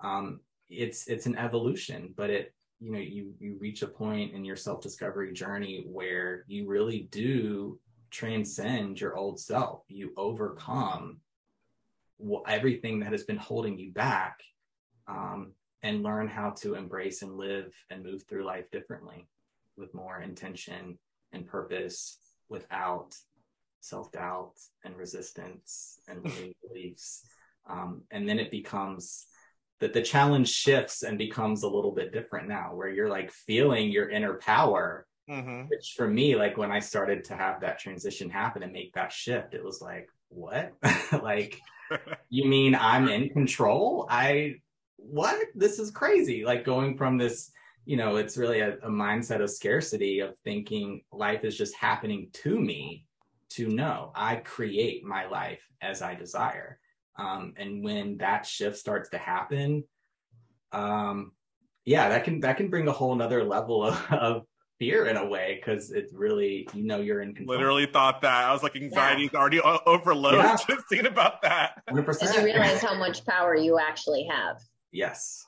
Um, 0.00 0.40
it's 0.68 1.06
it's 1.06 1.26
an 1.26 1.36
evolution, 1.36 2.14
but 2.16 2.30
it 2.30 2.54
you 2.82 2.90
know 2.90 2.98
you 2.98 3.32
you 3.38 3.56
reach 3.60 3.82
a 3.82 3.86
point 3.86 4.34
in 4.34 4.44
your 4.44 4.56
self-discovery 4.56 5.32
journey 5.32 5.84
where 5.86 6.44
you 6.48 6.66
really 6.66 7.08
do 7.12 7.78
transcend 8.10 9.00
your 9.00 9.16
old 9.16 9.38
self 9.38 9.84
you 9.88 10.12
overcome 10.16 11.18
everything 12.46 13.00
that 13.00 13.12
has 13.12 13.22
been 13.22 13.36
holding 13.36 13.78
you 13.78 13.92
back 13.92 14.40
um, 15.06 15.52
and 15.82 16.02
learn 16.02 16.28
how 16.28 16.50
to 16.50 16.74
embrace 16.74 17.22
and 17.22 17.36
live 17.36 17.72
and 17.90 18.04
move 18.04 18.22
through 18.28 18.44
life 18.44 18.70
differently 18.70 19.26
with 19.76 19.94
more 19.94 20.20
intention 20.20 20.98
and 21.32 21.46
purpose 21.46 22.18
without 22.52 23.16
self-doubt 23.80 24.52
and 24.84 24.96
resistance 24.96 25.98
and 26.06 26.22
beliefs. 26.68 27.24
Um, 27.68 28.02
and 28.10 28.28
then 28.28 28.38
it 28.38 28.50
becomes 28.50 29.26
that 29.80 29.92
the 29.92 30.02
challenge 30.02 30.48
shifts 30.48 31.02
and 31.02 31.18
becomes 31.18 31.64
a 31.64 31.68
little 31.68 31.90
bit 31.92 32.12
different 32.12 32.46
now 32.48 32.74
where 32.74 32.88
you're 32.88 33.08
like 33.08 33.32
feeling 33.32 33.90
your 33.90 34.08
inner 34.08 34.34
power 34.34 35.06
Mhm. 35.30 35.68
which 35.70 35.94
for 35.96 36.08
me 36.08 36.34
like 36.34 36.56
when 36.56 36.72
i 36.72 36.80
started 36.80 37.22
to 37.24 37.36
have 37.36 37.60
that 37.60 37.78
transition 37.78 38.28
happen 38.28 38.64
and 38.64 38.72
make 38.72 38.92
that 38.94 39.12
shift 39.12 39.54
it 39.54 39.62
was 39.64 39.80
like 39.80 40.08
what? 40.30 40.72
Like 41.22 41.60
you 42.28 42.48
mean 42.48 42.74
i'm 42.74 43.08
in 43.08 43.28
control? 43.28 44.06
I 44.10 44.56
what? 44.96 45.38
This 45.54 45.78
is 45.78 45.90
crazy. 45.90 46.44
Like 46.44 46.64
going 46.64 46.96
from 46.96 47.18
this 47.18 47.50
you 47.84 47.96
know 47.96 48.16
it's 48.16 48.36
really 48.36 48.60
a, 48.60 48.74
a 48.78 48.88
mindset 48.88 49.42
of 49.42 49.50
scarcity 49.50 50.20
of 50.20 50.36
thinking 50.44 51.02
life 51.12 51.44
is 51.44 51.56
just 51.56 51.74
happening 51.74 52.28
to 52.32 52.58
me 52.58 53.04
to 53.50 53.68
know 53.68 54.12
i 54.14 54.36
create 54.36 55.04
my 55.04 55.26
life 55.26 55.62
as 55.80 56.02
i 56.02 56.14
desire 56.14 56.78
um, 57.18 57.52
and 57.56 57.84
when 57.84 58.16
that 58.18 58.46
shift 58.46 58.78
starts 58.78 59.10
to 59.10 59.18
happen 59.18 59.84
um, 60.72 61.32
yeah 61.84 62.08
that 62.08 62.24
can 62.24 62.40
that 62.40 62.56
can 62.56 62.68
bring 62.70 62.88
a 62.88 62.92
whole 62.92 63.14
nother 63.14 63.44
level 63.44 63.84
of, 63.84 64.12
of 64.12 64.42
fear 64.78 65.06
in 65.06 65.16
a 65.16 65.24
way 65.24 65.60
because 65.60 65.90
it's 65.90 66.12
really 66.12 66.66
you 66.74 66.82
know 66.84 67.00
you're 67.00 67.20
in 67.20 67.34
control 67.34 67.56
Literally 67.56 67.86
thought 67.86 68.22
that. 68.22 68.46
I 68.46 68.52
was 68.52 68.64
like, 68.64 68.74
anxiety's 68.74 69.32
already 69.32 69.60
o- 69.60 69.78
overload. 69.86 70.34
Yeah. 70.34 70.56
Just 70.68 70.88
thinking 70.88 71.06
about 71.06 71.40
that. 71.42 71.82
100% 71.88 72.20
As 72.20 72.34
you 72.34 72.42
realize 72.42 72.82
how 72.82 72.98
much 72.98 73.24
power 73.24 73.54
you 73.54 73.78
actually 73.78 74.24
have. 74.24 74.56
yes 74.90 75.46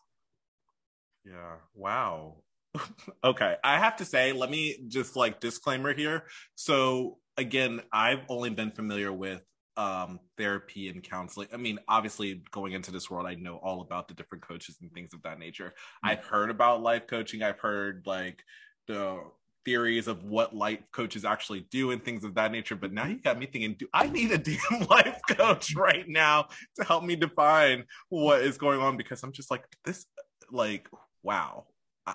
Yeah. 1.24 1.56
Wow. 1.74 2.36
okay. 3.24 3.56
I 3.62 3.78
have 3.78 3.96
to 3.96 4.04
say, 4.04 4.32
let 4.32 4.50
me 4.50 4.84
just 4.88 5.16
like 5.16 5.40
disclaimer 5.40 5.94
here. 5.94 6.24
So 6.54 7.18
again, 7.36 7.80
I've 7.92 8.20
only 8.28 8.50
been 8.50 8.70
familiar 8.70 9.12
with 9.12 9.42
um 9.76 10.20
therapy 10.38 10.88
and 10.88 11.02
counseling. 11.02 11.48
I 11.52 11.56
mean, 11.56 11.78
obviously 11.88 12.42
going 12.52 12.72
into 12.72 12.92
this 12.92 13.10
world, 13.10 13.26
I 13.26 13.34
know 13.34 13.56
all 13.56 13.80
about 13.80 14.08
the 14.08 14.14
different 14.14 14.46
coaches 14.46 14.76
and 14.80 14.92
things 14.92 15.14
of 15.14 15.22
that 15.22 15.38
nature. 15.38 15.68
Mm-hmm. 15.68 16.08
I've 16.08 16.24
heard 16.24 16.50
about 16.50 16.82
life 16.82 17.06
coaching. 17.06 17.42
I've 17.42 17.58
heard 17.58 18.04
like 18.06 18.42
the 18.86 19.20
theories 19.64 20.08
of 20.08 20.22
what 20.22 20.54
life 20.54 20.80
coaches 20.92 21.24
actually 21.24 21.66
do 21.70 21.90
and 21.90 22.04
things 22.04 22.24
of 22.24 22.34
that 22.34 22.52
nature. 22.52 22.76
But 22.76 22.92
now 22.92 23.06
you 23.06 23.18
got 23.20 23.38
me 23.38 23.46
thinking, 23.46 23.76
do 23.78 23.88
I 23.92 24.06
need 24.06 24.30
a 24.30 24.38
damn 24.70 24.86
life 24.88 25.20
coach 25.30 25.74
right 25.74 26.08
now 26.08 26.48
to 26.76 26.84
help 26.84 27.04
me 27.04 27.16
define 27.16 27.84
what 28.08 28.42
is 28.42 28.58
going 28.58 28.80
on? 28.80 28.96
Because 28.96 29.22
I'm 29.22 29.32
just 29.32 29.50
like, 29.50 29.64
this, 29.84 30.06
like, 30.50 30.88
wow. 31.24 31.64
I, 32.06 32.14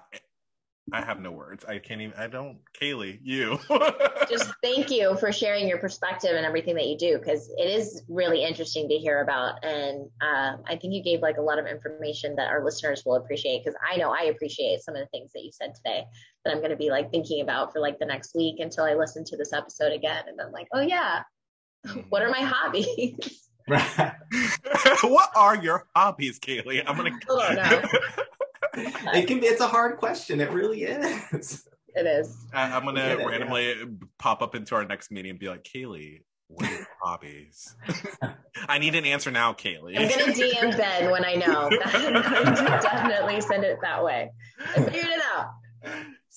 I 0.92 1.02
have 1.02 1.20
no 1.20 1.32
words. 1.32 1.66
I 1.66 1.80
can't 1.80 2.02
even. 2.02 2.18
I 2.18 2.28
don't. 2.28 2.60
Kaylee, 2.80 3.20
you. 3.22 3.60
Just 4.30 4.52
thank 4.64 4.90
you 4.90 5.18
for 5.18 5.32
sharing 5.32 5.68
your 5.68 5.78
perspective 5.78 6.32
and 6.36 6.46
everything 6.46 6.76
that 6.76 6.88
you 6.88 6.98
do 6.98 7.18
because 7.18 7.52
it 7.58 7.70
is 7.70 8.04
really 8.08 8.44
interesting 8.44 8.88
to 8.90 8.96
hear 8.96 9.22
about, 9.22 9.64
and 9.64 10.10
um, 10.22 10.64
I 10.68 10.76
think 10.76 10.94
you 10.94 11.04
gave 11.04 11.22
like 11.22 11.38
a 11.38 11.42
lot 11.42 11.60
of 11.60 11.66
information 11.66 12.36
that 12.36 12.50
our 12.50 12.64
listeners 12.64 13.04
will 13.06 13.16
appreciate 13.16 13.64
because 13.64 13.78
I 13.88 13.98
know 13.98 14.12
I 14.12 14.26
appreciate 14.26 14.82
some 14.82 14.96
of 14.96 15.02
the 15.02 15.08
things 15.08 15.32
that 15.34 15.44
you 15.44 15.52
said 15.52 15.76
today 15.76 16.06
that 16.46 16.52
I'm 16.52 16.60
going 16.60 16.72
to 16.72 16.78
be 16.78 16.90
like 16.90 17.12
thinking 17.12 17.42
about 17.42 17.74
for 17.74 17.80
like 17.80 18.00
the 18.00 18.06
next 18.06 18.36
week 18.36 18.60
until 18.60 18.86
I 18.86 18.94
listen 18.94 19.24
to 19.26 19.38
this 19.38 19.54
episode 19.54 19.92
again, 19.92 20.24
and 20.28 20.40
I'm 20.40 20.52
like, 20.52 20.68
oh 20.74 20.82
yeah, 20.82 21.24
what 22.10 22.22
are 22.22 22.30
my 22.30 22.42
hobbies? 22.42 23.46
what 25.04 25.30
are 25.36 25.56
your 25.56 25.86
hobbies, 25.96 26.40
Kaylee? 26.40 26.84
I'm 26.88 26.98
gonna. 26.98 27.12
Oh, 27.30 27.54
no 27.54 28.19
it 29.14 29.28
can 29.28 29.40
be. 29.40 29.48
It's 29.48 29.62
a 29.62 29.68
hard 29.68 29.98
question. 29.98 30.40
It 30.40 30.52
really 30.52 30.84
is. 30.84 31.68
It 31.96 32.06
is. 32.06 32.36
I, 32.54 32.78
am 32.78 32.86
gonna 32.86 33.02
it, 33.02 33.26
randomly 33.26 33.70
yeah. 33.70 33.86
pop 34.18 34.42
up 34.42 34.56
into 34.56 34.76
our 34.76 34.86
next 34.86 35.12
meeting 35.12 35.32
and 35.32 35.40
be 35.40 35.50
like, 35.50 35.64
Kaylee, 35.64 36.22
what 36.48 36.68
are 36.68 36.72
your 36.72 36.88
hobbies? 37.04 37.76
I 38.68 38.78
need 38.80 38.96
an 38.96 39.06
answer 39.06 39.32
now, 39.32 39.54
Kaylee. 39.54 39.98
I'm 39.98 40.08
gonna 40.08 40.34
DM 40.34 40.78
Ben 40.78 41.12
when 41.12 41.26
I 41.26 41.36
know. 41.36 41.70
I'm 41.86 42.14
going 42.14 42.56
to 42.56 42.80
definitely 42.82 43.42
send 43.42 43.64
it 43.64 43.80
that 43.82 44.04
way. 44.04 44.32
I 44.60 44.84
figured 44.84 45.06
it 45.06 45.22
out. 45.36 45.52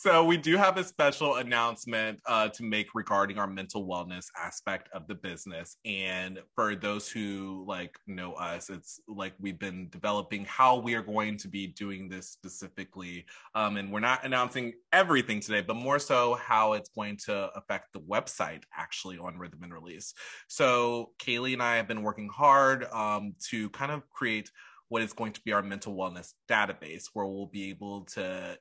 So 0.02 0.24
we 0.24 0.36
do 0.36 0.56
have 0.56 0.78
a 0.78 0.82
special 0.82 1.36
announcement 1.36 2.18
uh, 2.26 2.48
to 2.48 2.64
make 2.64 2.88
regarding 2.92 3.38
our 3.38 3.46
mental 3.46 3.86
wellness 3.86 4.26
aspect 4.36 4.88
of 4.92 5.06
the 5.06 5.14
business. 5.14 5.76
And 5.84 6.40
for 6.56 6.74
those 6.74 7.08
who 7.08 7.64
like 7.68 7.96
know 8.08 8.32
us, 8.32 8.68
it's 8.68 8.98
like 9.06 9.32
we've 9.38 9.60
been 9.60 9.88
developing 9.90 10.44
how 10.44 10.78
we 10.78 10.96
are 10.96 11.02
going 11.02 11.36
to 11.36 11.46
be 11.46 11.68
doing 11.68 12.08
this 12.08 12.30
specifically. 12.30 13.26
Um, 13.54 13.76
and 13.76 13.92
we're 13.92 14.00
not 14.00 14.24
announcing 14.24 14.72
everything 14.92 15.38
today, 15.38 15.60
but 15.60 15.76
more 15.76 16.00
so 16.00 16.34
how 16.34 16.72
it's 16.72 16.90
going 16.96 17.16
to 17.26 17.50
affect 17.54 17.92
the 17.92 18.00
website 18.00 18.64
actually 18.76 19.18
on 19.18 19.38
Rhythm 19.38 19.62
and 19.62 19.72
Release. 19.72 20.14
So 20.48 21.12
Kaylee 21.20 21.52
and 21.52 21.62
I 21.62 21.76
have 21.76 21.86
been 21.86 22.02
working 22.02 22.28
hard 22.28 22.86
um, 22.92 23.36
to 23.50 23.70
kind 23.70 23.92
of 23.92 24.10
create 24.10 24.50
what 24.88 25.00
is 25.00 25.12
going 25.12 25.32
to 25.32 25.40
be 25.42 25.52
our 25.52 25.62
mental 25.62 25.94
wellness 25.94 26.34
database 26.50 27.04
where 27.12 27.24
we'll 27.24 27.46
be 27.46 27.70
able 27.70 28.02
to 28.04 28.58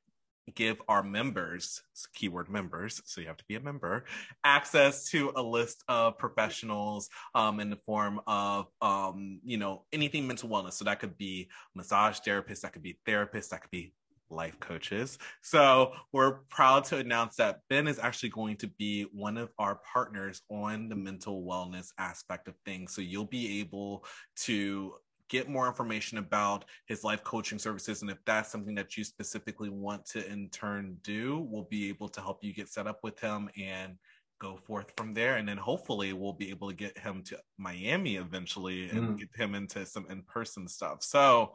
give 0.56 0.82
our 0.88 1.04
members, 1.04 1.82
keyword 2.14 2.50
members, 2.50 3.02
so 3.06 3.22
you 3.22 3.28
have 3.28 3.38
to 3.38 3.46
be 3.48 3.56
a 3.56 3.60
member, 3.60 4.06
access 4.44 5.10
to 5.10 5.32
a 5.36 5.42
list 5.42 5.84
of 5.88 6.18
professionals 6.18 7.10
um, 7.36 7.60
in 7.60 7.70
the 7.70 7.80
form 7.86 8.22
of, 8.28 8.68
um, 8.82 9.40
you 9.44 9.58
know, 9.58 9.86
anything 9.92 10.28
mental 10.28 10.50
wellness. 10.50 10.74
So 10.74 10.86
that 10.86 11.00
could 11.00 11.18
be 11.18 11.50
massage 11.76 12.20
therapists, 12.20 12.62
that 12.62 12.74
could 12.74 12.84
be 12.84 12.98
therapists, 13.08 13.50
that 13.50 13.62
could 13.62 13.72
be 13.72 13.94
life 14.30 14.60
coaches. 14.60 15.18
So 15.42 15.94
we're 16.14 16.40
proud 16.50 16.86
to 16.86 16.98
announce 16.98 17.36
that 17.36 17.60
Ben 17.70 17.88
is 17.88 18.00
actually 18.00 18.30
going 18.30 18.58
to 18.58 18.68
be 18.68 19.04
one 19.12 19.38
of 19.38 19.50
our 19.60 19.82
partners 19.94 20.42
on 20.50 20.90
the 20.90 20.96
mental 20.96 21.44
wellness 21.44 21.90
aspect 21.98 22.48
of 22.48 22.56
things. 22.66 22.96
So 22.96 23.02
you'll 23.02 23.26
be 23.26 23.60
able 23.60 24.06
to 24.44 24.94
get 25.32 25.48
more 25.48 25.66
information 25.66 26.18
about 26.18 26.66
his 26.88 27.06
life 27.06 27.24
coaching 27.24 27.58
services. 27.58 28.02
And 28.02 28.12
if 28.12 28.18
that's 28.26 28.52
something 28.52 28.76
that 28.76 28.98
you 28.98 29.06
specifically 29.06 29.70
want 29.70 30.06
to 30.08 30.30
in 30.30 30.50
turn 30.50 30.98
do, 31.04 31.48
we'll 31.50 31.70
be 31.70 31.88
able 31.88 32.10
to 32.10 32.20
help 32.20 32.44
you 32.44 32.54
get 32.54 32.68
set 32.68 32.86
up 32.86 33.00
with 33.02 33.18
him 33.18 33.50
and 33.58 33.96
go 34.42 34.58
forth 34.58 34.92
from 34.98 35.14
there. 35.14 35.38
And 35.38 35.48
then 35.48 35.56
hopefully 35.56 36.12
we'll 36.12 36.34
be 36.34 36.50
able 36.50 36.68
to 36.68 36.76
get 36.76 36.98
him 36.98 37.24
to 37.28 37.40
Miami 37.58 38.18
eventually 38.18 38.90
and 38.90 39.10
mm. 39.10 39.20
get 39.20 39.30
him 39.34 39.56
into 39.56 39.86
some 39.86 40.06
in 40.10 40.24
person 40.24 40.68
stuff. 40.68 41.02
So 41.02 41.54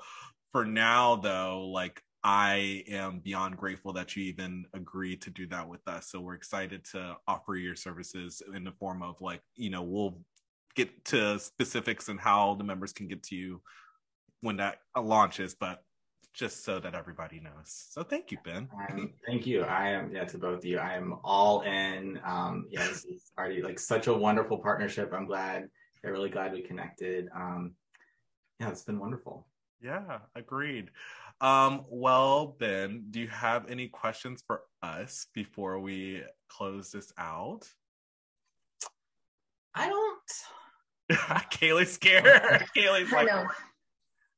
for 0.52 0.64
now, 0.64 1.16
though, 1.16 1.68
like 1.68 2.00
I 2.24 2.82
am 2.88 3.18
beyond 3.18 3.58
grateful 3.58 3.92
that 3.92 4.16
you 4.16 4.24
even 4.24 4.64
agreed 4.72 5.20
to 5.22 5.30
do 5.30 5.46
that 5.48 5.68
with 5.68 5.86
us. 5.86 6.08
So 6.08 6.20
we're 6.22 6.34
excited 6.34 6.82
to 6.92 7.18
offer 7.28 7.56
your 7.56 7.76
services 7.76 8.42
in 8.54 8.64
the 8.64 8.72
form 8.72 9.02
of 9.02 9.20
like, 9.20 9.42
you 9.54 9.68
know, 9.68 9.82
we'll 9.82 10.18
get 10.76 11.04
to 11.06 11.38
specifics 11.38 12.08
and 12.08 12.20
how 12.20 12.54
the 12.54 12.64
members 12.64 12.92
can 12.92 13.08
get 13.08 13.22
to 13.24 13.34
you 13.34 13.62
when 14.42 14.58
that 14.58 14.78
launches, 14.96 15.54
but 15.54 15.82
just 16.34 16.64
so 16.64 16.78
that 16.78 16.94
everybody 16.94 17.40
knows. 17.40 17.86
So 17.90 18.02
thank 18.02 18.30
you, 18.30 18.38
Ben. 18.44 18.68
Um, 18.90 19.14
thank 19.26 19.46
you. 19.46 19.62
I 19.62 19.88
am 19.88 20.14
yeah 20.14 20.24
to 20.26 20.38
both 20.38 20.58
of 20.58 20.64
you. 20.66 20.78
I 20.78 20.92
am 20.92 21.14
all 21.24 21.62
in. 21.62 22.20
Um, 22.24 22.66
yeah, 22.70 22.86
this 22.86 23.06
is 23.06 23.32
already 23.38 23.62
like 23.62 23.78
such 23.78 24.06
a 24.06 24.14
wonderful 24.14 24.58
partnership. 24.58 25.12
I'm 25.14 25.26
glad. 25.26 25.68
I'm 26.04 26.12
really 26.12 26.28
glad 26.28 26.52
we 26.52 26.60
connected. 26.60 27.28
Um, 27.34 27.74
yeah, 28.60 28.68
it's 28.68 28.82
been 28.82 29.00
wonderful. 29.00 29.48
Yeah, 29.80 30.18
agreed. 30.34 30.90
Um, 31.40 31.84
well, 31.88 32.56
Ben, 32.58 33.06
do 33.10 33.20
you 33.20 33.28
have 33.28 33.70
any 33.70 33.88
questions 33.88 34.42
for 34.46 34.62
us 34.82 35.26
before 35.34 35.80
we 35.80 36.22
close 36.48 36.92
this 36.92 37.12
out? 37.18 37.68
I 39.74 39.88
don't 39.88 40.32
Kaylee's 41.50 41.92
scared. 41.92 42.24
Kaylee's 42.76 43.12
like, 43.12 43.30
I, 43.30 43.46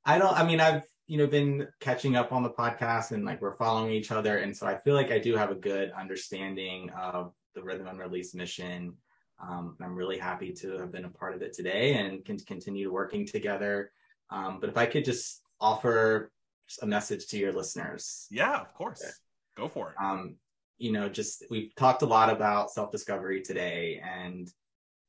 I 0.05 0.19
don't. 0.19 0.33
I 0.39 0.45
mean, 0.45 0.61
I've 0.61 0.83
you 1.07 1.19
know 1.19 1.27
been 1.27 1.69
catching 1.81 2.17
up 2.17 2.33
on 2.33 2.43
the 2.43 2.51
podcast 2.51 3.13
and 3.13 3.25
like 3.25 3.41
we're 3.41 3.57
following 3.57 3.93
each 3.93 4.11
other, 4.11 4.39
and 4.39 4.57
so 4.57 4.67
I 4.67 4.77
feel 4.77 4.95
like 4.95 5.11
I 5.11 5.19
do 5.19 5.37
have 5.37 5.51
a 5.51 5.55
good 5.55 5.91
understanding 5.93 6.91
of 6.91 7.33
the 7.55 7.63
Rhythm 7.63 7.87
and 7.87 7.99
Release 7.99 8.35
mission. 8.35 8.95
Um, 9.41 9.77
I'm 9.81 9.95
really 9.95 10.19
happy 10.19 10.53
to 10.53 10.79
have 10.79 10.91
been 10.91 11.05
a 11.05 11.11
part 11.11 11.35
of 11.35 11.43
it 11.43 11.53
today 11.53 11.95
and 11.95 12.25
can 12.25 12.39
continue 12.39 12.93
working 12.93 13.25
together. 13.25 13.93
Um, 14.31 14.59
but 14.61 14.69
if 14.69 14.77
I 14.77 14.87
could 14.87 15.05
just 15.05 15.43
offer 15.61 16.33
a 16.83 16.87
message 16.87 17.27
to 17.29 17.39
your 17.39 17.53
listeners. 17.53 18.27
Yeah, 18.31 18.61
of 18.61 18.75
course. 18.75 19.21
Go 19.57 19.69
for 19.69 19.91
it. 19.91 19.97
Um, 20.03 20.37
you 20.79 20.93
know, 20.93 21.09
just 21.09 21.45
we've 21.51 21.75
talked 21.75 22.03
a 22.03 22.07
lot 22.07 22.31
about 22.31 22.71
self 22.71 22.93
discovery 22.93 23.43
today, 23.43 24.01
and 24.05 24.53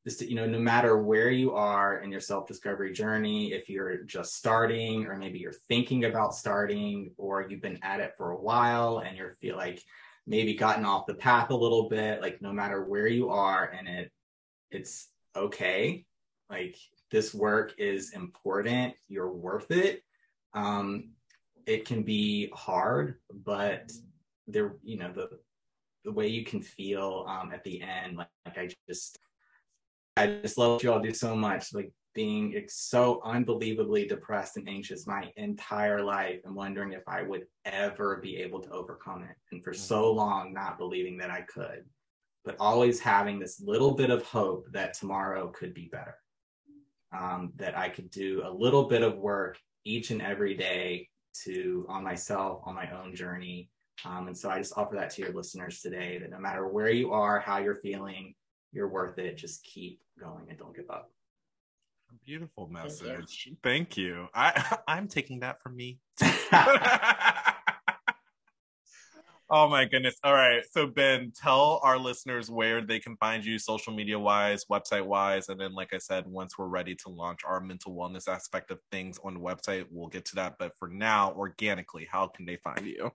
just 0.06 0.22
you 0.22 0.36
know 0.36 0.46
no 0.46 0.60
matter 0.60 0.98
where 0.98 1.30
you 1.30 1.54
are 1.54 2.00
in 2.00 2.12
your 2.12 2.22
self-discovery 2.22 2.94
journey 2.94 3.52
if 3.52 3.70
you're 3.70 4.04
just 4.04 4.36
starting 4.36 5.06
or 5.06 5.18
maybe 5.18 5.40
you're 5.40 5.52
thinking 5.68 6.06
about 6.06 6.34
starting 6.34 7.12
or 7.18 7.48
you've 7.50 7.62
been 7.62 7.80
at 7.84 8.00
it 8.00 8.14
for 8.18 8.32
a 8.32 8.40
while 8.40 9.00
and 9.00 9.18
you 9.18 9.30
feel 9.42 9.58
like 9.58 9.82
maybe 10.26 10.54
gotten 10.54 10.86
off 10.86 11.06
the 11.06 11.14
path 11.14 11.50
a 11.50 11.56
little 11.56 11.90
bit 11.90 12.22
like 12.22 12.42
no 12.42 12.54
matter 12.54 12.84
where 12.86 13.08
you 13.08 13.30
are 13.30 13.74
in 13.78 13.88
it 13.88 14.12
it's 14.72 15.08
okay. 15.36 16.06
Like 16.50 16.78
this 17.12 17.34
work 17.34 17.74
is 17.78 18.14
important. 18.14 18.94
You're 19.08 19.32
worth 19.32 19.72
it. 19.72 20.04
Um 20.54 21.12
it 21.66 21.86
can 21.86 22.02
be 22.02 22.50
hard 22.56 23.20
but 23.46 23.92
there 24.48 24.78
you 24.82 24.98
know 24.98 25.12
the 25.14 25.30
the 26.04 26.12
way 26.12 26.28
you 26.28 26.44
can 26.44 26.64
feel 26.64 27.26
um 27.28 27.52
at 27.54 27.64
the 27.64 27.80
end 27.80 28.18
like, 28.18 28.28
like 28.44 28.58
i 28.58 28.68
just 28.88 29.20
I 30.20 30.40
just 30.42 30.58
love 30.58 30.74
what 30.74 30.84
you 30.84 30.92
all 30.92 31.00
do 31.00 31.14
so 31.14 31.36
much. 31.36 31.74
Like 31.74 31.92
being 32.14 32.66
so 32.68 33.22
unbelievably 33.24 34.08
depressed 34.08 34.58
and 34.58 34.68
anxious 34.68 35.08
my 35.08 35.32
entire 35.38 36.04
life 36.04 36.42
and 36.44 36.54
wondering 36.54 36.92
if 36.92 37.04
I 37.08 37.22
would 37.22 37.46
ever 37.64 38.18
be 38.18 38.38
able 38.38 38.60
to 38.62 38.72
overcome 38.72 39.24
it. 39.24 39.36
And 39.54 39.64
for 39.64 39.74
so 39.74 40.04
mm-hmm. 40.04 40.18
long, 40.18 40.54
not 40.54 40.78
believing 40.78 41.18
that 41.20 41.32
I 41.32 41.42
could, 41.42 41.86
but 42.44 42.58
always 42.60 43.00
having 43.00 43.40
this 43.40 43.62
little 43.62 43.92
bit 43.92 44.10
of 44.10 44.24
hope 44.24 44.66
that 44.74 44.94
tomorrow 44.94 45.48
could 45.48 45.74
be 45.74 45.90
better. 45.90 46.16
Um, 47.18 47.54
that 47.56 47.78
I 47.78 47.90
could 47.90 48.12
do 48.12 48.44
a 48.46 48.52
little 48.52 48.84
bit 48.84 49.02
of 49.02 49.18
work 49.18 49.58
each 49.86 50.12
and 50.12 50.22
every 50.22 50.56
day 50.56 51.08
to 51.46 51.86
on 51.88 52.04
myself, 52.04 52.62
on 52.66 52.76
my 52.76 52.90
own 52.92 53.16
journey. 53.16 53.70
Um, 54.06 54.28
and 54.28 54.38
so 54.38 54.50
I 54.50 54.58
just 54.60 54.78
offer 54.78 54.96
that 54.96 55.12
to 55.12 55.22
your 55.22 55.34
listeners 55.34 55.80
today 55.80 56.20
that 56.20 56.30
no 56.30 56.40
matter 56.40 56.68
where 56.68 56.92
you 56.92 57.14
are, 57.14 57.40
how 57.40 57.58
you're 57.58 57.76
feeling, 57.76 58.36
you're 58.72 58.88
worth 58.88 59.18
it. 59.18 59.38
Just 59.38 59.64
keep 59.64 60.02
going 60.20 60.46
and 60.50 60.58
don't 60.58 60.76
give 60.76 60.90
up. 60.90 61.12
Beautiful 62.26 62.68
message. 62.68 63.04
Thank 63.04 63.46
you. 63.46 63.58
Thank 63.64 63.98
you. 63.98 64.28
I 64.34 64.78
I'm 64.88 65.08
taking 65.08 65.40
that 65.42 65.62
from 65.62 65.76
me. 65.76 66.00
oh 69.50 69.68
my 69.70 69.86
goodness. 69.86 70.16
All 70.24 70.34
right. 70.34 70.64
So 70.72 70.88
Ben, 70.88 71.32
tell 71.36 71.80
our 71.84 71.98
listeners 71.98 72.50
where 72.50 72.82
they 72.82 73.00
can 73.00 73.16
find 73.18 73.46
you 73.46 73.60
social 73.60 73.94
media 73.94 74.18
wise, 74.20 74.66
website 74.66 75.06
wise, 75.06 75.50
and 75.50 75.60
then 75.60 75.74
like 75.74 75.94
I 75.94 76.00
said, 76.00 76.26
once 76.28 76.58
we're 76.58 76.68
ready 76.68 76.96
to 76.96 77.10
launch 77.10 77.42
our 77.46 77.60
mental 77.60 77.94
wellness 77.96 78.28
aspect 78.28 78.72
of 78.72 78.80
things 78.92 79.20
on 79.24 79.36
the 79.36 79.40
website, 79.40 79.86
we'll 79.92 80.08
get 80.08 80.26
to 80.26 80.36
that. 80.36 80.56
But 80.60 80.76
for 80.78 80.88
now, 80.88 81.34
organically, 81.34 82.08
how 82.12 82.28
can 82.28 82.46
they 82.46 82.58
find 82.58 82.86
you? 82.86 83.12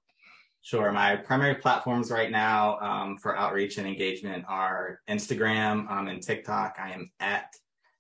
Sure. 0.65 0.91
My 0.93 1.15
primary 1.15 1.57
platforms 1.57 2.11
right 2.11 2.31
now 2.31 2.79
um, 2.79 3.19
for 3.19 3.37
outreach 3.37 3.77
and 3.77 3.87
engagement 3.87 4.47
are 4.49 5.01
Instagram 5.11 5.91
um, 5.91 6.09
and 6.09 6.23
TikTok. 6.23 6.77
I 6.83 6.93
am 6.93 7.11
at 7.21 7.55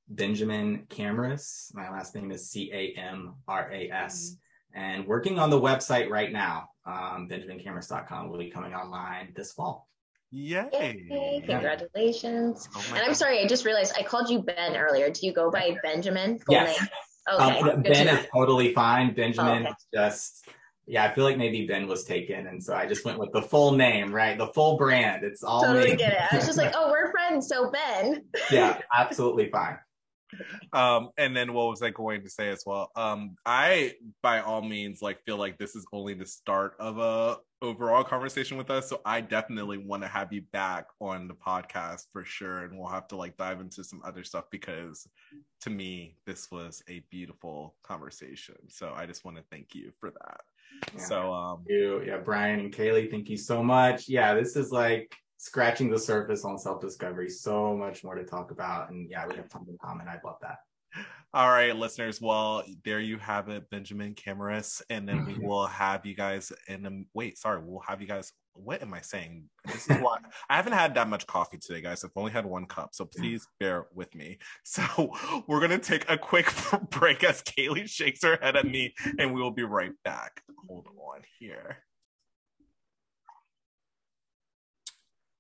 Benjamin 0.09 0.87
Camras. 0.89 1.75
My 1.75 1.91
last 1.91 2.15
name 2.15 2.31
is 2.31 2.49
C 2.51 2.71
A 2.73 2.99
M 2.99 3.35
R 3.47 3.71
A 3.71 3.91
S. 3.91 4.37
And 4.75 5.07
working 5.07 5.39
on 5.39 5.51
the 5.51 5.61
website 5.61 6.09
right 6.09 6.33
now. 6.33 6.71
Um, 6.87 7.29
BenjaminCamras.com 7.31 8.31
will 8.31 8.39
be 8.39 8.51
coming 8.51 8.73
online 8.75 9.35
this 9.37 9.53
fall. 9.53 9.87
Yay! 10.31 10.69
Yay, 10.73 11.45
congratulations. 11.47 12.67
Oh 12.75 12.85
and 12.89 12.99
I'm 13.01 13.09
God. 13.09 13.17
sorry, 13.17 13.41
I 13.41 13.47
just 13.47 13.67
realized 13.67 13.93
I 13.99 14.03
called 14.03 14.31
you 14.31 14.43
Ben 14.43 14.75
earlier. 14.75 15.11
Do 15.11 15.27
you 15.27 15.35
go 15.35 15.51
by 15.51 15.77
Benjamin? 15.83 16.39
Full 16.39 16.55
Yes. 16.55 16.81
name? 16.81 16.89
Okay. 17.35 17.61
Um, 17.61 17.83
ben 17.83 18.09
is 18.09 18.27
totally 18.35 18.73
fine. 18.73 19.15
Benjamin 19.15 19.67
Oh, 19.67 19.69
okay. 19.69 19.69
is 19.71 19.87
just, 19.95 20.49
yeah, 20.87 21.05
I 21.05 21.14
feel 21.14 21.24
like 21.24 21.39
maybe 21.39 21.66
Ben 21.66 21.87
was 21.87 22.05
taken. 22.05 22.47
And 22.47 22.62
so 22.62 22.74
I 22.74 22.87
just 22.87 23.05
went 23.05 23.18
with 23.18 23.32
the 23.32 23.43
full 23.43 23.72
name, 23.72 24.14
right? 24.14 24.37
The 24.37 24.49
full 24.49 24.76
brand. 24.76 25.24
It's 25.24 25.43
all 25.43 25.62
totally 25.62 25.93
me. 25.93 25.97
get 25.97 26.12
it. 26.12 26.18
I 26.32 26.37
was 26.37 26.47
just 26.47 26.59
like, 26.59 26.72
oh, 26.76 26.91
we're 26.91 27.11
friends, 27.11 27.49
so 27.49 27.70
Ben. 27.70 28.24
yeah, 28.51 28.80
absolutely 28.95 29.51
fine. 29.51 29.78
um 30.72 31.11
and 31.16 31.37
then 31.37 31.53
what 31.53 31.68
was 31.68 31.80
i 31.80 31.91
going 31.91 32.22
to 32.22 32.28
say 32.28 32.49
as 32.49 32.64
well 32.66 32.91
um 32.97 33.37
i 33.47 33.93
by 34.20 34.41
all 34.41 34.62
means 34.62 35.01
like 35.01 35.22
feel 35.24 35.37
like 35.37 35.57
this 35.59 35.76
is 35.76 35.87
only 35.93 36.12
the 36.12 36.26
start 36.26 36.74
of 36.80 36.99
a 36.99 37.37
overall 37.62 38.03
conversation 38.03 38.57
with 38.59 38.68
us 38.68 38.89
so 38.89 39.01
i 39.05 39.20
definitely 39.20 39.78
want 39.78 40.03
to 40.03 40.09
have 40.09 40.32
you 40.32 40.43
back 40.53 40.87
on 41.01 41.28
the 41.28 41.35
podcast 41.35 42.07
for 42.12 42.24
sure 42.24 42.64
and 42.64 42.76
we'll 42.76 42.89
have 42.89 43.07
to 43.07 43.14
like 43.14 43.37
dive 43.37 43.61
into 43.61 43.85
some 43.85 44.03
other 44.05 44.24
stuff 44.24 44.45
because 44.51 45.07
to 45.61 45.70
me 45.70 46.16
this 46.26 46.51
was 46.51 46.82
a 46.89 47.05
beautiful 47.11 47.76
conversation 47.85 48.57
so 48.68 48.93
i 48.97 49.07
just 49.07 49.24
want 49.24 49.37
to 49.37 49.45
thank 49.53 49.72
you 49.72 49.93
for 50.01 50.11
that 50.11 50.41
Yeah. 50.93 51.01
so 51.01 51.32
um 51.32 51.64
you. 51.68 52.03
Yeah, 52.05 52.18
Brian 52.18 52.61
and 52.61 52.72
Kaylee, 52.72 53.11
thank 53.11 53.28
you 53.28 53.37
so 53.37 53.62
much. 53.62 54.09
Yeah, 54.09 54.35
this 54.35 54.57
is 54.57 54.70
like 54.70 55.14
scratching 55.39 55.91
the 55.91 55.99
surface 55.99 56.45
on 56.45 56.59
self 56.59 56.80
discovery. 56.80 57.28
So 57.28 57.76
much 57.76 58.05
more 58.05 58.14
to 58.14 58.24
talk 58.24 58.51
about. 58.51 58.91
And 58.91 59.11
yeah, 59.11 59.26
we 59.26 59.37
have 59.37 59.49
tons 59.49 59.68
in 59.68 59.78
common. 59.82 60.09
I 60.09 60.18
love 60.24 60.37
that. 60.43 60.59
All 61.34 61.49
right, 61.49 61.74
listeners. 61.74 62.20
Well, 62.20 62.62
there 62.84 63.01
you 63.01 63.18
have 63.18 63.49
it, 63.49 63.68
Benjamin 63.68 64.14
Camaras, 64.14 64.80
and 64.88 65.09
then 65.09 65.26
we 65.26 65.32
mm-hmm. 65.32 65.45
will 65.45 65.66
have 65.66 66.07
you 66.07 66.14
guys 66.14 66.53
in. 66.68 66.86
A, 66.86 66.90
wait, 67.12 67.38
sorry, 67.38 67.61
we'll 67.61 67.82
have 67.88 68.01
you 68.01 68.07
guys. 68.07 68.32
What 68.53 68.82
am 68.82 68.95
I 68.95 69.01
saying? 69.01 69.49
This 69.66 69.90
is 69.90 69.97
why 70.01 70.18
I 70.49 70.55
haven't 70.55 70.74
had 70.74 70.95
that 70.95 71.09
much 71.09 71.26
coffee 71.26 71.59
today, 71.59 71.80
guys. 71.80 72.05
I've 72.05 72.12
only 72.14 72.30
had 72.30 72.47
one 72.47 72.66
cup, 72.66 72.90
so 72.92 73.05
please 73.05 73.49
bear 73.59 73.86
with 73.92 74.14
me. 74.14 74.38
So 74.64 75.12
we're 75.49 75.61
gonna 75.61 75.78
take 75.78 76.09
a 76.09 76.16
quick 76.16 76.53
break 76.90 77.24
as 77.24 77.42
Kaylee 77.42 77.88
shakes 77.88 78.22
her 78.22 78.38
head 78.40 78.55
at 78.55 78.66
me, 78.66 78.95
and 79.18 79.34
we 79.34 79.42
will 79.42 79.51
be 79.51 79.64
right 79.64 79.92
back. 80.05 80.40
Hold 80.68 80.86
on 80.86 81.22
here. 81.40 81.78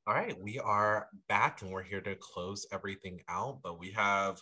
All 0.08 0.14
right, 0.14 0.36
we 0.42 0.58
are 0.58 1.06
back 1.28 1.62
and 1.62 1.70
we're 1.70 1.82
here 1.84 2.00
to 2.00 2.16
close 2.16 2.66
everything 2.72 3.20
out, 3.28 3.60
but 3.62 3.78
we 3.78 3.92
have 3.92 4.38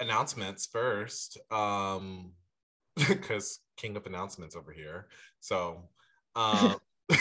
announcements 0.00 0.66
first 0.66 1.38
um 1.50 2.32
because 3.08 3.60
king 3.76 3.96
of 3.96 4.06
announcements 4.06 4.56
over 4.56 4.72
here. 4.72 5.08
So 5.40 5.88
um 6.36 6.76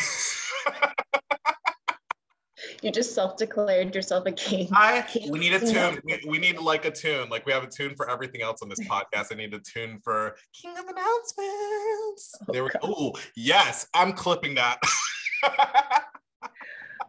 You 2.81 2.91
just 2.91 3.15
self-declared 3.15 3.95
yourself 3.95 4.25
a 4.25 4.31
king. 4.31 4.67
i 4.73 5.05
we 5.29 5.39
need 5.39 5.53
a 5.53 5.59
tune. 5.59 5.99
We, 6.03 6.21
we 6.27 6.37
need 6.37 6.57
like 6.59 6.83
a 6.83 6.91
tune. 6.91 7.29
Like 7.29 7.45
we 7.45 7.53
have 7.53 7.63
a 7.63 7.67
tune 7.67 7.95
for 7.95 8.09
everything 8.09 8.41
else 8.41 8.61
on 8.61 8.67
this 8.67 8.79
podcast. 8.81 9.31
I 9.31 9.35
need 9.35 9.53
a 9.53 9.59
tune 9.59 9.99
for 10.03 10.35
king 10.53 10.77
of 10.77 10.85
announcements. 10.85 12.35
There 12.49 12.63
we 12.63 12.69
go 12.69 12.79
oh 12.83 13.13
yes 13.35 13.87
i'm 13.93 14.13
clipping 14.13 14.55
that 14.55 14.79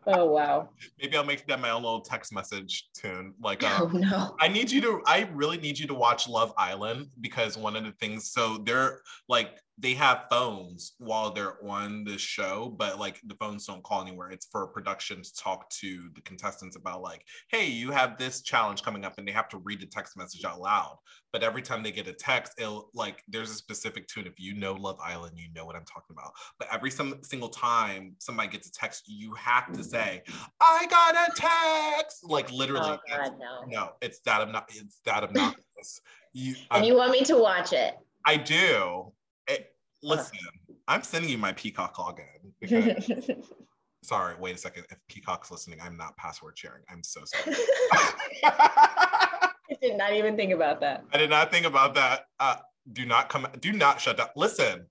Oh 0.06 0.26
wow. 0.26 0.68
maybe 1.00 1.16
i'll 1.16 1.24
make 1.24 1.46
that 1.46 1.60
my 1.60 1.70
own 1.70 1.82
little 1.82 2.00
text 2.00 2.32
message 2.32 2.88
tune 2.94 3.34
like 3.40 3.62
Oh 3.64 3.86
um 3.86 4.00
no. 4.00 4.36
I 4.40 4.48
need 4.48 4.70
you 4.70 4.80
to, 4.82 5.02
I 5.06 5.28
really 5.32 5.56
need 5.56 5.78
you 5.78 5.86
to 5.86 5.94
watch 5.94 6.28
Love 6.28 6.52
Island 6.58 7.08
because 7.20 7.56
one 7.56 7.76
of 7.76 7.84
the 7.84 7.92
things, 7.92 8.30
so 8.30 8.58
they're 8.58 9.00
like, 9.28 9.58
they 9.78 9.94
have 9.94 10.26
phones 10.30 10.92
while 10.98 11.32
they're 11.32 11.56
on 11.68 12.04
the 12.04 12.16
show, 12.16 12.72
but 12.78 13.00
like 13.00 13.20
the 13.26 13.34
phones 13.34 13.66
don't 13.66 13.82
call 13.82 14.02
anywhere. 14.02 14.30
It's 14.30 14.46
for 14.46 14.66
production 14.68 15.20
to 15.22 15.34
talk 15.34 15.68
to 15.80 16.10
the 16.14 16.20
contestants 16.20 16.76
about, 16.76 17.02
like, 17.02 17.24
hey, 17.48 17.66
you 17.66 17.90
have 17.90 18.16
this 18.16 18.42
challenge 18.42 18.82
coming 18.82 19.04
up, 19.04 19.14
and 19.18 19.26
they 19.26 19.32
have 19.32 19.48
to 19.48 19.58
read 19.58 19.80
the 19.80 19.86
text 19.86 20.16
message 20.16 20.44
out 20.44 20.60
loud. 20.60 20.98
But 21.32 21.42
every 21.42 21.60
time 21.60 21.82
they 21.82 21.90
get 21.90 22.06
a 22.06 22.12
text, 22.12 22.52
it'll 22.56 22.88
like, 22.94 23.22
there's 23.26 23.50
a 23.50 23.54
specific 23.54 24.06
tune. 24.06 24.26
If 24.28 24.38
you 24.38 24.54
know 24.54 24.74
Love 24.74 24.98
Island, 25.04 25.32
you 25.36 25.48
know 25.52 25.66
what 25.66 25.74
I'm 25.74 25.84
talking 25.84 26.12
about. 26.16 26.30
But 26.60 26.68
every 26.72 26.92
some, 26.92 27.18
single 27.22 27.48
time 27.48 28.14
somebody 28.20 28.48
gets 28.50 28.68
a 28.68 28.72
text, 28.72 29.02
you 29.08 29.34
have 29.34 29.72
to 29.72 29.82
say, 29.82 30.22
I 30.60 30.86
got 30.86 31.16
a 31.16 31.32
text. 31.34 32.22
Like, 32.22 32.50
literally, 32.52 32.90
Oh 32.90 32.98
it's- 33.12 33.28
god, 33.30 33.38
no. 33.40 33.64
no, 33.66 33.90
it's 34.00 34.20
that 34.20 34.40
obnoxious. 34.40 34.82
It's 34.82 35.00
that 35.04 35.24
obnoxious. 35.24 36.00
you, 36.32 36.54
And 36.70 36.84
I, 36.84 36.86
you 36.86 36.94
want 36.96 37.10
me 37.10 37.22
to 37.24 37.36
watch 37.36 37.72
it? 37.72 37.98
I 38.24 38.36
do. 38.36 39.12
It- 39.48 39.74
listen, 40.02 40.38
I'm 40.86 41.02
sending 41.02 41.30
you 41.30 41.38
my 41.38 41.52
Peacock 41.52 41.96
login. 41.96 42.24
Because, 42.60 43.30
sorry, 44.02 44.34
wait 44.38 44.54
a 44.54 44.58
second. 44.58 44.84
If 44.90 44.98
Peacock's 45.08 45.50
listening, 45.50 45.80
I'm 45.82 45.96
not 45.96 46.16
password 46.16 46.58
sharing. 46.58 46.82
I'm 46.90 47.02
so 47.02 47.22
sorry. 47.24 47.56
I 48.44 49.50
did 49.80 49.96
not 49.96 50.12
even 50.12 50.36
think 50.36 50.52
about 50.52 50.80
that. 50.80 51.04
I 51.12 51.18
did 51.18 51.30
not 51.30 51.50
think 51.50 51.66
about 51.66 51.94
that. 51.94 52.22
Uh, 52.38 52.56
do 52.92 53.06
not 53.06 53.28
come. 53.28 53.46
Do 53.60 53.72
not 53.72 54.00
shut 54.00 54.18
down. 54.18 54.28
Listen, 54.36 54.86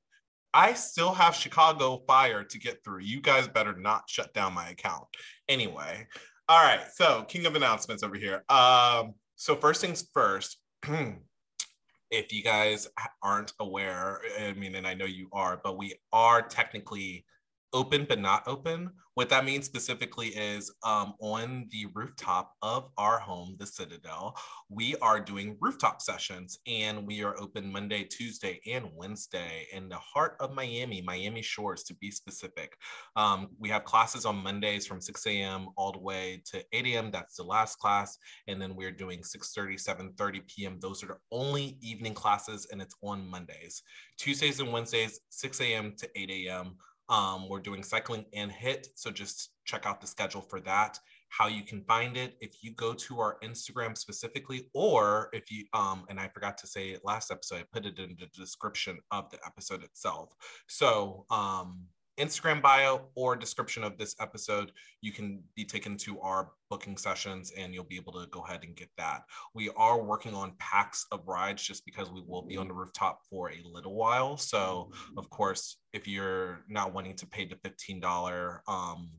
I 0.53 0.73
still 0.73 1.13
have 1.13 1.35
Chicago 1.35 2.03
Fire 2.07 2.43
to 2.43 2.59
get 2.59 2.83
through. 2.83 3.01
You 3.01 3.21
guys 3.21 3.47
better 3.47 3.75
not 3.75 4.03
shut 4.07 4.33
down 4.33 4.53
my 4.53 4.69
account. 4.69 5.05
Anyway, 5.47 6.07
all 6.49 6.61
right. 6.63 6.81
So, 6.93 7.23
king 7.27 7.45
of 7.45 7.55
announcements 7.55 8.03
over 8.03 8.15
here. 8.15 8.43
Um, 8.49 9.13
so 9.35 9.55
first 9.55 9.81
things 9.81 10.07
first. 10.13 10.57
if 12.13 12.31
you 12.31 12.43
guys 12.43 12.87
aren't 13.23 13.53
aware, 13.59 14.21
I 14.39 14.53
mean, 14.53 14.75
and 14.75 14.85
I 14.85 14.93
know 14.93 15.05
you 15.05 15.27
are, 15.33 15.59
but 15.63 15.77
we 15.77 15.95
are 16.11 16.41
technically 16.41 17.25
open 17.73 18.05
but 18.07 18.19
not 18.19 18.47
open. 18.47 18.91
What 19.15 19.29
that 19.29 19.45
means 19.45 19.65
specifically 19.65 20.29
is 20.29 20.73
um, 20.83 21.13
on 21.19 21.67
the 21.71 21.85
rooftop 21.93 22.53
of 22.63 22.89
our 22.97 23.19
home, 23.19 23.55
the 23.59 23.67
Citadel, 23.67 24.35
we 24.69 24.95
are 25.03 25.19
doing 25.19 25.55
rooftop 25.59 26.01
sessions 26.01 26.57
and 26.65 27.05
we 27.05 27.23
are 27.23 27.39
open 27.39 27.71
Monday, 27.71 28.05
Tuesday, 28.05 28.59
and 28.65 28.89
Wednesday 28.95 29.67
in 29.71 29.87
the 29.87 29.97
heart 29.97 30.35
of 30.39 30.55
Miami, 30.55 31.01
Miami 31.01 31.43
Shores 31.43 31.83
to 31.83 31.93
be 31.95 32.09
specific. 32.09 32.75
Um, 33.15 33.49
we 33.59 33.69
have 33.69 33.83
classes 33.83 34.25
on 34.25 34.37
Mondays 34.37 34.87
from 34.87 34.99
6 34.99 35.27
a.m. 35.27 35.67
all 35.77 35.91
the 35.91 35.99
way 35.99 36.41
to 36.51 36.63
8 36.73 36.87
a.m. 36.87 37.11
That's 37.11 37.35
the 37.35 37.43
last 37.43 37.77
class. 37.77 38.17
And 38.47 38.59
then 38.59 38.75
we're 38.75 38.91
doing 38.91 39.19
6.30, 39.19 39.75
7.30 40.15 40.47
p.m. 40.47 40.77
Those 40.79 41.03
are 41.03 41.07
the 41.07 41.17
only 41.31 41.77
evening 41.81 42.15
classes 42.15 42.67
and 42.71 42.81
it's 42.81 42.95
on 43.03 43.29
Mondays. 43.29 43.83
Tuesdays 44.17 44.59
and 44.59 44.73
Wednesdays, 44.73 45.19
6 45.29 45.61
a.m. 45.61 45.93
to 45.97 46.09
8 46.15 46.31
a.m. 46.31 46.77
Um, 47.09 47.49
we're 47.49 47.59
doing 47.59 47.83
cycling 47.83 48.25
and 48.33 48.51
HIIT. 48.51 48.87
So 48.95 49.11
just 49.11 49.49
check 49.65 49.85
out 49.85 50.01
the 50.01 50.07
schedule 50.07 50.41
for 50.41 50.59
that. 50.61 50.97
How 51.29 51.47
you 51.47 51.63
can 51.63 51.83
find 51.85 52.15
it 52.15 52.35
if 52.41 52.63
you 52.63 52.73
go 52.73 52.93
to 52.93 53.19
our 53.19 53.37
Instagram 53.43 53.97
specifically, 53.97 54.69
or 54.73 55.29
if 55.33 55.51
you 55.51 55.65
um, 55.73 56.05
and 56.09 56.19
I 56.19 56.27
forgot 56.27 56.57
to 56.59 56.67
say 56.67 56.89
it 56.89 57.01
last 57.03 57.31
episode, 57.31 57.55
I 57.55 57.63
put 57.73 57.85
it 57.85 57.97
in 57.97 58.15
the 58.19 58.27
description 58.27 58.99
of 59.11 59.29
the 59.31 59.39
episode 59.45 59.83
itself. 59.83 60.33
So 60.67 61.25
um 61.31 61.87
Instagram 62.19 62.61
bio 62.61 63.09
or 63.15 63.35
description 63.35 63.83
of 63.83 63.97
this 63.97 64.15
episode, 64.19 64.71
you 65.01 65.11
can 65.11 65.41
be 65.55 65.65
taken 65.65 65.97
to 65.97 66.19
our 66.21 66.51
booking 66.69 66.97
sessions 66.97 67.51
and 67.57 67.73
you'll 67.73 67.83
be 67.83 67.95
able 67.95 68.13
to 68.13 68.27
go 68.27 68.41
ahead 68.41 68.63
and 68.63 68.75
get 68.75 68.89
that. 68.97 69.23
We 69.53 69.69
are 69.75 70.01
working 70.01 70.33
on 70.33 70.53
packs 70.59 71.05
of 71.11 71.27
rides 71.27 71.63
just 71.63 71.85
because 71.85 72.11
we 72.11 72.21
will 72.25 72.43
be 72.43 72.57
on 72.57 72.67
the 72.67 72.73
rooftop 72.73 73.21
for 73.29 73.49
a 73.49 73.61
little 73.65 73.95
while. 73.95 74.37
So, 74.37 74.91
of 75.17 75.29
course, 75.29 75.77
if 75.93 76.07
you're 76.07 76.63
not 76.67 76.93
wanting 76.93 77.15
to 77.15 77.27
pay 77.27 77.45
the 77.45 77.55
$15 77.55 78.59
um, 78.67 79.09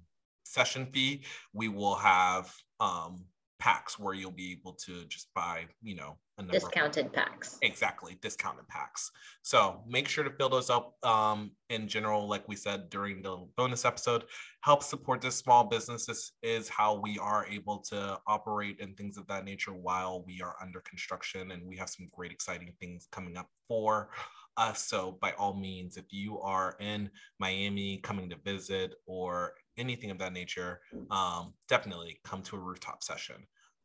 session 0.45 0.87
fee, 0.87 1.25
we 1.53 1.69
will 1.69 1.97
have 1.97 2.53
um, 2.81 3.25
packs 3.59 3.99
where 3.99 4.15
you'll 4.15 4.31
be 4.31 4.53
able 4.53 4.75
to 4.75 5.05
just 5.07 5.29
buy, 5.35 5.67
you 5.83 5.97
know, 5.97 6.17
Discounted 6.51 7.12
packs. 7.12 7.59
exactly 7.62 8.18
discounted 8.20 8.66
packs 8.66 9.12
so 9.43 9.82
make 9.87 10.09
sure 10.09 10.24
to 10.24 10.30
fill 10.30 10.49
those 10.49 10.68
up 10.68 10.95
um, 11.05 11.53
in 11.70 11.87
general 11.87 12.26
like 12.26 12.47
we 12.49 12.57
said 12.57 12.91
during 12.91 13.22
the 13.22 13.47
bonus 13.57 13.85
episode 13.85 14.24
help 14.62 14.82
support 14.82 15.20
this 15.20 15.37
small 15.37 15.62
business 15.62 16.07
this 16.07 16.32
is 16.43 16.68
how 16.68 17.01
we 17.01 17.18
are 17.18 17.47
able 17.47 17.78
to 17.78 18.18
operate 18.26 18.80
and 18.80 18.97
things 18.97 19.16
of 19.16 19.24
that 19.28 19.45
nature 19.45 19.72
while 19.72 20.24
we 20.26 20.43
are 20.43 20.57
under 20.61 20.80
construction 20.80 21.53
and 21.53 21.64
we 21.64 21.76
have 21.76 21.89
some 21.89 22.09
great 22.12 22.32
exciting 22.32 22.72
things 22.80 23.07
coming 23.12 23.37
up 23.37 23.49
for 23.68 24.11
us 24.57 24.85
so 24.89 25.16
by 25.20 25.30
all 25.39 25.55
means 25.55 25.97
if 25.97 26.07
you 26.11 26.41
are 26.41 26.76
in 26.80 27.09
miami 27.39 27.99
coming 27.99 28.28
to 28.28 28.37
visit 28.45 28.95
or 29.07 29.53
anything 29.78 30.11
of 30.11 30.18
that 30.18 30.32
nature 30.32 30.80
um, 31.12 31.55
definitely 31.68 32.18
come 32.24 32.43
to 32.43 32.57
a 32.57 32.59
rooftop 32.59 33.05
session 33.05 33.37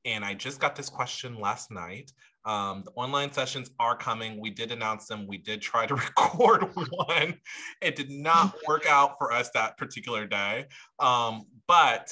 and 0.05 0.23
I 0.23 0.33
just 0.33 0.59
got 0.59 0.75
this 0.75 0.89
question 0.89 1.39
last 1.39 1.71
night. 1.71 2.11
Um, 2.49 2.81
the 2.83 2.91
online 2.95 3.31
sessions 3.31 3.69
are 3.79 3.95
coming. 3.95 4.39
We 4.39 4.49
did 4.49 4.71
announce 4.71 5.05
them. 5.05 5.27
We 5.27 5.37
did 5.37 5.61
try 5.61 5.85
to 5.85 5.93
record 6.17 6.63
one. 6.73 7.39
It 7.79 7.95
did 7.95 8.09
not 8.09 8.55
work 8.67 8.87
out 8.89 9.19
for 9.19 9.31
us 9.31 9.51
that 9.51 9.77
particular 9.77 10.25
day, 10.25 10.65
um, 10.97 11.45
but 11.67 12.11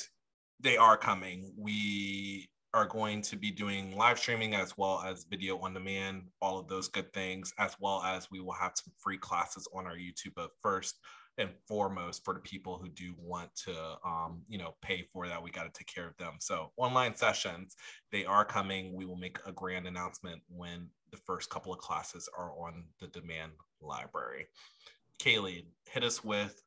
they 0.59 0.77
are 0.77 0.95
coming. 0.95 1.51
We 1.57 2.49
are 2.75 2.85
going 2.85 3.23
to 3.23 3.35
be 3.35 3.49
doing 3.49 3.97
live 3.97 4.19
streaming 4.19 4.53
as 4.53 4.77
well 4.77 5.01
as 5.03 5.25
video 5.27 5.57
on 5.57 5.73
demand, 5.73 6.27
all 6.39 6.59
of 6.59 6.67
those 6.67 6.87
good 6.87 7.11
things, 7.13 7.51
as 7.57 7.75
well 7.79 8.03
as 8.03 8.29
we 8.29 8.39
will 8.39 8.53
have 8.53 8.73
some 8.75 8.93
free 8.99 9.17
classes 9.17 9.67
on 9.73 9.87
our 9.87 9.95
YouTube. 9.95 10.33
But 10.35 10.51
first 10.61 10.99
and 11.37 11.49
foremost, 11.67 12.25
for 12.25 12.33
the 12.33 12.39
people 12.39 12.77
who 12.77 12.89
do 12.89 13.13
want 13.19 13.53
to, 13.55 13.75
um, 14.05 14.41
you 14.47 14.57
know, 14.57 14.75
pay 14.81 15.07
for 15.13 15.27
that, 15.27 15.41
we 15.41 15.51
got 15.51 15.63
to 15.63 15.77
take 15.77 15.93
care 15.93 16.07
of 16.07 16.17
them. 16.17 16.33
So 16.39 16.71
online 16.77 17.15
sessions, 17.15 17.75
they 18.11 18.25
are 18.25 18.43
coming. 18.43 18.95
We 18.95 19.05
will 19.05 19.17
make 19.17 19.37
a 19.45 19.51
grand 19.51 19.87
announcement 19.87 20.41
when 20.49 20.87
the 21.11 21.17
first 21.17 21.49
couple 21.49 21.71
of 21.71 21.79
classes 21.79 22.27
are 22.37 22.51
on 22.51 22.85
the 22.99 23.07
demand 23.07 23.51
library. 23.81 24.47
Kaylee, 25.19 25.65
hit 25.89 26.03
us 26.03 26.23
with 26.23 26.61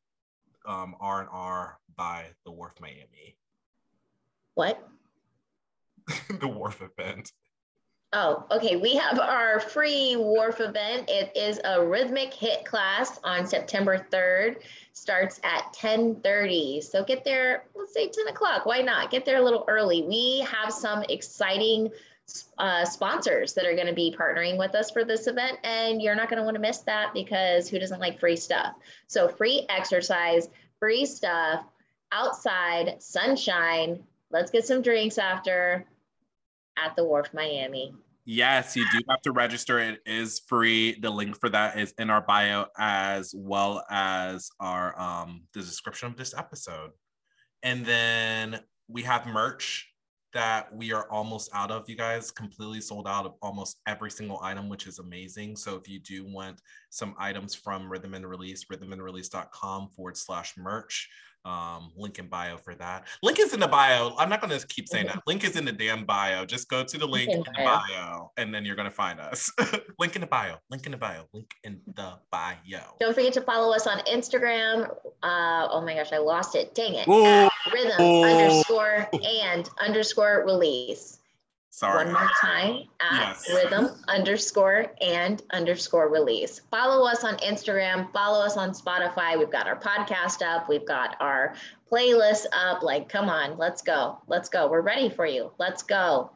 um, 0.65 0.95
R&R 0.99 1.79
by 1.95 2.25
the 2.45 2.51
Wharf 2.51 2.73
Miami. 2.79 3.37
What? 4.55 4.87
the 6.39 6.47
Wharf 6.47 6.81
event. 6.81 7.31
Oh, 8.13 8.45
okay. 8.51 8.75
We 8.75 8.95
have 8.95 9.19
our 9.19 9.61
free 9.61 10.17
Wharf 10.17 10.59
event. 10.59 11.09
It 11.09 11.31
is 11.33 11.61
a 11.63 11.81
rhythmic 11.81 12.33
HIIT 12.33 12.65
class 12.65 13.21
on 13.23 13.47
September 13.47 14.05
3rd. 14.11 14.57
Starts 14.91 15.39
at 15.45 15.71
10:30. 15.73 16.83
So 16.83 17.05
get 17.05 17.23
there, 17.23 17.63
let's 17.73 17.93
say 17.93 18.09
10 18.09 18.27
o'clock. 18.27 18.65
Why 18.65 18.81
not? 18.81 19.11
Get 19.11 19.23
there 19.23 19.37
a 19.37 19.41
little 19.41 19.63
early. 19.69 20.01
We 20.01 20.41
have 20.41 20.73
some 20.73 21.03
exciting 21.03 21.89
uh, 22.57 22.83
sponsors 22.83 23.53
that 23.53 23.65
are 23.65 23.75
going 23.75 23.87
to 23.87 23.93
be 23.93 24.13
partnering 24.17 24.57
with 24.57 24.75
us 24.75 24.91
for 24.91 25.05
this 25.05 25.27
event, 25.27 25.59
and 25.63 26.01
you're 26.01 26.15
not 26.15 26.29
going 26.29 26.37
to 26.37 26.43
want 26.43 26.55
to 26.55 26.61
miss 26.61 26.79
that 26.79 27.13
because 27.13 27.69
who 27.69 27.79
doesn't 27.79 27.99
like 28.01 28.19
free 28.19 28.35
stuff? 28.35 28.75
So 29.07 29.29
free 29.29 29.65
exercise, 29.69 30.49
free 30.79 31.05
stuff, 31.05 31.63
outside, 32.11 33.01
sunshine. 33.01 34.03
Let's 34.31 34.51
get 34.51 34.65
some 34.65 34.81
drinks 34.81 35.17
after 35.17 35.85
at 36.77 36.95
the 36.95 37.03
Wharf 37.03 37.29
Miami. 37.33 37.93
Yes, 38.25 38.75
you 38.75 38.85
do 38.91 38.99
have 39.09 39.21
to 39.23 39.31
register. 39.31 39.79
It 39.79 39.99
is 40.05 40.41
free. 40.47 40.99
The 40.99 41.09
link 41.09 41.39
for 41.39 41.49
that 41.49 41.79
is 41.79 41.93
in 41.97 42.09
our 42.09 42.21
bio 42.21 42.65
as 42.77 43.33
well 43.35 43.83
as 43.89 44.49
our 44.59 44.99
um 44.99 45.43
the 45.53 45.61
description 45.61 46.07
of 46.07 46.17
this 46.17 46.33
episode. 46.37 46.91
And 47.63 47.85
then 47.85 48.59
we 48.87 49.03
have 49.03 49.25
merch 49.25 49.87
that 50.33 50.73
we 50.73 50.93
are 50.93 51.09
almost 51.11 51.49
out 51.53 51.71
of, 51.71 51.89
you 51.89 51.95
guys, 51.95 52.31
completely 52.31 52.79
sold 52.79 53.07
out 53.07 53.25
of 53.25 53.33
almost 53.41 53.79
every 53.87 54.09
single 54.09 54.39
item, 54.41 54.69
which 54.69 54.87
is 54.87 54.99
amazing. 54.99 55.55
So 55.55 55.75
if 55.75 55.89
you 55.89 55.99
do 55.99 56.25
want 56.25 56.61
some 56.89 57.15
items 57.17 57.53
from 57.53 57.91
Rhythm 57.91 58.13
and 58.13 58.25
Release, 58.25 58.65
rhythmandrelease.com 58.71 59.89
forward 59.89 60.15
slash 60.15 60.53
merch 60.57 61.09
um 61.45 61.91
link 61.95 62.19
in 62.19 62.27
bio 62.27 62.57
for 62.57 62.75
that. 62.75 63.07
Link 63.23 63.39
is 63.39 63.53
in 63.53 63.59
the 63.59 63.67
bio. 63.67 64.13
I'm 64.17 64.29
not 64.29 64.41
going 64.41 64.57
to 64.57 64.67
keep 64.67 64.87
saying 64.87 65.07
that. 65.07 65.23
Link 65.25 65.43
is 65.43 65.55
in 65.55 65.65
the 65.65 65.71
damn 65.71 66.05
bio. 66.05 66.45
Just 66.45 66.69
go 66.69 66.83
to 66.83 66.97
the 66.97 67.07
link 67.07 67.29
in, 67.29 67.37
in 67.37 67.43
the 67.43 67.51
bio. 67.55 68.31
and 68.37 68.53
then 68.53 68.65
you're 68.65 68.75
going 68.75 68.89
to 68.89 68.95
find 68.95 69.19
us. 69.19 69.51
Link 69.99 70.15
in 70.15 70.21
the 70.21 70.27
bio. 70.27 70.55
Link 70.69 70.85
in 70.85 70.91
the 70.91 70.97
bio. 70.97 71.23
Link 71.33 71.51
in 71.63 71.79
the 71.95 72.13
bio. 72.31 72.79
Don't 72.99 73.13
forget 73.13 73.33
to 73.33 73.41
follow 73.41 73.73
us 73.73 73.87
on 73.87 73.99
instagram. 73.99 74.89
Uh 75.23 75.67
oh 75.71 75.81
my 75.81 75.95
gosh 75.95 76.11
i 76.11 76.17
lost 76.17 76.55
it. 76.55 76.75
Dang 76.75 76.95
it. 76.95 77.07
Rhythm 77.73 78.23
underscore 78.23 79.07
and 79.23 79.69
underscore 79.79 80.43
release 80.45 81.20
Sorry. 81.73 82.03
One 82.03 82.13
more 82.13 82.29
time 82.41 82.83
at 82.99 83.29
yes. 83.29 83.49
rhythm 83.49 83.91
underscore 84.09 84.87
and 84.99 85.41
underscore 85.51 86.09
release. 86.09 86.59
Follow 86.69 87.07
us 87.07 87.23
on 87.23 87.37
Instagram, 87.37 88.11
follow 88.11 88.43
us 88.43 88.57
on 88.57 88.71
Spotify. 88.71 89.39
We've 89.39 89.49
got 89.49 89.67
our 89.67 89.79
podcast 89.79 90.45
up, 90.45 90.67
we've 90.67 90.85
got 90.85 91.15
our 91.21 91.55
playlist 91.89 92.45
up. 92.53 92.83
Like, 92.83 93.07
come 93.07 93.29
on, 93.29 93.57
let's 93.57 93.81
go. 93.81 94.17
Let's 94.27 94.49
go. 94.49 94.69
We're 94.69 94.81
ready 94.81 95.09
for 95.09 95.25
you. 95.25 95.51
Let's 95.59 95.81
go. 95.81 96.31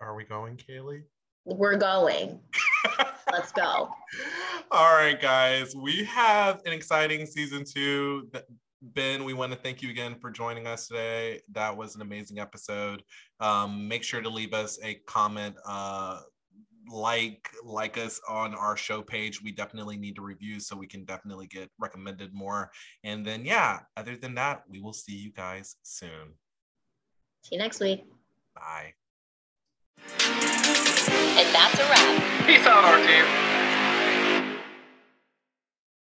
Are 0.00 0.16
we 0.16 0.24
going, 0.24 0.56
Kaylee? 0.56 1.02
We're 1.44 1.76
going. 1.76 2.40
let's 3.32 3.52
go. 3.52 3.88
All 4.72 4.94
right, 4.94 5.20
guys. 5.20 5.76
We 5.76 6.04
have 6.04 6.60
an 6.66 6.72
exciting 6.72 7.24
season 7.24 7.64
two 7.64 8.28
Ben, 8.82 9.24
we 9.24 9.34
want 9.34 9.52
to 9.52 9.58
thank 9.58 9.82
you 9.82 9.90
again 9.90 10.16
for 10.20 10.30
joining 10.30 10.66
us 10.66 10.88
today. 10.88 11.40
That 11.52 11.76
was 11.76 11.96
an 11.96 12.02
amazing 12.02 12.38
episode. 12.38 13.02
Um, 13.38 13.86
make 13.86 14.02
sure 14.02 14.22
to 14.22 14.28
leave 14.28 14.54
us 14.54 14.78
a 14.82 14.94
comment, 15.06 15.54
uh, 15.66 16.20
like 16.90 17.46
like 17.62 17.98
us 17.98 18.20
on 18.26 18.54
our 18.54 18.78
show 18.78 19.02
page. 19.02 19.42
We 19.42 19.52
definitely 19.52 19.98
need 19.98 20.16
to 20.16 20.22
review 20.22 20.60
so 20.60 20.76
we 20.76 20.86
can 20.86 21.04
definitely 21.04 21.46
get 21.46 21.68
recommended 21.78 22.32
more. 22.32 22.70
And 23.04 23.24
then 23.24 23.44
yeah, 23.44 23.80
other 23.98 24.16
than 24.16 24.34
that, 24.36 24.62
we 24.66 24.80
will 24.80 24.94
see 24.94 25.14
you 25.14 25.30
guys 25.30 25.76
soon. 25.82 26.34
See 27.44 27.56
you 27.56 27.58
next 27.58 27.80
week. 27.80 28.06
Bye. 28.54 28.94
And 30.08 31.54
that's 31.54 31.78
a 31.78 31.84
wrap. 31.84 32.46
Peace 32.46 32.66
out, 32.66 32.84
our 32.84 32.96
team. 32.96 33.69